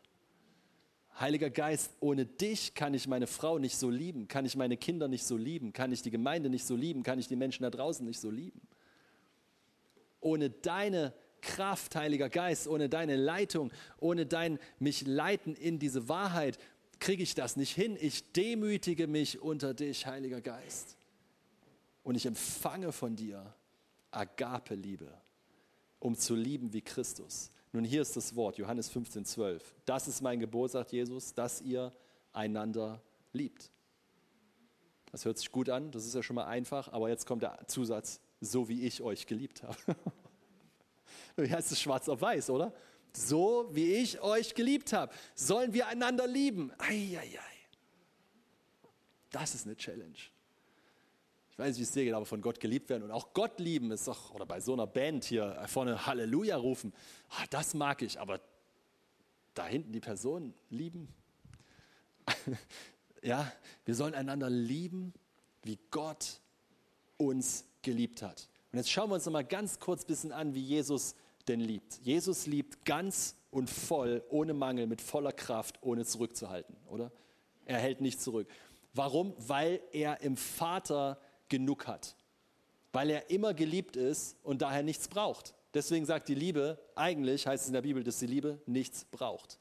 Heiliger 1.20 1.50
Geist, 1.50 1.92
ohne 2.00 2.26
dich 2.26 2.76
kann 2.76 2.94
ich 2.94 3.08
meine 3.08 3.26
Frau 3.26 3.58
nicht 3.58 3.76
so 3.76 3.90
lieben, 3.90 4.28
kann 4.28 4.46
ich 4.46 4.56
meine 4.56 4.78
Kinder 4.78 5.08
nicht 5.08 5.26
so 5.26 5.36
lieben, 5.36 5.74
kann 5.74 5.92
ich 5.92 6.04
die 6.04 6.12
Gemeinde 6.12 6.50
nicht 6.50 6.66
so 6.66 6.76
lieben, 6.76 7.02
kann 7.02 7.18
ich 7.18 7.28
die 7.28 7.36
Menschen 7.36 7.64
da 7.64 7.72
draußen 7.72 8.06
nicht 8.06 8.20
so 8.20 8.30
lieben. 8.30 8.62
Ohne 10.20 10.50
deine 10.50 11.14
Kraft, 11.42 11.96
Heiliger 11.96 12.30
Geist, 12.30 12.68
ohne 12.68 12.88
deine 12.88 13.16
Leitung, 13.16 13.72
ohne 14.00 14.26
dein 14.26 14.60
mich 14.80 15.08
leiten 15.08 15.56
in 15.56 15.80
diese 15.80 16.08
Wahrheit, 16.08 16.60
kriege 17.00 17.24
ich 17.24 17.34
das 17.34 17.56
nicht 17.56 17.74
hin. 17.74 17.98
Ich 18.00 18.32
demütige 18.34 19.08
mich 19.08 19.40
unter 19.42 19.74
dich, 19.74 20.06
Heiliger 20.06 20.42
Geist. 20.42 20.98
Und 22.04 22.16
ich 22.16 22.26
empfange 22.26 22.92
von 22.92 23.16
dir 23.16 23.54
Agape-Liebe, 24.12 25.12
um 26.00 26.16
zu 26.16 26.36
lieben 26.36 26.74
wie 26.74 26.82
Christus. 26.82 27.52
Nun, 27.74 27.84
hier 27.84 28.02
ist 28.02 28.16
das 28.16 28.36
Wort, 28.36 28.58
Johannes 28.58 28.90
15, 28.90 29.26
12. 29.26 29.76
Das 29.86 30.08
ist 30.08 30.22
mein 30.22 30.40
Gebot, 30.40 30.72
sagt 30.72 30.92
Jesus, 30.92 31.34
dass 31.34 31.62
ihr 31.62 31.92
einander 32.34 33.02
liebt. 33.34 33.72
Das 35.12 35.26
hört 35.26 35.38
sich 35.38 35.52
gut 35.52 35.70
an, 35.70 35.92
das 35.92 36.06
ist 36.06 36.16
ja 36.16 36.24
schon 36.24 36.36
mal 36.36 36.46
einfach, 36.46 36.92
aber 36.92 37.10
jetzt 37.10 37.26
kommt 37.26 37.44
der 37.44 37.68
Zusatz, 37.68 38.20
so 38.42 38.70
wie 38.70 38.86
ich 38.86 39.02
euch 39.02 39.26
geliebt 39.26 39.64
habe. 39.64 39.78
Wie 41.36 41.52
heißt 41.52 41.72
es 41.72 41.80
schwarz 41.80 42.10
auf 42.10 42.22
weiß, 42.22 42.50
oder? 42.50 42.74
So 43.14 43.70
wie 43.72 43.94
ich 43.94 44.22
euch 44.22 44.54
geliebt 44.54 44.94
habe, 44.94 45.14
sollen 45.36 45.74
wir 45.74 45.88
einander 45.88 46.28
lieben. 46.28 46.72
Eieiei. 46.78 47.30
Das 49.32 49.56
ist 49.56 49.66
eine 49.66 49.76
Challenge. 49.76 50.18
Ich 51.58 51.60
weiß 51.60 51.70
nicht, 51.70 51.80
wie 51.80 51.84
es 51.86 51.92
dir 51.92 52.04
geht, 52.04 52.14
aber 52.14 52.28
von 52.28 52.40
Gott 52.40 52.60
geliebt 52.60 52.88
werden 52.88 53.02
und 53.02 53.10
auch 53.10 53.34
Gott 53.34 53.60
lieben 53.60 53.90
ist 53.90 54.08
doch, 54.08 54.30
oder 54.30 54.46
bei 54.46 54.60
so 54.60 54.74
einer 54.74 54.86
Band 54.86 55.26
hier 55.26 55.60
vorne 55.66 56.06
Halleluja 56.06 56.56
rufen, 56.56 56.94
ah, 57.30 57.46
das 57.50 57.74
mag 57.74 58.04
ich, 58.04 58.20
aber 58.20 58.40
da 59.56 59.66
hinten 59.66 59.92
die 59.92 60.00
Person 60.00 60.54
lieben. 60.70 61.08
ja, 63.24 63.52
wir 63.86 63.96
sollen 63.96 64.14
einander 64.14 64.52
lieben, 64.52 65.16
wie 65.64 65.80
Gott 65.90 66.42
uns 67.18 67.66
geliebt 67.82 68.22
hat. 68.22 68.50
Und 68.72 68.78
jetzt 68.78 68.92
schauen 68.92 69.10
wir 69.10 69.16
uns 69.16 69.26
noch 69.26 69.34
mal 69.34 69.44
ganz 69.44 69.80
kurz 69.80 70.04
ein 70.04 70.08
bisschen 70.08 70.32
an, 70.32 70.54
wie 70.54 70.62
Jesus 70.62 71.16
denn 71.48 71.60
liebt. 71.60 71.98
Jesus 72.04 72.46
liebt 72.46 72.86
ganz 72.86 73.36
und 73.50 73.68
voll, 73.68 74.24
ohne 74.30 74.54
Mangel, 74.54 74.86
mit 74.86 75.02
voller 75.02 75.32
Kraft, 75.32 75.82
ohne 75.82 76.06
zurückzuhalten, 76.06 76.78
oder? 76.86 77.12
Er 77.66 77.80
hält 77.80 78.00
nicht 78.00 78.22
zurück. 78.22 78.48
Warum? 78.94 79.34
Weil 79.40 79.82
er 79.92 80.22
im 80.22 80.38
Vater 80.38 81.20
genug 81.50 81.88
hat, 81.88 82.16
weil 82.94 83.10
er 83.10 83.30
immer 83.30 83.54
geliebt 83.54 83.96
ist 83.96 84.38
und 84.44 84.62
daher 84.62 84.84
nichts 84.84 85.08
braucht. 85.08 85.54
Deswegen 85.74 86.06
sagt 86.06 86.28
die 86.28 86.36
Liebe, 86.36 86.80
eigentlich 86.96 87.46
heißt 87.46 87.64
es 87.64 87.68
in 87.68 87.74
der 87.74 87.82
Bibel, 87.82 88.04
dass 88.04 88.20
die 88.20 88.28
Liebe 88.28 88.62
nichts 88.66 89.06
braucht. 89.06 89.60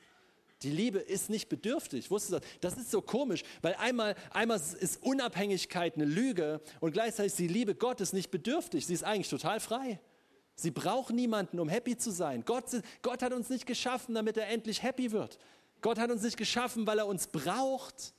Die 0.62 0.70
Liebe 0.70 0.98
ist 0.98 1.28
nicht 1.28 1.48
bedürftig. 1.48 2.10
Wusstest 2.10 2.32
du 2.32 2.38
das? 2.38 2.74
Das 2.74 2.82
ist 2.82 2.90
so 2.90 3.02
komisch, 3.02 3.42
weil 3.60 3.74
einmal, 3.74 4.14
einmal 4.30 4.58
ist 4.58 5.02
Unabhängigkeit 5.02 5.96
eine 5.96 6.06
Lüge 6.06 6.62
und 6.80 6.92
gleichzeitig 6.92 7.32
ist 7.32 7.38
die 7.38 7.48
Liebe 7.48 7.74
Gottes 7.74 8.12
nicht 8.12 8.30
bedürftig. 8.30 8.86
Sie 8.86 8.94
ist 8.94 9.04
eigentlich 9.04 9.28
total 9.28 9.60
frei. 9.60 10.00
Sie 10.54 10.70
braucht 10.70 11.12
niemanden, 11.12 11.60
um 11.60 11.68
happy 11.68 11.98
zu 11.98 12.10
sein. 12.10 12.42
Gott, 12.46 12.64
Gott 13.02 13.22
hat 13.22 13.34
uns 13.34 13.50
nicht 13.50 13.66
geschaffen, 13.66 14.14
damit 14.14 14.38
er 14.38 14.48
endlich 14.48 14.82
happy 14.82 15.12
wird. 15.12 15.38
Gott 15.82 15.98
hat 15.98 16.10
uns 16.10 16.22
nicht 16.22 16.38
geschaffen, 16.38 16.86
weil 16.86 16.98
er 16.98 17.06
uns 17.06 17.26
braucht 17.26 18.14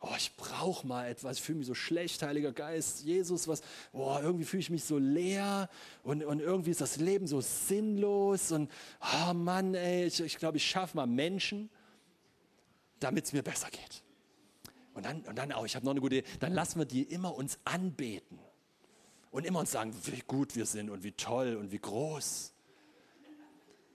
oh, 0.00 0.14
ich 0.16 0.34
brauche 0.36 0.86
mal 0.86 1.08
etwas, 1.08 1.36
ich 1.36 1.42
fühle 1.42 1.58
mich 1.58 1.66
so 1.66 1.74
schlecht, 1.74 2.22
Heiliger 2.22 2.52
Geist, 2.52 3.04
Jesus, 3.04 3.46
was, 3.48 3.62
oh, 3.92 4.16
irgendwie 4.20 4.44
fühle 4.44 4.60
ich 4.60 4.70
mich 4.70 4.84
so 4.84 4.98
leer 4.98 5.68
und, 6.02 6.24
und 6.24 6.40
irgendwie 6.40 6.70
ist 6.70 6.80
das 6.80 6.96
Leben 6.96 7.26
so 7.26 7.40
sinnlos 7.40 8.50
und, 8.50 8.70
oh 9.28 9.34
Mann, 9.34 9.74
ey, 9.74 10.06
ich, 10.06 10.20
ich 10.20 10.38
glaube, 10.38 10.56
ich 10.56 10.66
schaffe 10.66 10.96
mal 10.96 11.06
Menschen, 11.06 11.68
damit 12.98 13.26
es 13.26 13.32
mir 13.32 13.42
besser 13.42 13.68
geht. 13.70 14.02
Und 14.94 15.04
dann, 15.04 15.20
und 15.22 15.36
dann 15.36 15.52
auch, 15.52 15.64
ich 15.64 15.76
habe 15.76 15.84
noch 15.84 15.92
eine 15.92 16.00
gute 16.00 16.16
Idee, 16.16 16.28
dann 16.40 16.52
lassen 16.52 16.78
wir 16.78 16.86
die 16.86 17.02
immer 17.02 17.34
uns 17.34 17.58
anbeten. 17.64 18.38
und 19.30 19.46
immer 19.46 19.60
uns 19.60 19.70
sagen, 19.70 19.94
wie 20.06 20.22
gut 20.26 20.56
wir 20.56 20.66
sind 20.66 20.90
und 20.90 21.04
wie 21.04 21.12
toll 21.12 21.56
und 21.56 21.72
wie 21.72 21.78
groß. 21.78 22.52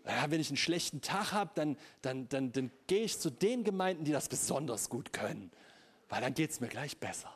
Ja, 0.05 0.29
wenn 0.29 0.39
ich 0.39 0.49
einen 0.49 0.57
schlechten 0.57 1.01
Tag 1.01 1.31
habe, 1.31 1.51
dann, 1.55 1.77
dann, 2.01 2.29
dann, 2.29 2.51
dann 2.51 2.71
gehe 2.87 3.03
ich 3.03 3.19
zu 3.19 3.31
den 3.31 3.63
Gemeinden, 3.63 4.05
die 4.05 4.11
das 4.11 4.29
besonders 4.29 4.89
gut 4.89 5.11
können, 5.13 5.51
weil 6.15 6.21
dann 6.21 6.33
geht 6.33 6.49
es 6.49 6.61
mir 6.61 6.69
gleich 6.69 6.97
besser. 6.97 7.29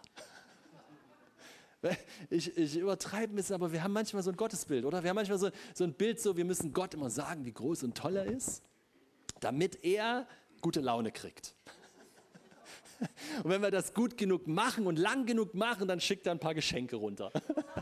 Ich, 2.29 2.57
ich 2.57 2.77
übertreibe 2.77 3.33
ein 3.33 3.35
bisschen, 3.35 3.55
aber 3.55 3.73
wir 3.73 3.83
haben 3.83 3.91
manchmal 3.91 4.23
so 4.23 4.29
ein 4.29 4.37
Gottesbild, 4.37 4.85
oder? 4.85 5.03
Wir 5.03 5.09
haben 5.09 5.15
manchmal 5.15 5.37
so, 5.37 5.49
so 5.73 5.83
ein 5.83 5.93
Bild, 5.93 6.21
so 6.21 6.37
wir 6.37 6.45
müssen 6.45 6.71
Gott 6.71 6.93
immer 6.93 7.09
sagen, 7.09 7.43
wie 7.43 7.51
groß 7.51 7.83
und 7.83 7.97
toll 7.97 8.15
er 8.15 8.25
ist, 8.25 8.63
damit 9.41 9.83
er 9.83 10.27
gute 10.61 10.79
Laune 10.79 11.11
kriegt. 11.11 11.55
Und 13.43 13.49
wenn 13.49 13.61
wir 13.61 13.71
das 13.71 13.93
gut 13.93 14.17
genug 14.17 14.47
machen 14.47 14.87
und 14.87 14.97
lang 14.97 15.25
genug 15.25 15.53
machen, 15.53 15.87
dann 15.87 15.99
schickt 15.99 16.25
er 16.25 16.33
ein 16.33 16.39
paar 16.39 16.53
Geschenke 16.53 16.95
runter. 16.97 17.31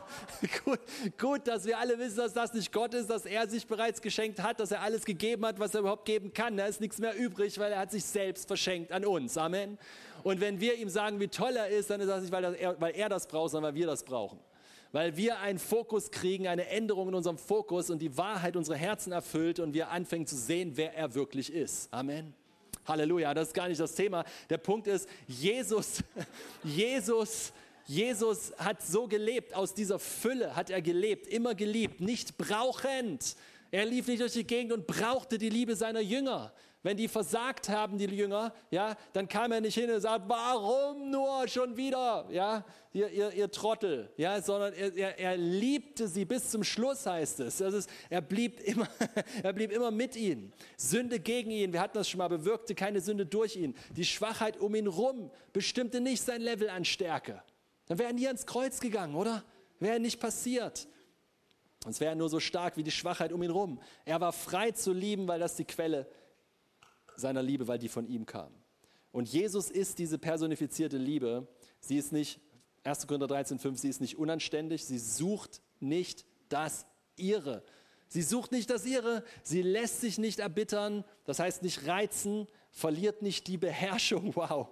gut, 0.63 0.79
gut, 1.19 1.47
dass 1.47 1.65
wir 1.65 1.77
alle 1.77 1.97
wissen, 1.97 2.17
dass 2.17 2.33
das 2.33 2.53
nicht 2.53 2.71
Gott 2.71 2.93
ist, 2.93 3.09
dass 3.09 3.25
er 3.25 3.47
sich 3.47 3.65
bereits 3.65 4.01
geschenkt 4.01 4.41
hat, 4.41 4.59
dass 4.59 4.71
er 4.71 4.81
alles 4.81 5.05
gegeben 5.05 5.45
hat, 5.45 5.59
was 5.59 5.73
er 5.73 5.81
überhaupt 5.81 6.05
geben 6.05 6.33
kann. 6.33 6.57
Da 6.57 6.65
ist 6.65 6.81
nichts 6.81 6.99
mehr 6.99 7.15
übrig, 7.15 7.57
weil 7.59 7.71
er 7.71 7.79
hat 7.79 7.91
sich 7.91 8.05
selbst 8.05 8.47
verschenkt 8.47 8.91
an 8.91 9.05
uns. 9.05 9.37
Amen. 9.37 9.77
Und 10.28 10.41
wenn 10.41 10.59
wir 10.59 10.75
ihm 10.75 10.89
sagen, 10.89 11.21
wie 11.21 11.30
toll 11.30 11.55
er 11.55 11.69
ist, 11.69 11.89
dann 11.89 12.01
ist 12.01 12.07
das 12.07 12.21
nicht, 12.21 12.34
weil 12.34 12.43
er, 12.43 12.82
weil 12.82 12.93
er 12.97 13.07
das 13.07 13.30
braucht, 13.30 13.51
sondern 13.51 13.71
weil 13.71 13.80
wir 13.80 13.88
das 13.88 14.03
brauchen 14.03 14.38
weil 14.93 15.15
wir 15.17 15.39
einen 15.39 15.59
Fokus 15.59 16.11
kriegen, 16.11 16.47
eine 16.47 16.67
Änderung 16.69 17.09
in 17.09 17.15
unserem 17.15 17.38
Fokus 17.38 17.89
und 17.89 18.01
die 18.01 18.17
Wahrheit 18.17 18.55
unsere 18.55 18.78
Herzen 18.78 19.11
erfüllt 19.11 19.59
und 19.59 19.73
wir 19.73 19.89
anfangen 19.89 20.25
zu 20.25 20.36
sehen, 20.36 20.71
wer 20.75 20.95
er 20.95 21.13
wirklich 21.13 21.51
ist. 21.51 21.93
Amen. 21.93 22.34
Halleluja, 22.86 23.34
das 23.34 23.49
ist 23.49 23.53
gar 23.53 23.67
nicht 23.67 23.80
das 23.80 23.95
Thema. 23.95 24.23
Der 24.49 24.57
Punkt 24.57 24.88
ist, 24.88 25.07
Jesus, 25.28 26.03
Jesus, 26.63 27.51
Jesus 27.86 28.53
hat 28.57 28.82
so 28.82 29.07
gelebt, 29.07 29.53
aus 29.53 29.73
dieser 29.73 29.99
Fülle 29.99 30.55
hat 30.55 30.69
er 30.69 30.82
gelebt, 30.82 31.28
immer 31.28 31.53
geliebt, 31.53 32.01
nicht 32.01 32.38
brauchend. 32.38 33.36
Er 33.71 33.86
lief 33.86 34.07
nicht 34.07 34.21
durch 34.21 34.34
die 34.34 34.47
Gegend 34.47 34.71
und 34.71 34.88
brauchte 34.88 35.38
die 35.38 35.49
Liebe 35.49 35.75
seiner 35.75 36.01
Jünger. 36.01 36.53
Wenn 36.88 36.95
die 36.95 37.09
versagt 37.09 37.67
haben, 37.67 37.97
die 37.97 38.05
Jünger, 38.05 38.53
ja, 38.71 38.95
dann 39.11 39.27
kam 39.27 39.51
er 39.51 39.59
nicht 39.59 39.73
hin 39.73 39.91
und 39.91 39.99
sagt, 39.99 40.23
warum 40.29 41.11
nur 41.11 41.45
schon 41.49 41.75
wieder, 41.75 42.25
ja, 42.31 42.63
ihr, 42.93 43.09
ihr, 43.09 43.33
ihr 43.33 43.51
Trottel, 43.51 44.09
ja, 44.15 44.41
sondern 44.41 44.71
er, 44.71 44.95
er, 44.95 45.19
er, 45.19 45.35
liebte 45.35 46.07
sie 46.07 46.23
bis 46.23 46.49
zum 46.49 46.63
Schluss, 46.63 47.05
heißt 47.05 47.41
es. 47.41 47.57
Das 47.57 47.73
ist, 47.73 47.89
er, 48.09 48.21
blieb 48.21 48.61
immer, 48.61 48.88
er 49.43 49.51
blieb 49.51 49.73
immer 49.73 49.91
mit 49.91 50.15
ihnen. 50.15 50.53
Sünde 50.77 51.19
gegen 51.19 51.51
ihn, 51.51 51.73
wir 51.73 51.81
hatten 51.81 51.97
das 51.97 52.07
schon 52.07 52.19
mal, 52.19 52.29
bewirkte 52.29 52.73
keine 52.73 53.01
Sünde 53.01 53.25
durch 53.25 53.57
ihn. 53.57 53.75
Die 53.97 54.05
Schwachheit 54.05 54.55
um 54.55 54.73
ihn 54.73 54.88
rum 54.88 55.29
bestimmte 55.51 55.99
nicht 55.99 56.23
sein 56.23 56.39
Level 56.39 56.69
an 56.69 56.85
Stärke. 56.85 57.43
Dann 57.88 57.99
wäre 57.99 58.11
er 58.11 58.15
nie 58.15 58.27
ans 58.27 58.45
Kreuz 58.45 58.79
gegangen, 58.79 59.15
oder? 59.15 59.43
Wäre 59.81 59.99
nicht 59.99 60.21
passiert. 60.21 60.88
Sonst 61.83 61.99
wäre 61.99 62.13
er 62.13 62.15
nur 62.15 62.29
so 62.29 62.39
stark 62.39 62.77
wie 62.77 62.83
die 62.83 62.91
Schwachheit 62.91 63.33
um 63.33 63.43
ihn 63.43 63.51
rum. 63.51 63.81
Er 64.05 64.21
war 64.21 64.31
frei 64.31 64.71
zu 64.71 64.93
lieben, 64.93 65.27
weil 65.27 65.41
das 65.41 65.57
die 65.57 65.65
Quelle 65.65 66.07
ist 66.07 66.26
seiner 67.18 67.43
Liebe, 67.43 67.68
weil 67.68 67.80
die 67.80 67.89
von 67.89 68.07
ihm 68.07 68.26
kam. 68.26 68.53
Und 69.11 69.28
Jesus 69.28 69.70
ist 69.70 69.99
diese 69.99 70.18
personifizierte 70.18 70.97
Liebe. 70.97 71.47
Sie 71.80 71.97
ist 71.97 72.11
nicht, 72.11 72.39
1. 72.84 73.07
Korinther 73.07 73.28
13, 73.28 73.59
5, 73.59 73.80
sie 73.80 73.89
ist 73.89 74.01
nicht 74.01 74.18
unanständig, 74.18 74.86
sie 74.86 74.99
sucht 74.99 75.61
nicht 75.80 76.26
das 76.49 76.86
ihre. 77.15 77.63
Sie 78.09 78.22
sucht 78.22 78.51
nicht 78.51 78.70
das 78.70 78.86
ihre, 78.86 79.24
sie 79.43 79.61
lässt 79.61 80.01
sich 80.01 80.18
nicht 80.18 80.39
erbittern, 80.39 81.03
das 81.26 81.39
heißt 81.39 81.61
nicht 81.63 81.88
reizen, 81.88 82.47
verliert 82.72 83.22
nicht 83.22 83.47
die 83.47 83.57
Beherrschung. 83.57 84.34
Wow. 84.36 84.70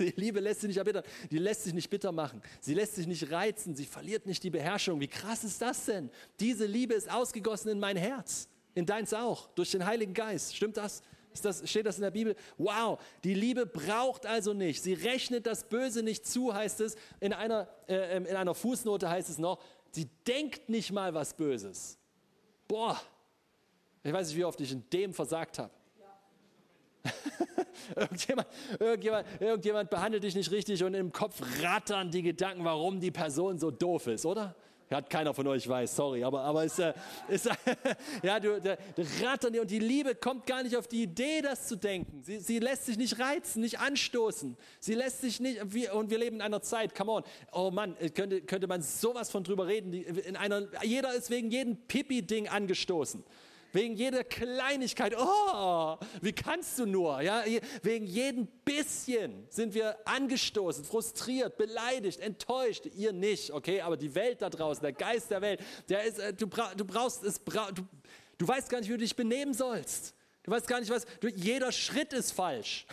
Die 0.00 0.12
Liebe 0.16 0.40
lässt 0.40 0.62
sich 0.62 0.68
nicht 0.68 0.78
erbittern, 0.78 1.04
die 1.30 1.38
lässt 1.38 1.62
sich 1.62 1.72
nicht 1.72 1.88
bitter 1.88 2.10
machen, 2.10 2.42
sie 2.60 2.74
lässt 2.74 2.96
sich 2.96 3.06
nicht 3.06 3.30
reizen, 3.30 3.76
sie 3.76 3.86
verliert 3.86 4.26
nicht 4.26 4.42
die 4.42 4.50
Beherrschung. 4.50 4.98
Wie 5.00 5.06
krass 5.06 5.44
ist 5.44 5.62
das 5.62 5.84
denn? 5.84 6.10
Diese 6.40 6.66
Liebe 6.66 6.94
ist 6.94 7.08
ausgegossen 7.08 7.70
in 7.70 7.78
mein 7.78 7.96
Herz, 7.96 8.48
in 8.74 8.86
deins 8.86 9.14
auch, 9.14 9.48
durch 9.54 9.70
den 9.70 9.86
Heiligen 9.86 10.14
Geist. 10.14 10.56
Stimmt 10.56 10.76
das? 10.76 11.00
Das, 11.42 11.68
steht 11.68 11.86
das 11.86 11.96
in 11.96 12.02
der 12.02 12.10
Bibel? 12.10 12.36
Wow, 12.58 13.00
die 13.24 13.34
Liebe 13.34 13.66
braucht 13.66 14.26
also 14.26 14.52
nicht. 14.52 14.82
Sie 14.82 14.94
rechnet 14.94 15.46
das 15.46 15.64
Böse 15.68 16.02
nicht 16.02 16.26
zu, 16.26 16.54
heißt 16.54 16.80
es. 16.80 16.96
In 17.20 17.32
einer, 17.32 17.68
äh, 17.88 18.16
in 18.16 18.36
einer 18.36 18.54
Fußnote 18.54 19.08
heißt 19.08 19.28
es 19.28 19.38
noch, 19.38 19.62
sie 19.90 20.08
denkt 20.26 20.68
nicht 20.68 20.92
mal 20.92 21.12
was 21.14 21.34
Böses. 21.34 21.98
Boah, 22.68 23.00
ich 24.02 24.12
weiß 24.12 24.28
nicht, 24.28 24.36
wie 24.36 24.44
oft 24.44 24.60
ich 24.60 24.72
in 24.72 24.88
dem 24.90 25.12
versagt 25.12 25.58
habe. 25.58 25.70
irgendjemand, 27.96 28.48
irgendjemand, 28.78 29.26
irgendjemand 29.40 29.90
behandelt 29.90 30.24
dich 30.24 30.34
nicht 30.34 30.50
richtig 30.50 30.82
und 30.84 30.94
im 30.94 31.12
Kopf 31.12 31.40
rattern 31.62 32.10
die 32.10 32.22
Gedanken, 32.22 32.64
warum 32.64 33.00
die 33.00 33.10
Person 33.10 33.58
so 33.58 33.70
doof 33.70 34.06
ist, 34.06 34.24
oder? 34.24 34.54
Hat 34.94 35.10
keiner 35.10 35.34
von 35.34 35.46
euch 35.46 35.68
weiß, 35.68 35.94
sorry, 35.94 36.24
aber, 36.24 36.40
aber 36.42 36.64
ist, 36.64 36.78
äh, 36.78 36.92
ist 37.28 37.48
ja, 38.22 38.40
du, 38.40 38.60
der, 38.60 38.78
rattern 39.22 39.58
und 39.58 39.70
die 39.70 39.78
Liebe 39.78 40.14
kommt 40.14 40.46
gar 40.46 40.62
nicht 40.62 40.76
auf 40.76 40.86
die 40.86 41.02
Idee, 41.02 41.42
das 41.42 41.68
zu 41.68 41.76
denken. 41.76 42.22
Sie, 42.22 42.38
sie 42.38 42.58
lässt 42.58 42.86
sich 42.86 42.96
nicht 42.96 43.18
reizen, 43.18 43.60
nicht 43.62 43.78
anstoßen. 43.80 44.56
Sie 44.80 44.94
lässt 44.94 45.20
sich 45.20 45.40
nicht, 45.40 45.60
wir, 45.72 45.94
und 45.94 46.10
wir 46.10 46.18
leben 46.18 46.36
in 46.36 46.42
einer 46.42 46.62
Zeit, 46.62 46.94
come 46.94 47.12
on, 47.12 47.24
oh 47.52 47.70
Mann, 47.70 47.96
äh, 48.00 48.10
könnte, 48.10 48.42
könnte 48.42 48.66
man 48.66 48.82
sowas 48.82 49.30
von 49.30 49.44
drüber 49.44 49.66
reden. 49.66 49.92
In 49.92 50.36
einer, 50.36 50.62
jeder 50.82 51.14
ist 51.14 51.30
wegen 51.30 51.50
jedem 51.50 51.76
Pipi-Ding 51.76 52.48
angestoßen 52.48 53.24
wegen 53.74 53.94
jeder 53.96 54.22
Kleinigkeit, 54.24 55.14
oh, 55.18 55.96
wie 56.22 56.32
kannst 56.32 56.78
du 56.78 56.86
nur? 56.86 57.20
Ja, 57.20 57.42
wegen 57.82 58.06
jedem 58.06 58.46
bisschen 58.64 59.46
sind 59.50 59.74
wir 59.74 59.96
angestoßen, 60.06 60.84
frustriert, 60.84 61.56
beleidigt, 61.56 62.20
enttäuscht. 62.20 62.86
Ihr 62.86 63.12
nicht, 63.12 63.50
okay? 63.50 63.80
Aber 63.80 63.96
die 63.96 64.14
Welt 64.14 64.42
da 64.42 64.48
draußen, 64.48 64.82
der 64.82 64.92
Geist 64.92 65.30
der 65.30 65.42
Welt, 65.42 65.60
der 65.88 66.04
ist, 66.04 66.18
äh, 66.20 66.32
du, 66.32 66.46
du 66.46 66.84
brauchst 66.84 67.24
es, 67.24 67.40
du, 67.44 67.82
du 68.38 68.48
weißt 68.48 68.70
gar 68.70 68.78
nicht, 68.78 68.88
wie 68.88 68.94
du 68.94 68.98
dich 68.98 69.16
benehmen 69.16 69.52
sollst. 69.54 70.14
Du 70.44 70.52
weißt 70.52 70.68
gar 70.68 70.78
nicht, 70.78 70.90
was, 70.90 71.04
du, 71.20 71.28
jeder 71.28 71.72
Schritt 71.72 72.12
ist 72.12 72.30
falsch. 72.30 72.86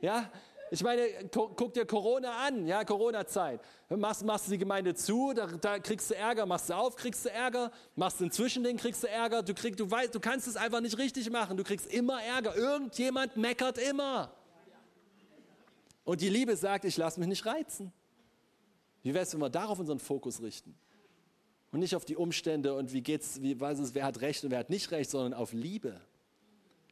Ja, 0.00 0.30
ich 0.70 0.82
meine, 0.82 1.08
guck 1.30 1.72
dir 1.72 1.86
Corona 1.86 2.46
an, 2.46 2.66
ja, 2.66 2.84
Corona-Zeit. 2.84 3.60
Machst, 3.88 4.22
machst 4.22 4.46
du 4.46 4.50
die 4.50 4.58
Gemeinde 4.58 4.94
zu, 4.94 5.32
da, 5.32 5.46
da, 5.46 5.78
kriegst 5.78 6.10
du 6.10 6.14
Ärger, 6.14 6.44
machst 6.44 6.68
du 6.68 6.74
auf, 6.74 6.94
kriegst 6.94 7.24
du 7.24 7.30
Ärger, 7.30 7.72
machst 7.96 8.20
du 8.20 8.24
ein 8.24 8.30
Zwischending, 8.30 8.76
kriegst 8.76 9.02
du 9.02 9.08
Ärger, 9.08 9.42
du, 9.42 9.54
krieg, 9.54 9.78
du, 9.78 9.90
weißt, 9.90 10.14
du 10.14 10.20
kannst 10.20 10.46
es 10.46 10.56
einfach 10.56 10.82
nicht 10.82 10.98
richtig 10.98 11.30
machen, 11.30 11.56
du 11.56 11.64
kriegst 11.64 11.86
immer 11.86 12.22
Ärger, 12.22 12.54
irgendjemand 12.54 13.38
meckert 13.38 13.78
immer. 13.78 14.30
Und 16.04 16.20
die 16.20 16.28
Liebe 16.28 16.54
sagt, 16.54 16.84
ich 16.84 16.98
lasse 16.98 17.18
mich 17.18 17.30
nicht 17.30 17.46
reizen. 17.46 17.90
Wie 19.02 19.14
wäre 19.14 19.24
es, 19.24 19.32
wenn 19.32 19.40
wir 19.40 19.50
darauf 19.50 19.78
unseren 19.78 20.00
Fokus 20.00 20.42
richten? 20.42 20.74
Und 21.72 21.80
nicht 21.80 21.96
auf 21.96 22.04
die 22.04 22.16
Umstände 22.16 22.74
und 22.74 22.92
wie 22.92 23.00
geht's, 23.00 23.40
wie 23.40 23.58
weiß 23.58 23.78
es, 23.78 23.94
wer 23.94 24.04
hat 24.04 24.20
Recht 24.20 24.44
und 24.44 24.50
wer 24.50 24.58
hat 24.58 24.68
nicht 24.70 24.90
Recht, 24.90 25.10
sondern 25.10 25.32
auf 25.32 25.52
Liebe. 25.54 25.98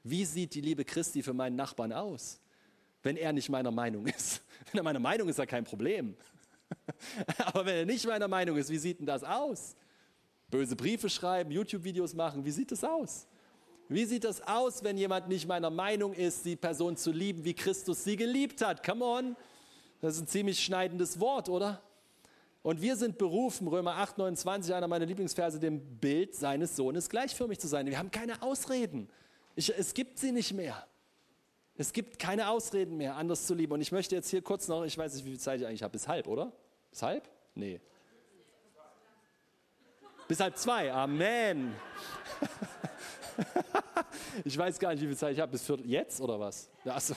Wie 0.02 0.24
sieht 0.24 0.54
die 0.54 0.60
Liebe 0.62 0.84
Christi 0.84 1.22
für 1.22 1.34
meinen 1.34 1.56
Nachbarn 1.56 1.92
aus? 1.92 2.40
wenn 3.06 3.16
er 3.16 3.32
nicht 3.32 3.48
meiner 3.48 3.70
Meinung 3.70 4.04
ist. 4.06 4.42
Wenn 4.72 4.80
er 4.80 4.82
meiner 4.82 4.98
Meinung 4.98 5.28
ist, 5.28 5.34
ist 5.34 5.38
ja 5.38 5.46
kein 5.46 5.64
Problem. 5.64 6.16
Aber 7.46 7.66
wenn 7.66 7.76
er 7.76 7.86
nicht 7.86 8.06
meiner 8.06 8.28
Meinung 8.28 8.56
ist, 8.56 8.70
wie 8.70 8.78
sieht 8.78 8.98
denn 8.98 9.06
das 9.06 9.24
aus? 9.24 9.76
Böse 10.50 10.76
Briefe 10.76 11.08
schreiben, 11.08 11.50
YouTube-Videos 11.50 12.14
machen, 12.14 12.44
wie 12.44 12.50
sieht 12.50 12.72
das 12.72 12.84
aus? 12.84 13.26
Wie 13.88 14.04
sieht 14.04 14.24
das 14.24 14.40
aus, 14.42 14.82
wenn 14.82 14.98
jemand 14.98 15.28
nicht 15.28 15.46
meiner 15.46 15.70
Meinung 15.70 16.12
ist, 16.12 16.44
die 16.44 16.56
Person 16.56 16.96
zu 16.96 17.12
lieben, 17.12 17.44
wie 17.44 17.54
Christus 17.54 18.02
sie 18.02 18.16
geliebt 18.16 18.60
hat? 18.62 18.84
Come 18.84 19.04
on. 19.04 19.36
Das 20.00 20.16
ist 20.16 20.22
ein 20.22 20.26
ziemlich 20.26 20.60
schneidendes 20.60 21.20
Wort, 21.20 21.48
oder? 21.48 21.82
Und 22.62 22.82
wir 22.82 22.96
sind 22.96 23.16
berufen, 23.16 23.68
Römer 23.68 23.94
8, 23.94 24.18
29, 24.18 24.74
einer 24.74 24.88
meiner 24.88 25.06
Lieblingsverse, 25.06 25.60
dem 25.60 25.80
Bild 25.98 26.34
seines 26.34 26.74
Sohnes 26.74 27.08
gleichförmig 27.08 27.60
zu 27.60 27.68
sein. 27.68 27.86
Wir 27.86 27.96
haben 27.96 28.10
keine 28.10 28.42
Ausreden. 28.42 29.08
Ich, 29.54 29.72
es 29.76 29.94
gibt 29.94 30.18
sie 30.18 30.32
nicht 30.32 30.52
mehr. 30.52 30.84
Es 31.78 31.92
gibt 31.92 32.18
keine 32.18 32.48
Ausreden 32.48 32.96
mehr, 32.96 33.16
anders 33.16 33.46
zu 33.46 33.54
lieben. 33.54 33.74
Und 33.74 33.82
ich 33.82 33.92
möchte 33.92 34.14
jetzt 34.14 34.30
hier 34.30 34.40
kurz 34.40 34.66
noch, 34.68 34.84
ich 34.84 34.96
weiß 34.96 35.14
nicht, 35.14 35.26
wie 35.26 35.30
viel 35.30 35.40
Zeit 35.40 35.60
ich 35.60 35.66
eigentlich 35.66 35.82
habe, 35.82 35.92
bis 35.92 36.08
halb, 36.08 36.26
oder? 36.26 36.52
Bis 36.90 37.02
halb? 37.02 37.28
Nee. 37.54 37.80
Bis 40.26 40.40
halb 40.40 40.56
zwei, 40.56 40.92
Amen. 40.92 41.74
ich 44.44 44.56
weiß 44.56 44.78
gar 44.78 44.92
nicht, 44.92 45.02
wie 45.02 45.06
viel 45.06 45.16
Zeit 45.16 45.34
ich 45.34 45.40
habe. 45.40 45.52
Bis 45.52 45.64
Viertel, 45.64 45.86
jetzt 45.86 46.20
oder 46.20 46.40
was? 46.40 46.68
Achso. 46.84 47.14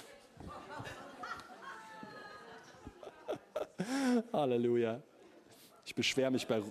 Halleluja. 4.34 5.02
Ich 5.86 5.96
beschwere 5.96 6.32
mich 6.32 6.46
bei, 6.46 6.62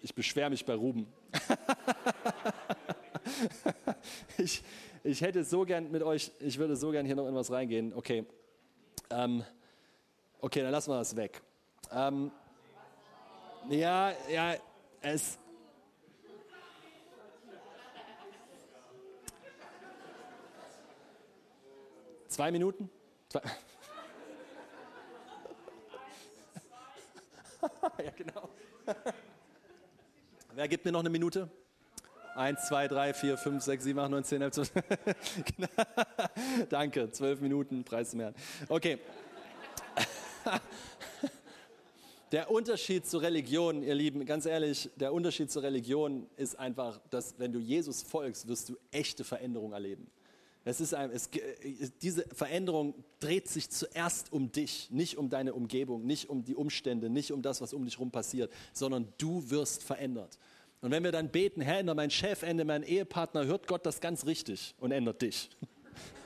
ich 0.00 0.14
beschwer 0.14 0.48
mich 0.48 0.64
bei 0.64 0.74
Ruben. 0.74 1.12
ich, 4.38 4.62
ich 5.04 5.20
hätte 5.20 5.44
so 5.44 5.64
gern 5.64 5.90
mit 5.90 6.02
euch, 6.02 6.30
ich 6.38 6.58
würde 6.58 6.76
so 6.76 6.90
gern 6.90 7.06
hier 7.06 7.16
noch 7.16 7.26
in 7.26 7.34
was 7.34 7.50
reingehen. 7.50 7.92
Okay. 7.92 8.24
Ähm, 9.10 9.44
okay, 10.40 10.62
dann 10.62 10.70
lassen 10.70 10.90
wir 10.90 10.98
das 10.98 11.16
weg. 11.16 11.42
Ähm, 11.90 12.30
ja, 13.68 14.12
ja, 14.30 14.54
es. 15.00 15.38
Zwei 22.28 22.50
Minuten? 22.50 22.88
Zwei. 23.28 23.40
ja, 28.04 28.10
genau. 28.16 28.48
Wer 30.54 30.68
gibt 30.68 30.84
mir 30.84 30.92
noch 30.92 31.00
eine 31.00 31.10
Minute? 31.10 31.50
Eins, 32.34 32.66
zwei, 32.66 32.88
drei, 32.88 33.12
vier, 33.12 33.36
fünf, 33.36 33.62
sechs, 33.62 33.84
sieben, 33.84 33.98
acht, 33.98 34.10
neun, 34.10 34.24
zehn, 34.24 34.40
elf, 34.40 34.54
zwölf. 34.54 34.72
Danke, 36.70 37.10
zwölf 37.10 37.40
Minuten, 37.40 37.84
Preis 37.84 38.14
Herrn. 38.14 38.34
Okay. 38.68 38.98
Der 42.32 42.50
Unterschied 42.50 43.04
zur 43.04 43.20
Religion, 43.20 43.82
ihr 43.82 43.94
Lieben, 43.94 44.24
ganz 44.24 44.46
ehrlich, 44.46 44.88
der 44.96 45.12
Unterschied 45.12 45.50
zur 45.50 45.62
Religion 45.64 46.26
ist 46.38 46.58
einfach, 46.58 46.98
dass 47.10 47.38
wenn 47.38 47.52
du 47.52 47.58
Jesus 47.58 48.02
folgst, 48.02 48.48
wirst 48.48 48.70
du 48.70 48.78
echte 48.90 49.22
Veränderung 49.22 49.74
erleben. 49.74 50.10
Es 50.64 50.80
ist 50.80 50.94
ein, 50.94 51.10
es, 51.10 51.28
diese 52.00 52.24
Veränderung 52.32 52.94
dreht 53.20 53.48
sich 53.48 53.68
zuerst 53.68 54.32
um 54.32 54.50
dich, 54.50 54.90
nicht 54.90 55.18
um 55.18 55.28
deine 55.28 55.52
Umgebung, 55.52 56.06
nicht 56.06 56.30
um 56.30 56.42
die 56.42 56.54
Umstände, 56.54 57.10
nicht 57.10 57.32
um 57.32 57.42
das, 57.42 57.60
was 57.60 57.74
um 57.74 57.84
dich 57.84 57.96
herum 57.96 58.10
passiert, 58.10 58.50
sondern 58.72 59.12
du 59.18 59.50
wirst 59.50 59.82
verändert. 59.82 60.38
Und 60.82 60.90
wenn 60.90 61.04
wir 61.04 61.12
dann 61.12 61.28
beten, 61.28 61.60
Herr, 61.60 61.78
ändere 61.78 61.94
meinen 61.94 62.10
Chef, 62.10 62.42
ändere 62.42 62.66
meinen 62.66 62.82
Ehepartner, 62.82 63.46
hört 63.46 63.68
Gott 63.68 63.86
das 63.86 64.00
ganz 64.00 64.26
richtig 64.26 64.74
und 64.78 64.90
ändert 64.90 65.22
dich. 65.22 65.48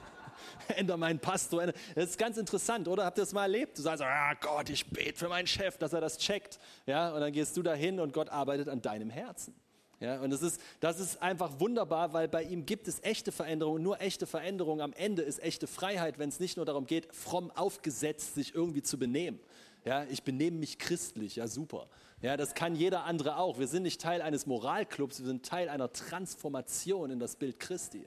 ändere 0.76 0.96
meinen 0.96 1.18
Pastor. 1.18 1.60
Ändere. 1.60 1.78
Das 1.94 2.06
ist 2.06 2.18
ganz 2.18 2.38
interessant, 2.38 2.88
oder? 2.88 3.04
Habt 3.04 3.18
ihr 3.18 3.22
das 3.22 3.34
mal 3.34 3.42
erlebt? 3.42 3.76
Du 3.76 3.82
sagst, 3.82 4.02
ah 4.02 4.32
Gott, 4.40 4.70
ich 4.70 4.86
bete 4.86 5.18
für 5.18 5.28
meinen 5.28 5.46
Chef, 5.46 5.76
dass 5.76 5.92
er 5.92 6.00
das 6.00 6.16
checkt. 6.16 6.58
Ja, 6.86 7.12
und 7.12 7.20
dann 7.20 7.32
gehst 7.32 7.54
du 7.58 7.62
dahin 7.62 8.00
und 8.00 8.14
Gott 8.14 8.30
arbeitet 8.30 8.70
an 8.70 8.80
deinem 8.80 9.10
Herzen. 9.10 9.54
Ja, 10.00 10.20
und 10.20 10.30
das 10.30 10.40
ist, 10.40 10.58
das 10.80 11.00
ist 11.00 11.20
einfach 11.22 11.60
wunderbar, 11.60 12.14
weil 12.14 12.26
bei 12.26 12.42
ihm 12.42 12.64
gibt 12.64 12.88
es 12.88 13.02
echte 13.02 13.32
Veränderungen. 13.32 13.82
Nur 13.82 14.00
echte 14.00 14.26
Veränderung 14.26 14.80
am 14.80 14.94
Ende 14.94 15.20
ist 15.20 15.42
echte 15.42 15.66
Freiheit, 15.66 16.18
wenn 16.18 16.30
es 16.30 16.40
nicht 16.40 16.56
nur 16.56 16.64
darum 16.64 16.86
geht, 16.86 17.14
fromm 17.14 17.50
aufgesetzt 17.50 18.34
sich 18.34 18.54
irgendwie 18.54 18.82
zu 18.82 18.98
benehmen. 18.98 19.38
Ja, 19.84 20.04
ich 20.04 20.22
benehme 20.22 20.56
mich 20.56 20.78
christlich, 20.78 21.36
ja 21.36 21.46
super. 21.46 21.88
Ja, 22.22 22.36
das 22.36 22.54
kann 22.54 22.74
jeder 22.74 23.04
andere 23.04 23.36
auch. 23.36 23.58
Wir 23.58 23.68
sind 23.68 23.82
nicht 23.82 24.00
Teil 24.00 24.22
eines 24.22 24.46
Moralclubs, 24.46 25.20
wir 25.20 25.26
sind 25.26 25.44
Teil 25.44 25.68
einer 25.68 25.92
Transformation 25.92 27.10
in 27.10 27.18
das 27.18 27.36
Bild 27.36 27.60
Christi 27.60 28.06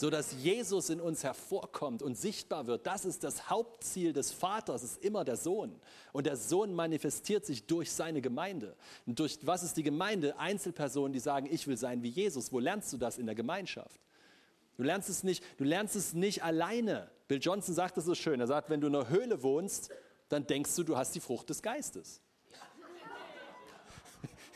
so 0.00 0.08
dass 0.08 0.32
Jesus 0.42 0.88
in 0.88 0.98
uns 0.98 1.24
hervorkommt 1.24 2.02
und 2.02 2.16
sichtbar 2.16 2.66
wird. 2.66 2.86
Das 2.86 3.04
ist 3.04 3.22
das 3.22 3.50
Hauptziel 3.50 4.14
des 4.14 4.32
Vaters, 4.32 4.82
ist 4.82 5.04
immer 5.04 5.24
der 5.24 5.36
Sohn. 5.36 5.78
Und 6.12 6.24
der 6.24 6.36
Sohn 6.36 6.72
manifestiert 6.72 7.44
sich 7.44 7.66
durch 7.66 7.92
seine 7.92 8.22
Gemeinde. 8.22 8.76
Und 9.04 9.18
durch 9.18 9.38
was 9.42 9.62
ist 9.62 9.76
die 9.76 9.82
Gemeinde? 9.82 10.38
Einzelpersonen, 10.38 11.12
die 11.12 11.18
sagen, 11.18 11.46
ich 11.50 11.66
will 11.66 11.76
sein 11.76 12.02
wie 12.02 12.08
Jesus. 12.08 12.50
Wo 12.50 12.60
lernst 12.60 12.90
du 12.94 12.96
das 12.96 13.18
in 13.18 13.26
der 13.26 13.34
Gemeinschaft? 13.34 14.00
Du 14.78 14.84
lernst 14.84 15.10
es 15.10 15.22
nicht, 15.22 15.44
du 15.58 15.64
lernst 15.64 15.94
es 15.96 16.14
nicht 16.14 16.42
alleine. 16.42 17.10
Bill 17.28 17.38
Johnson 17.38 17.74
sagt 17.74 17.98
es 17.98 18.06
so 18.06 18.14
schön. 18.14 18.40
Er 18.40 18.46
sagt, 18.46 18.70
wenn 18.70 18.80
du 18.80 18.86
in 18.86 18.96
einer 18.96 19.10
Höhle 19.10 19.42
wohnst, 19.42 19.90
dann 20.30 20.46
denkst 20.46 20.74
du, 20.76 20.82
du 20.82 20.96
hast 20.96 21.14
die 21.14 21.20
Frucht 21.20 21.50
des 21.50 21.60
Geistes. 21.60 22.22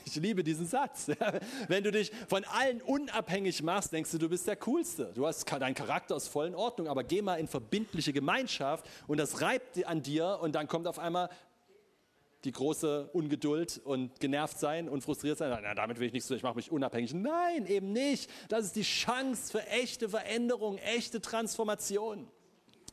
Ich 0.05 0.16
liebe 0.16 0.44
diesen 0.44 0.66
Satz. 0.66 1.09
Wenn 1.68 1.84
du 1.84 1.90
dich 1.90 2.12
von 2.28 2.44
allen 2.44 2.82
unabhängig 2.82 3.62
machst, 3.62 3.92
denkst 3.92 4.11
du, 4.12 4.18
du 4.18 4.28
bist 4.28 4.46
der 4.46 4.57
Coolste. 4.57 5.12
Du 5.14 5.26
hast 5.26 5.50
dein 5.50 5.74
Charakter 5.74 6.16
ist 6.16 6.28
voll 6.28 6.46
in 6.46 6.55
Ordnung, 6.55 6.88
aber 6.88 7.05
geh 7.05 7.22
mal 7.22 7.36
in 7.36 7.48
verbindliche 7.48 8.12
Gemeinschaft 8.12 8.86
und 9.07 9.18
das 9.18 9.40
reibt 9.40 9.84
an 9.86 10.02
dir 10.02 10.38
und 10.42 10.55
dann 10.55 10.68
kommt 10.68 10.86
auf 10.86 10.98
einmal 10.98 11.28
die 12.44 12.52
große 12.52 13.09
Ungeduld 13.12 13.80
und 13.84 14.20
genervt 14.20 14.59
sein 14.59 14.88
und 14.88 15.02
frustriert 15.02 15.38
sein. 15.38 15.59
Na, 15.62 15.74
damit 15.74 15.98
will 15.98 16.07
ich 16.07 16.12
nichts 16.12 16.28
tun, 16.28 16.36
ich 16.36 16.42
mache 16.42 16.57
mich 16.57 16.70
unabhängig. 16.70 17.14
Nein, 17.14 17.66
eben 17.66 17.92
nicht. 17.92 18.30
Das 18.48 18.66
ist 18.66 18.76
die 18.76 18.82
Chance 18.82 19.50
für 19.50 19.66
echte 19.68 20.09
Veränderung, 20.09 20.78
echte 20.78 21.20
Transformation. 21.20 22.28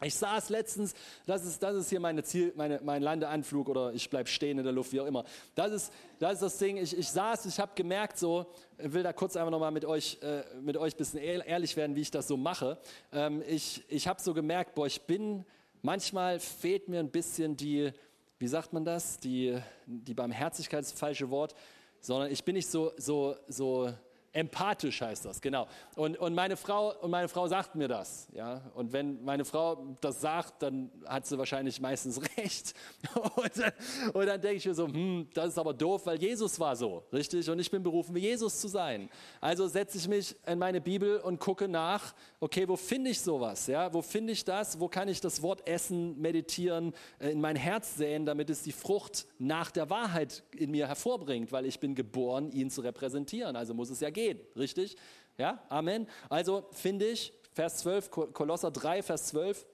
Ich 0.03 0.15
saß 0.15 0.49
letztens, 0.49 0.95
das 1.27 1.45
ist, 1.45 1.61
das 1.61 1.75
ist 1.75 1.89
hier 1.89 1.99
meine 1.99 2.23
Ziel, 2.23 2.51
meine, 2.55 2.79
mein 2.83 3.03
Landeanflug 3.03 3.69
oder 3.69 3.93
ich 3.93 4.09
bleibe 4.09 4.27
stehen 4.27 4.57
in 4.57 4.63
der 4.63 4.73
Luft, 4.73 4.91
wie 4.93 4.99
auch 4.99 5.05
immer. 5.05 5.25
Das 5.53 5.71
ist 5.71 5.93
das, 6.17 6.33
ist 6.33 6.41
das 6.41 6.57
Ding. 6.57 6.77
Ich, 6.77 6.97
ich 6.97 7.07
saß, 7.07 7.45
ich 7.45 7.59
habe 7.59 7.73
gemerkt, 7.75 8.17
so, 8.17 8.47
will 8.77 9.03
da 9.03 9.13
kurz 9.13 9.35
einfach 9.35 9.51
nochmal 9.51 9.71
mit 9.71 9.85
euch, 9.85 10.17
äh, 10.23 10.43
mit 10.59 10.75
euch 10.75 10.95
ein 10.95 10.97
bisschen 10.97 11.19
ehrlich 11.19 11.77
werden, 11.77 11.95
wie 11.95 12.01
ich 12.01 12.09
das 12.09 12.27
so 12.27 12.35
mache. 12.35 12.79
Ähm, 13.11 13.43
ich 13.47 13.83
ich 13.89 14.07
habe 14.07 14.19
so 14.19 14.33
gemerkt, 14.33 14.73
boah, 14.73 14.87
ich 14.87 15.01
bin, 15.03 15.45
manchmal 15.83 16.39
fehlt 16.39 16.89
mir 16.89 16.99
ein 16.99 17.11
bisschen 17.11 17.55
die, 17.55 17.91
wie 18.39 18.47
sagt 18.47 18.73
man 18.73 18.83
das? 18.83 19.19
Die, 19.19 19.55
die 19.85 20.15
Barmherzigkeit 20.15 20.81
ist 20.81 20.93
das 20.93 20.99
falsche 20.99 21.29
Wort, 21.29 21.53
sondern 21.99 22.31
ich 22.31 22.43
bin 22.43 22.55
nicht 22.55 22.71
so, 22.71 22.91
so, 22.97 23.35
so, 23.47 23.93
Empathisch 24.33 25.01
heißt 25.01 25.25
das, 25.25 25.41
genau. 25.41 25.67
Und, 25.95 26.17
und, 26.17 26.33
meine 26.33 26.55
Frau, 26.55 26.93
und 27.01 27.11
meine 27.11 27.27
Frau 27.27 27.47
sagt 27.47 27.75
mir 27.75 27.89
das. 27.89 28.29
Ja? 28.33 28.61
Und 28.75 28.93
wenn 28.93 29.21
meine 29.25 29.43
Frau 29.43 29.85
das 29.99 30.21
sagt, 30.21 30.63
dann 30.63 30.89
hat 31.05 31.25
sie 31.25 31.37
wahrscheinlich 31.37 31.81
meistens 31.81 32.21
recht. 32.37 32.73
Und, 33.13 34.15
und 34.15 34.25
dann 34.25 34.39
denke 34.39 34.57
ich 34.57 34.65
mir 34.65 34.73
so, 34.73 34.87
hm, 34.87 35.27
das 35.33 35.49
ist 35.49 35.57
aber 35.57 35.73
doof, 35.73 36.05
weil 36.05 36.17
Jesus 36.17 36.57
war 36.61 36.77
so, 36.77 37.03
richtig? 37.11 37.49
Und 37.49 37.59
ich 37.59 37.69
bin 37.69 37.83
berufen, 37.83 38.15
wie 38.15 38.19
Jesus 38.19 38.61
zu 38.61 38.69
sein. 38.69 39.09
Also 39.41 39.67
setze 39.67 39.97
ich 39.97 40.07
mich 40.07 40.33
in 40.47 40.59
meine 40.59 40.79
Bibel 40.79 41.17
und 41.17 41.37
gucke 41.37 41.67
nach, 41.67 42.13
okay, 42.39 42.65
wo 42.69 42.77
finde 42.77 43.09
ich 43.11 43.19
sowas? 43.19 43.67
Ja? 43.67 43.93
Wo 43.93 44.01
finde 44.01 44.31
ich 44.31 44.45
das? 44.45 44.79
Wo 44.79 44.87
kann 44.87 45.09
ich 45.09 45.19
das 45.19 45.41
Wort 45.41 45.67
essen, 45.67 46.17
meditieren, 46.21 46.93
äh, 47.19 47.31
in 47.31 47.41
mein 47.41 47.57
Herz 47.57 47.97
säen, 47.97 48.25
damit 48.25 48.49
es 48.49 48.63
die 48.63 48.71
Frucht 48.71 49.25
nach 49.39 49.71
der 49.71 49.89
Wahrheit 49.89 50.41
in 50.55 50.71
mir 50.71 50.87
hervorbringt? 50.87 51.51
Weil 51.51 51.65
ich 51.65 51.81
bin 51.81 51.95
geboren, 51.95 52.49
ihn 52.53 52.69
zu 52.69 52.79
repräsentieren. 52.79 53.57
Also 53.57 53.73
muss 53.73 53.89
es 53.89 53.99
ja 53.99 54.09
gehen 54.09 54.20
gehen, 54.21 54.39
richtig? 54.55 54.95
Ja, 55.37 55.63
Amen. 55.69 56.07
Also 56.29 56.67
finde 56.71 57.07
ich, 57.07 57.33
Vers 57.53 57.77
12, 57.77 58.11
Kolosser 58.11 58.71
3, 58.71 59.03
Vers 59.03 59.27
12, 59.27 59.65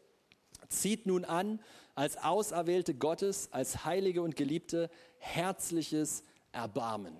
zieht 0.69 1.05
nun 1.05 1.25
an, 1.25 1.59
als 1.95 2.17
Auserwählte 2.17 2.93
Gottes, 2.93 3.49
als 3.51 3.85
Heilige 3.85 4.21
und 4.21 4.35
Geliebte, 4.35 4.89
herzliches 5.17 6.23
Erbarmen. 6.51 7.19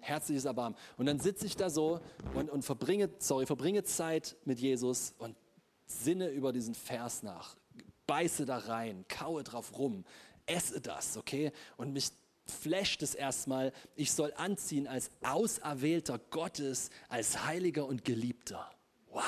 Herzliches 0.00 0.44
Erbarmen. 0.44 0.78
Und 0.96 1.06
dann 1.06 1.20
sitze 1.20 1.46
ich 1.46 1.56
da 1.56 1.70
so 1.70 2.00
und, 2.34 2.50
und 2.50 2.62
verbringe, 2.62 3.10
sorry, 3.18 3.46
verbringe 3.46 3.84
Zeit 3.84 4.36
mit 4.44 4.58
Jesus 4.58 5.14
und 5.18 5.36
sinne 5.86 6.28
über 6.30 6.52
diesen 6.52 6.74
Vers 6.74 7.22
nach. 7.22 7.56
Beiße 8.06 8.46
da 8.46 8.58
rein, 8.58 9.04
kaue 9.08 9.42
drauf 9.42 9.76
rum, 9.78 10.04
esse 10.46 10.80
das, 10.80 11.16
okay? 11.16 11.52
Und 11.76 11.92
mich 11.92 12.10
flasht 12.50 13.02
es 13.02 13.14
erstmal, 13.14 13.72
ich 13.94 14.12
soll 14.12 14.32
anziehen 14.36 14.86
als 14.86 15.10
Auserwählter 15.22 16.18
Gottes, 16.30 16.90
als 17.08 17.44
Heiliger 17.44 17.86
und 17.86 18.04
Geliebter. 18.04 18.70
Wow, 19.10 19.24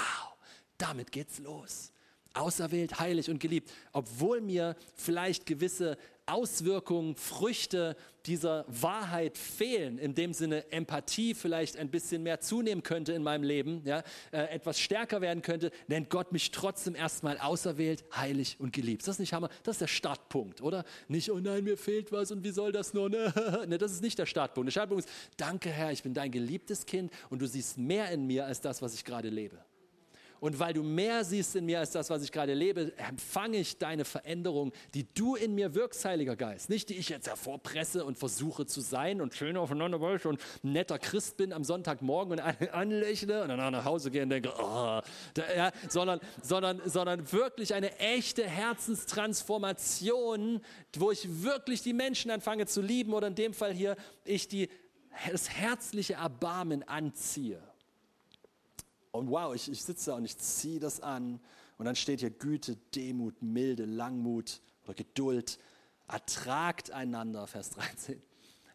damit 0.76 1.12
geht's 1.12 1.38
los. 1.38 1.92
Auserwählt, 2.34 3.00
heilig 3.00 3.30
und 3.30 3.40
geliebt. 3.40 3.72
Obwohl 3.92 4.40
mir 4.40 4.76
vielleicht 4.94 5.46
gewisse 5.46 5.98
Auswirkungen, 6.26 7.16
Früchte 7.16 7.96
dieser 8.28 8.66
Wahrheit 8.68 9.38
fehlen, 9.38 9.98
in 9.98 10.14
dem 10.14 10.34
Sinne 10.34 10.70
Empathie 10.70 11.34
vielleicht 11.34 11.76
ein 11.78 11.90
bisschen 11.90 12.22
mehr 12.22 12.40
zunehmen 12.40 12.82
könnte 12.82 13.14
in 13.14 13.22
meinem 13.22 13.42
Leben, 13.42 13.82
ja, 13.84 14.02
äh, 14.30 14.42
etwas 14.50 14.78
stärker 14.78 15.20
werden 15.20 15.42
könnte, 15.42 15.70
nennt 15.86 16.10
Gott 16.10 16.30
mich 16.30 16.50
trotzdem 16.50 16.94
erstmal 16.94 17.38
auserwählt, 17.38 18.04
heilig 18.14 18.56
und 18.58 18.72
geliebt. 18.72 19.02
Ist 19.02 19.08
das 19.08 19.18
nicht 19.18 19.32
Hammer? 19.32 19.48
Das 19.62 19.76
ist 19.76 19.80
der 19.80 19.86
Startpunkt, 19.86 20.60
oder? 20.60 20.84
Nicht, 21.08 21.30
oh 21.30 21.38
nein, 21.38 21.64
mir 21.64 21.78
fehlt 21.78 22.12
was 22.12 22.30
und 22.30 22.44
wie 22.44 22.50
soll 22.50 22.70
das 22.70 22.92
nur? 22.92 23.08
Ne, 23.08 23.32
das 23.78 23.92
ist 23.92 24.02
nicht 24.02 24.18
der 24.18 24.26
Startpunkt. 24.26 24.66
Der 24.66 24.72
Startpunkt 24.72 25.06
ist, 25.06 25.14
danke 25.38 25.70
Herr, 25.70 25.90
ich 25.90 26.02
bin 26.02 26.12
dein 26.12 26.30
geliebtes 26.30 26.84
Kind 26.84 27.10
und 27.30 27.40
du 27.40 27.46
siehst 27.46 27.78
mehr 27.78 28.10
in 28.10 28.26
mir 28.26 28.44
als 28.44 28.60
das, 28.60 28.82
was 28.82 28.94
ich 28.94 29.04
gerade 29.04 29.30
lebe. 29.30 29.58
Und 30.40 30.58
weil 30.58 30.74
du 30.74 30.82
mehr 30.82 31.24
siehst 31.24 31.56
in 31.56 31.66
mir 31.66 31.80
als 31.80 31.90
das, 31.90 32.10
was 32.10 32.22
ich 32.22 32.32
gerade 32.32 32.54
lebe, 32.54 32.92
empfange 32.96 33.58
ich 33.58 33.78
deine 33.78 34.04
Veränderung, 34.04 34.72
die 34.94 35.06
du 35.14 35.34
in 35.34 35.54
mir 35.54 35.74
wirkst, 35.74 36.04
Heiliger 36.04 36.36
Geist. 36.36 36.70
Nicht 36.70 36.88
die 36.88 36.94
ich 36.94 37.08
jetzt 37.08 37.28
hervorpresse 37.28 38.04
und 38.04 38.18
versuche 38.18 38.66
zu 38.66 38.80
sein 38.80 39.20
und 39.20 39.34
schön 39.34 39.56
aufeinander 39.56 40.00
wollte 40.00 40.28
und 40.28 40.40
ein 40.62 40.72
netter 40.72 40.98
Christ 40.98 41.36
bin 41.36 41.52
am 41.52 41.64
Sonntagmorgen 41.64 42.32
und 42.32 42.40
anlächle 42.72 43.42
und 43.42 43.48
dann 43.48 43.72
nach 43.72 43.84
Hause 43.84 44.10
gehe 44.10 44.22
und 44.22 44.30
denke, 44.30 44.52
oh, 44.58 45.00
da, 45.34 45.54
ja, 45.56 45.72
sondern, 45.88 46.20
sondern, 46.42 46.80
sondern 46.84 47.32
wirklich 47.32 47.74
eine 47.74 47.98
echte 47.98 48.44
Herzenstransformation, 48.44 50.60
wo 50.96 51.10
ich 51.10 51.42
wirklich 51.42 51.82
die 51.82 51.92
Menschen 51.92 52.30
anfange 52.30 52.66
zu 52.66 52.80
lieben 52.80 53.12
oder 53.12 53.26
in 53.26 53.34
dem 53.34 53.54
Fall 53.54 53.72
hier 53.72 53.96
ich 54.24 54.46
die, 54.48 54.68
das 55.30 55.50
herzliche 55.50 56.14
Erbarmen 56.14 56.86
anziehe. 56.86 57.60
Und 59.12 59.30
wow, 59.30 59.54
ich, 59.54 59.70
ich 59.70 59.82
sitze 59.82 60.10
da 60.10 60.16
und 60.16 60.24
ich 60.24 60.36
ziehe 60.38 60.80
das 60.80 61.00
an. 61.00 61.40
Und 61.76 61.86
dann 61.86 61.96
steht 61.96 62.20
hier 62.20 62.30
Güte, 62.30 62.76
Demut, 62.94 63.42
Milde, 63.42 63.84
Langmut 63.84 64.60
oder 64.84 64.94
Geduld. 64.94 65.58
Ertragt 66.08 66.90
einander, 66.90 67.46
Vers 67.46 67.70
13. 67.70 68.20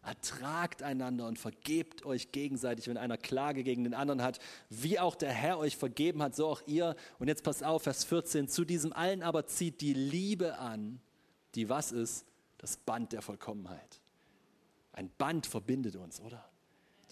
Ertragt 0.04 0.84
einander 0.84 1.28
und 1.28 1.40
vergebt 1.40 2.06
euch 2.06 2.34
gegenseitig, 2.34 2.88
wenn 2.88 2.98
einer 2.98 3.18
Klage 3.18 3.64
gegen 3.64 3.86
den 3.86 3.94
anderen 3.94 4.22
hat, 4.22 4.40
wie 4.70 5.00
auch 5.00 5.16
der 5.16 5.32
Herr 5.32 5.58
euch 5.60 5.78
vergeben 5.78 6.22
hat, 6.22 6.36
so 6.36 6.48
auch 6.48 6.62
ihr. 6.66 6.96
Und 7.20 7.30
jetzt 7.30 7.44
pass 7.44 7.64
auf, 7.64 7.84
Vers 7.84 8.04
14. 8.04 8.50
Zu 8.50 8.66
diesem 8.66 8.92
allen 8.92 9.24
aber 9.24 9.48
zieht 9.48 9.80
die 9.80 9.94
Liebe 9.94 10.58
an, 10.58 11.00
die 11.56 11.70
was 11.70 11.92
ist? 11.92 12.26
Das 12.58 12.78
Band 12.78 13.14
der 13.14 13.22
Vollkommenheit. 13.22 14.02
Ein 14.92 15.10
Band 15.18 15.48
verbindet 15.48 15.96
uns, 15.96 16.20
oder? 16.20 16.53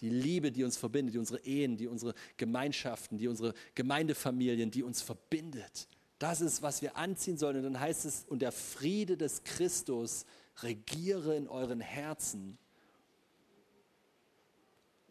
Die 0.02 0.10
Liebe, 0.10 0.52
die 0.52 0.64
uns 0.64 0.76
verbindet, 0.76 1.14
die 1.14 1.18
unsere 1.18 1.40
Ehen, 1.44 1.76
die 1.76 1.86
unsere 1.86 2.14
Gemeinschaften, 2.36 3.16
die 3.16 3.28
unsere 3.28 3.54
Gemeindefamilien, 3.74 4.70
die 4.70 4.82
uns 4.82 5.00
verbindet. 5.00 5.88
Das 6.18 6.40
ist, 6.40 6.60
was 6.60 6.82
wir 6.82 6.96
anziehen 6.96 7.38
sollen. 7.38 7.56
Und 7.56 7.62
dann 7.62 7.80
heißt 7.80 8.04
es, 8.04 8.24
und 8.28 8.42
der 8.42 8.52
Friede 8.52 9.16
des 9.16 9.44
Christus, 9.44 10.26
regiere 10.62 11.36
in 11.36 11.48
euren 11.48 11.80
Herzen, 11.80 12.58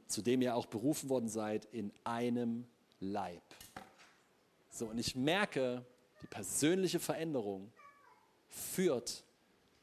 zu 0.08 0.22
dem 0.22 0.42
ihr 0.42 0.56
auch 0.56 0.66
berufen 0.66 1.10
worden 1.10 1.30
seid, 1.30 1.66
in 1.72 1.92
einem 2.04 2.68
Leib. 3.00 3.42
So, 4.70 4.88
und 4.88 4.98
ich 4.98 5.16
merke, 5.16 5.86
die 6.22 6.28
persönliche 6.28 7.00
Veränderung 7.00 7.72
führt 8.48 9.24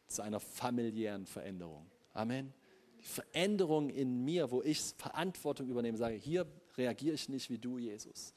zu 0.06 0.22
einer 0.22 0.40
familiären 0.40 1.26
Veränderung. 1.26 1.86
Amen. 2.12 2.52
Die 3.00 3.06
Veränderung 3.06 3.90
in 3.90 4.24
mir, 4.24 4.50
wo 4.50 4.62
ich 4.62 4.80
Verantwortung 4.96 5.68
übernehme, 5.68 5.96
sage, 5.98 6.16
hier 6.16 6.46
reagiere 6.76 7.14
ich 7.14 7.28
nicht 7.28 7.50
wie 7.50 7.58
du, 7.58 7.78
Jesus. 7.78 8.32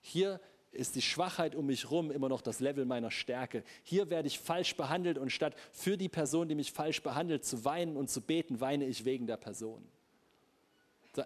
Hier 0.00 0.40
ist 0.72 0.94
die 0.96 1.02
Schwachheit 1.02 1.54
um 1.54 1.66
mich 1.66 1.84
herum 1.84 2.10
immer 2.10 2.28
noch 2.28 2.40
das 2.40 2.60
Level 2.60 2.84
meiner 2.84 3.10
Stärke. 3.10 3.62
Hier 3.82 4.08
werde 4.10 4.26
ich 4.26 4.38
falsch 4.38 4.76
behandelt 4.76 5.18
und 5.18 5.30
statt 5.30 5.54
für 5.70 5.96
die 5.96 6.08
Person, 6.08 6.48
die 6.48 6.54
mich 6.54 6.72
falsch 6.72 7.02
behandelt, 7.02 7.44
zu 7.44 7.64
weinen 7.64 7.96
und 7.96 8.10
zu 8.10 8.20
beten, 8.22 8.60
weine 8.60 8.86
ich 8.86 9.04
wegen 9.04 9.26
der 9.26 9.36
Person. 9.36 9.86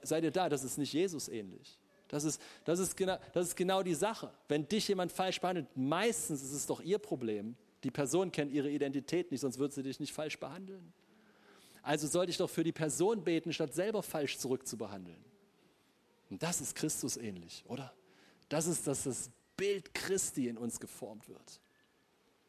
Seid 0.02 0.24
ihr 0.24 0.32
da? 0.32 0.48
Das 0.48 0.64
ist 0.64 0.78
nicht 0.78 0.92
Jesus 0.92 1.28
ähnlich. 1.28 1.78
Das 2.08 2.24
ist, 2.24 2.40
das, 2.64 2.78
ist 2.78 2.96
genau, 2.96 3.18
das 3.32 3.48
ist 3.48 3.56
genau 3.56 3.82
die 3.82 3.94
Sache. 3.94 4.32
Wenn 4.48 4.68
dich 4.68 4.86
jemand 4.88 5.12
falsch 5.12 5.40
behandelt, 5.40 5.68
meistens 5.74 6.42
ist 6.42 6.52
es 6.52 6.66
doch 6.66 6.80
ihr 6.80 6.98
Problem. 6.98 7.56
Die 7.84 7.90
Person 7.90 8.32
kennt 8.32 8.52
ihre 8.52 8.70
Identität 8.70 9.30
nicht, 9.30 9.40
sonst 9.40 9.58
würde 9.58 9.74
sie 9.74 9.82
dich 9.82 10.00
nicht 10.00 10.12
falsch 10.12 10.38
behandeln. 10.38 10.92
Also 11.86 12.08
sollte 12.08 12.30
ich 12.30 12.36
doch 12.36 12.50
für 12.50 12.64
die 12.64 12.72
Person 12.72 13.22
beten, 13.22 13.52
statt 13.52 13.72
selber 13.72 14.02
falsch 14.02 14.38
zurückzubehandeln. 14.38 15.24
Und 16.28 16.42
das 16.42 16.60
ist 16.60 16.74
Christus 16.74 17.16
ähnlich, 17.16 17.62
oder? 17.68 17.94
Das 18.48 18.66
ist, 18.66 18.88
dass 18.88 19.04
das 19.04 19.30
Bild 19.56 19.94
Christi 19.94 20.48
in 20.48 20.58
uns 20.58 20.80
geformt 20.80 21.28
wird. 21.28 21.60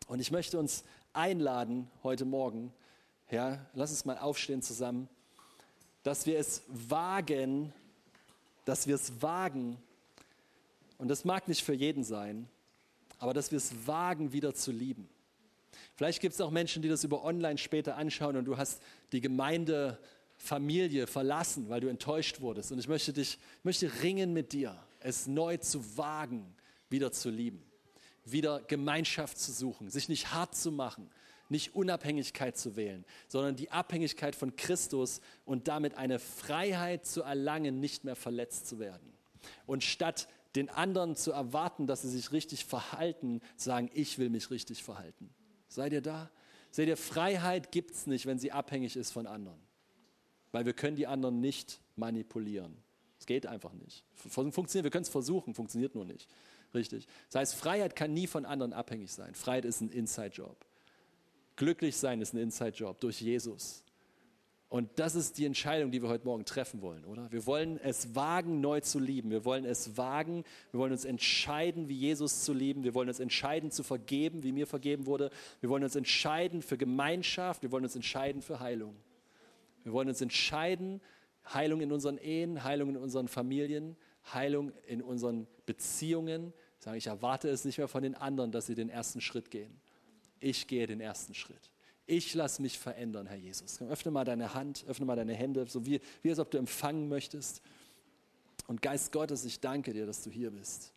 Und 0.07 0.21
ich 0.21 0.31
möchte 0.31 0.57
uns 0.57 0.83
einladen 1.13 1.87
heute 2.01 2.25
Morgen, 2.25 2.73
ja, 3.29 3.63
lass 3.75 3.91
uns 3.91 4.05
mal 4.05 4.17
aufstehen 4.17 4.63
zusammen, 4.63 5.07
dass 6.01 6.25
wir 6.25 6.39
es 6.39 6.63
wagen, 6.69 7.71
dass 8.65 8.87
wir 8.87 8.95
es 8.95 9.21
wagen, 9.21 9.77
und 10.97 11.09
das 11.09 11.25
mag 11.25 11.47
nicht 11.47 11.63
für 11.63 11.75
jeden 11.75 12.03
sein, 12.03 12.49
aber 13.19 13.35
dass 13.35 13.51
wir 13.51 13.57
es 13.57 13.85
wagen, 13.85 14.33
wieder 14.33 14.55
zu 14.55 14.71
lieben. 14.71 15.07
Vielleicht 15.97 16.21
gibt 16.21 16.35
es 16.35 16.41
auch 16.41 16.51
Menschen, 16.51 16.83
die 16.83 16.89
das 16.89 17.03
über 17.03 17.23
online 17.23 17.57
später 17.57 17.97
anschauen 17.97 18.37
und 18.37 18.45
du 18.45 18.55
hast 18.55 18.83
die 19.11 19.19
Gemeindefamilie 19.19 21.07
verlassen, 21.07 21.69
weil 21.69 21.81
du 21.81 21.87
enttäuscht 21.87 22.39
wurdest. 22.39 22.71
Und 22.71 22.77
ich 22.77 22.87
möchte 22.87 23.13
dich, 23.13 23.39
möchte 23.63 23.91
ringen 24.03 24.31
mit 24.31 24.53
dir, 24.53 24.77
es 24.99 25.25
neu 25.25 25.57
zu 25.57 25.97
wagen, 25.97 26.53
wieder 26.91 27.11
zu 27.11 27.31
lieben, 27.31 27.63
wieder 28.25 28.61
Gemeinschaft 28.67 29.39
zu 29.39 29.51
suchen, 29.51 29.89
sich 29.89 30.07
nicht 30.07 30.31
hart 30.31 30.55
zu 30.55 30.71
machen, 30.71 31.09
nicht 31.49 31.73
Unabhängigkeit 31.73 32.55
zu 32.55 32.75
wählen, 32.75 33.03
sondern 33.27 33.55
die 33.55 33.71
Abhängigkeit 33.71 34.35
von 34.35 34.55
Christus 34.55 35.19
und 35.45 35.67
damit 35.67 35.95
eine 35.95 36.19
Freiheit 36.19 37.07
zu 37.07 37.23
erlangen, 37.23 37.79
nicht 37.79 38.03
mehr 38.03 38.15
verletzt 38.15 38.67
zu 38.67 38.77
werden. 38.77 39.13
Und 39.65 39.83
statt 39.83 40.27
den 40.55 40.69
anderen 40.69 41.15
zu 41.15 41.31
erwarten, 41.31 41.87
dass 41.87 42.03
sie 42.03 42.09
sich 42.09 42.31
richtig 42.31 42.65
verhalten, 42.65 43.41
sagen, 43.55 43.89
ich 43.95 44.19
will 44.19 44.29
mich 44.29 44.51
richtig 44.51 44.83
verhalten. 44.83 45.33
Seid 45.67 45.93
ihr 45.93 46.01
da? 46.01 46.29
Seht 46.71 46.87
ihr, 46.87 46.97
Freiheit 46.97 47.71
gibt 47.71 47.91
es 47.91 48.07
nicht, 48.07 48.25
wenn 48.25 48.39
sie 48.39 48.51
abhängig 48.51 48.95
ist 48.95 49.11
von 49.11 49.27
anderen. 49.27 49.59
Weil 50.51 50.65
wir 50.65 50.73
können 50.73 50.95
die 50.95 51.07
anderen 51.07 51.39
nicht 51.39 51.79
manipulieren. 51.95 52.77
Es 53.19 53.25
geht 53.25 53.45
einfach 53.45 53.73
nicht. 53.73 54.03
Funktioniert, 54.13 54.83
wir 54.83 54.91
können 54.91 55.03
es 55.03 55.09
versuchen, 55.09 55.53
funktioniert 55.53 55.95
nur 55.95 56.05
nicht. 56.05 56.29
Richtig. 56.73 57.07
Das 57.29 57.39
heißt, 57.41 57.55
Freiheit 57.55 57.95
kann 57.95 58.13
nie 58.13 58.27
von 58.27 58.45
anderen 58.45 58.73
abhängig 58.73 59.11
sein. 59.11 59.33
Freiheit 59.33 59.65
ist 59.65 59.81
ein 59.81 59.89
Inside-Job. 59.89 60.65
Glücklich 61.55 61.97
sein 61.97 62.21
ist 62.21 62.33
ein 62.33 62.37
Inside-Job 62.37 62.99
durch 62.99 63.21
Jesus. 63.21 63.83
Und 64.69 64.99
das 64.99 65.15
ist 65.15 65.37
die 65.37 65.45
Entscheidung, 65.45 65.91
die 65.91 66.01
wir 66.01 66.09
heute 66.09 66.25
Morgen 66.25 66.43
treffen 66.43 66.81
wollen, 66.81 67.05
oder? 67.05 67.31
Wir 67.31 67.45
wollen 67.45 67.79
es 67.81 68.15
wagen, 68.15 68.59
neu 68.59 68.81
zu 68.81 68.99
lieben. 68.99 69.31
Wir 69.31 69.45
wollen 69.45 69.63
es 69.63 69.95
wagen, 69.95 70.43
wir 70.71 70.79
wollen 70.81 70.91
uns 70.91 71.05
entscheiden, 71.05 71.87
wie 71.87 71.95
Jesus 71.95 72.43
zu 72.43 72.53
lieben. 72.53 72.83
Wir 72.83 72.93
wollen 72.93 73.07
uns 73.07 73.21
entscheiden, 73.21 73.71
zu 73.71 73.83
vergeben, 73.83 74.43
wie 74.43 74.51
mir 74.51 74.67
vergeben 74.67 75.05
wurde. 75.05 75.29
Wir 75.61 75.69
wollen 75.69 75.83
uns 75.83 75.95
entscheiden 75.95 76.61
für 76.61 76.77
Gemeinschaft. 76.77 77.63
Wir 77.63 77.71
wollen 77.71 77.85
uns 77.85 77.95
entscheiden 77.95 78.41
für 78.41 78.59
Heilung. 78.59 78.95
Wir 79.83 79.93
wollen 79.93 80.09
uns 80.09 80.19
entscheiden, 80.19 80.99
Heilung 81.53 81.79
in 81.79 81.93
unseren 81.93 82.17
Ehen, 82.17 82.65
Heilung 82.65 82.89
in 82.89 82.97
unseren 82.97 83.29
Familien, 83.29 83.95
Heilung 84.33 84.73
in 84.85 85.01
unseren 85.01 85.47
Beziehungen. 85.65 86.51
Ich 86.79 86.83
sage, 86.83 86.97
ich 86.97 87.07
erwarte 87.07 87.47
es 87.47 87.63
nicht 87.63 87.77
mehr 87.77 87.87
von 87.87 88.03
den 88.03 88.15
anderen, 88.15 88.51
dass 88.51 88.65
sie 88.65 88.75
den 88.75 88.89
ersten 88.89 89.21
Schritt 89.21 89.49
gehen 89.49 89.79
ich 90.39 90.67
gehe 90.67 90.87
den 90.87 91.01
ersten 91.01 91.33
Schritt. 91.33 91.69
Ich 92.09 92.33
lasse 92.33 92.61
mich 92.61 92.79
verändern, 92.79 93.27
Herr 93.27 93.35
Jesus. 93.35 93.81
Öffne 93.81 94.11
mal 94.11 94.23
deine 94.23 94.53
Hand, 94.53 94.85
öffne 94.87 95.05
mal 95.05 95.17
deine 95.17 95.33
Hände, 95.33 95.67
so 95.67 95.85
wie, 95.85 95.99
wie 96.21 96.29
als 96.29 96.39
ob 96.39 96.49
du 96.49 96.57
empfangen 96.57 97.09
möchtest. 97.09 97.61
Und 98.65 98.81
Geist 98.81 99.11
Gottes, 99.11 99.43
ich 99.43 99.59
danke 99.59 99.91
dir, 99.91 100.05
dass 100.05 100.23
du 100.23 100.29
hier 100.29 100.51
bist. 100.51 100.93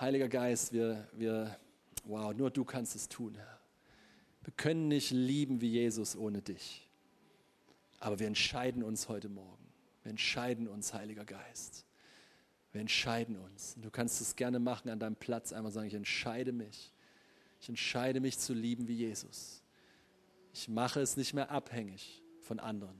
Heiliger 0.00 0.28
Geist, 0.28 0.72
wir, 0.72 1.08
wir, 1.12 1.58
wow, 2.04 2.32
nur 2.32 2.52
du 2.52 2.64
kannst 2.64 2.94
es 2.94 3.08
tun, 3.08 3.34
Herr. 3.34 3.58
Wir 4.44 4.52
können 4.56 4.86
nicht 4.86 5.10
lieben 5.10 5.60
wie 5.60 5.72
Jesus 5.72 6.16
ohne 6.16 6.40
dich. 6.40 6.88
Aber 7.98 8.20
wir 8.20 8.28
entscheiden 8.28 8.84
uns 8.84 9.08
heute 9.08 9.28
Morgen. 9.28 9.66
Wir 10.04 10.10
entscheiden 10.10 10.68
uns, 10.68 10.94
Heiliger 10.94 11.24
Geist. 11.24 11.84
Wir 12.70 12.80
entscheiden 12.80 13.36
uns. 13.36 13.74
Und 13.74 13.84
du 13.84 13.90
kannst 13.90 14.20
es 14.20 14.36
gerne 14.36 14.60
machen 14.60 14.88
an 14.88 15.00
deinem 15.00 15.16
Platz, 15.16 15.52
einmal 15.52 15.72
sagen, 15.72 15.88
ich 15.88 15.94
entscheide 15.94 16.52
mich 16.52 16.92
ich 17.60 17.68
entscheide 17.68 18.20
mich 18.20 18.38
zu 18.38 18.54
lieben 18.54 18.88
wie 18.88 18.94
Jesus. 18.94 19.62
Ich 20.52 20.68
mache 20.68 21.00
es 21.00 21.16
nicht 21.16 21.34
mehr 21.34 21.50
abhängig 21.50 22.22
von 22.40 22.60
anderen. 22.60 22.98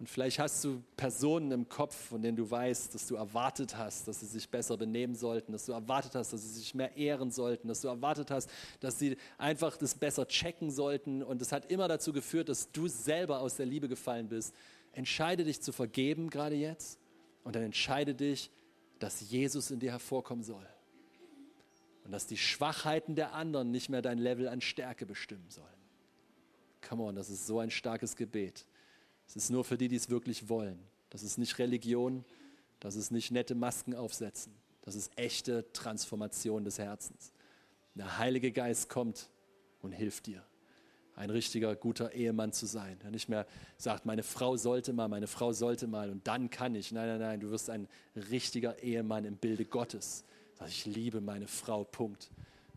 Und 0.00 0.08
vielleicht 0.08 0.40
hast 0.40 0.62
du 0.64 0.82
Personen 0.96 1.52
im 1.52 1.68
Kopf, 1.68 1.94
von 1.94 2.20
denen 2.20 2.36
du 2.36 2.50
weißt, 2.50 2.94
dass 2.94 3.06
du 3.06 3.14
erwartet 3.14 3.76
hast, 3.76 4.08
dass 4.08 4.20
sie 4.20 4.26
sich 4.26 4.48
besser 4.48 4.76
benehmen 4.76 5.14
sollten, 5.14 5.52
dass 5.52 5.66
du 5.66 5.72
erwartet 5.72 6.16
hast, 6.16 6.32
dass 6.32 6.42
sie 6.42 6.60
sich 6.60 6.74
mehr 6.74 6.96
ehren 6.96 7.30
sollten, 7.30 7.68
dass 7.68 7.80
du 7.80 7.88
erwartet 7.88 8.30
hast, 8.30 8.50
dass 8.80 8.98
sie 8.98 9.16
einfach 9.38 9.76
das 9.76 9.94
besser 9.94 10.26
checken 10.26 10.70
sollten. 10.70 11.22
Und 11.22 11.40
es 11.40 11.52
hat 11.52 11.70
immer 11.70 11.86
dazu 11.86 12.12
geführt, 12.12 12.48
dass 12.48 12.72
du 12.72 12.88
selber 12.88 13.40
aus 13.40 13.56
der 13.56 13.66
Liebe 13.66 13.88
gefallen 13.88 14.28
bist. 14.28 14.52
Entscheide 14.92 15.44
dich 15.44 15.62
zu 15.62 15.72
vergeben 15.72 16.28
gerade 16.28 16.56
jetzt 16.56 16.98
und 17.44 17.54
dann 17.54 17.62
entscheide 17.62 18.14
dich, 18.14 18.50
dass 18.98 19.20
Jesus 19.30 19.70
in 19.70 19.78
dir 19.78 19.92
hervorkommen 19.92 20.44
soll 20.44 20.66
und 22.04 22.12
dass 22.12 22.26
die 22.26 22.36
Schwachheiten 22.36 23.16
der 23.16 23.32
anderen 23.32 23.70
nicht 23.70 23.88
mehr 23.88 24.02
dein 24.02 24.18
Level 24.18 24.46
an 24.46 24.60
Stärke 24.60 25.06
bestimmen 25.06 25.48
sollen. 25.48 25.66
Come 26.86 27.02
on, 27.02 27.16
das 27.16 27.30
ist 27.30 27.46
so 27.46 27.58
ein 27.58 27.70
starkes 27.70 28.14
Gebet. 28.14 28.66
Es 29.26 29.36
ist 29.36 29.50
nur 29.50 29.64
für 29.64 29.78
die, 29.78 29.88
die 29.88 29.96
es 29.96 30.10
wirklich 30.10 30.48
wollen. 30.48 30.78
Das 31.08 31.22
ist 31.22 31.38
nicht 31.38 31.58
Religion, 31.58 32.24
das 32.78 32.94
ist 32.94 33.10
nicht 33.10 33.30
nette 33.30 33.54
Masken 33.54 33.94
aufsetzen. 33.94 34.54
Das 34.82 34.94
ist 34.94 35.16
echte 35.16 35.72
Transformation 35.72 36.62
des 36.64 36.78
Herzens. 36.78 37.32
Der 37.94 38.18
Heilige 38.18 38.52
Geist 38.52 38.90
kommt 38.90 39.30
und 39.80 39.92
hilft 39.92 40.26
dir, 40.26 40.44
ein 41.16 41.30
richtiger, 41.30 41.74
guter 41.74 42.12
Ehemann 42.12 42.52
zu 42.52 42.66
sein. 42.66 42.98
Der 42.98 43.10
nicht 43.10 43.30
mehr 43.30 43.46
sagt, 43.78 44.04
meine 44.04 44.22
Frau 44.22 44.58
sollte 44.58 44.92
mal, 44.92 45.08
meine 45.08 45.28
Frau 45.28 45.54
sollte 45.54 45.86
mal 45.86 46.10
und 46.10 46.26
dann 46.26 46.50
kann 46.50 46.74
ich. 46.74 46.92
Nein, 46.92 47.06
nein, 47.06 47.20
nein, 47.20 47.40
du 47.40 47.50
wirst 47.50 47.70
ein 47.70 47.88
richtiger 48.30 48.78
Ehemann 48.82 49.24
im 49.24 49.36
Bilde 49.36 49.64
Gottes 49.64 50.24
Sag, 50.58 50.68
ich 50.68 50.86
liebe 50.86 51.20
meine 51.20 51.46
Frau, 51.46 51.84
Punkt. 51.84 52.30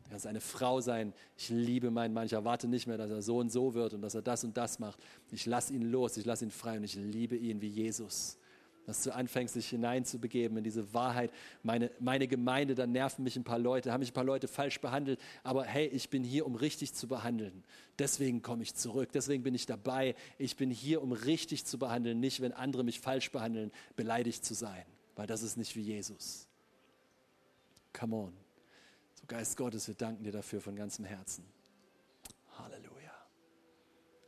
Er 0.09 0.19
kann 0.19 0.29
eine 0.29 0.41
Frau 0.41 0.79
sein, 0.79 1.13
ich 1.37 1.49
liebe 1.49 1.91
meinen 1.91 2.13
Mann, 2.13 2.25
ich 2.25 2.33
erwarte 2.33 2.67
nicht 2.67 2.87
mehr, 2.87 2.97
dass 2.97 3.11
er 3.11 3.21
so 3.21 3.39
und 3.39 3.51
so 3.51 3.73
wird 3.73 3.93
und 3.93 4.01
dass 4.01 4.15
er 4.15 4.21
das 4.21 4.43
und 4.43 4.55
das 4.55 4.79
macht. 4.79 4.99
Ich 5.31 5.45
lasse 5.45 5.73
ihn 5.73 5.81
los, 5.81 6.15
ich 6.15 6.25
lasse 6.25 6.45
ihn 6.45 6.51
frei 6.51 6.77
und 6.77 6.85
ich 6.85 6.95
liebe 6.95 7.35
ihn 7.35 7.61
wie 7.61 7.67
Jesus. 7.67 8.37
Dass 8.85 9.03
du 9.03 9.13
anfängst, 9.13 9.55
dich 9.55 9.67
hineinzubegeben 9.67 10.57
in 10.57 10.63
diese 10.63 10.93
Wahrheit. 10.93 11.29
Meine, 11.61 11.91
meine 11.99 12.29
Gemeinde, 12.29 12.73
da 12.73 12.87
nerven 12.87 13.23
mich 13.23 13.35
ein 13.35 13.43
paar 13.43 13.59
Leute, 13.59 13.91
haben 13.91 13.99
mich 13.99 14.11
ein 14.11 14.13
paar 14.13 14.23
Leute 14.23 14.47
falsch 14.47 14.79
behandelt, 14.79 15.19
aber 15.43 15.65
hey, 15.65 15.87
ich 15.87 16.09
bin 16.09 16.23
hier, 16.23 16.45
um 16.45 16.55
richtig 16.55 16.93
zu 16.93 17.09
behandeln. 17.09 17.65
Deswegen 17.99 18.41
komme 18.41 18.63
ich 18.63 18.75
zurück, 18.75 19.09
deswegen 19.11 19.43
bin 19.43 19.55
ich 19.55 19.65
dabei. 19.65 20.15
Ich 20.37 20.55
bin 20.55 20.71
hier, 20.71 21.03
um 21.03 21.11
richtig 21.11 21.65
zu 21.65 21.77
behandeln, 21.77 22.21
nicht, 22.21 22.39
wenn 22.39 22.53
andere 22.53 22.85
mich 22.85 23.01
falsch 23.01 23.29
behandeln, 23.29 23.73
beleidigt 23.97 24.45
zu 24.45 24.53
sein, 24.53 24.85
weil 25.17 25.27
das 25.27 25.43
ist 25.43 25.57
nicht 25.57 25.75
wie 25.75 25.81
Jesus. 25.81 26.46
Come 27.93 28.15
on. 28.15 28.33
So 29.15 29.25
Geist 29.27 29.57
Gottes, 29.57 29.87
wir 29.87 29.95
danken 29.95 30.23
dir 30.23 30.31
dafür 30.31 30.61
von 30.61 30.75
ganzem 30.75 31.05
Herzen. 31.05 31.45
Halleluja. 32.57 33.13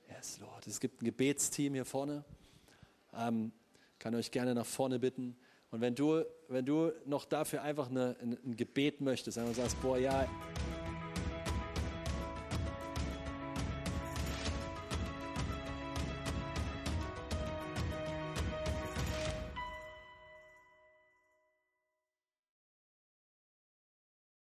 Yes, 0.10 0.40
Lord. 0.40 0.68
Es 0.68 0.80
gibt 0.80 1.02
ein 1.02 1.06
Gebetsteam 1.06 1.74
hier 1.74 1.86
vorne. 1.86 2.24
Ähm, 3.14 3.52
kann 4.00 4.16
euch 4.16 4.32
gerne 4.32 4.56
nach 4.56 4.66
vorne 4.66 5.00
bitten. 5.00 5.36
Und 5.72 5.82
wenn 5.82 5.94
du, 5.94 6.24
wenn 6.48 6.66
du 6.66 6.92
noch 7.06 7.26
dafür 7.26 7.62
einfach 7.62 7.90
eine, 7.90 8.16
ein, 8.22 8.38
ein 8.44 8.56
Gebet 8.56 9.02
möchtest, 9.02 9.38
du 9.38 9.54
sagst, 9.54 9.80
boah, 9.82 9.98
ja, 9.98 10.28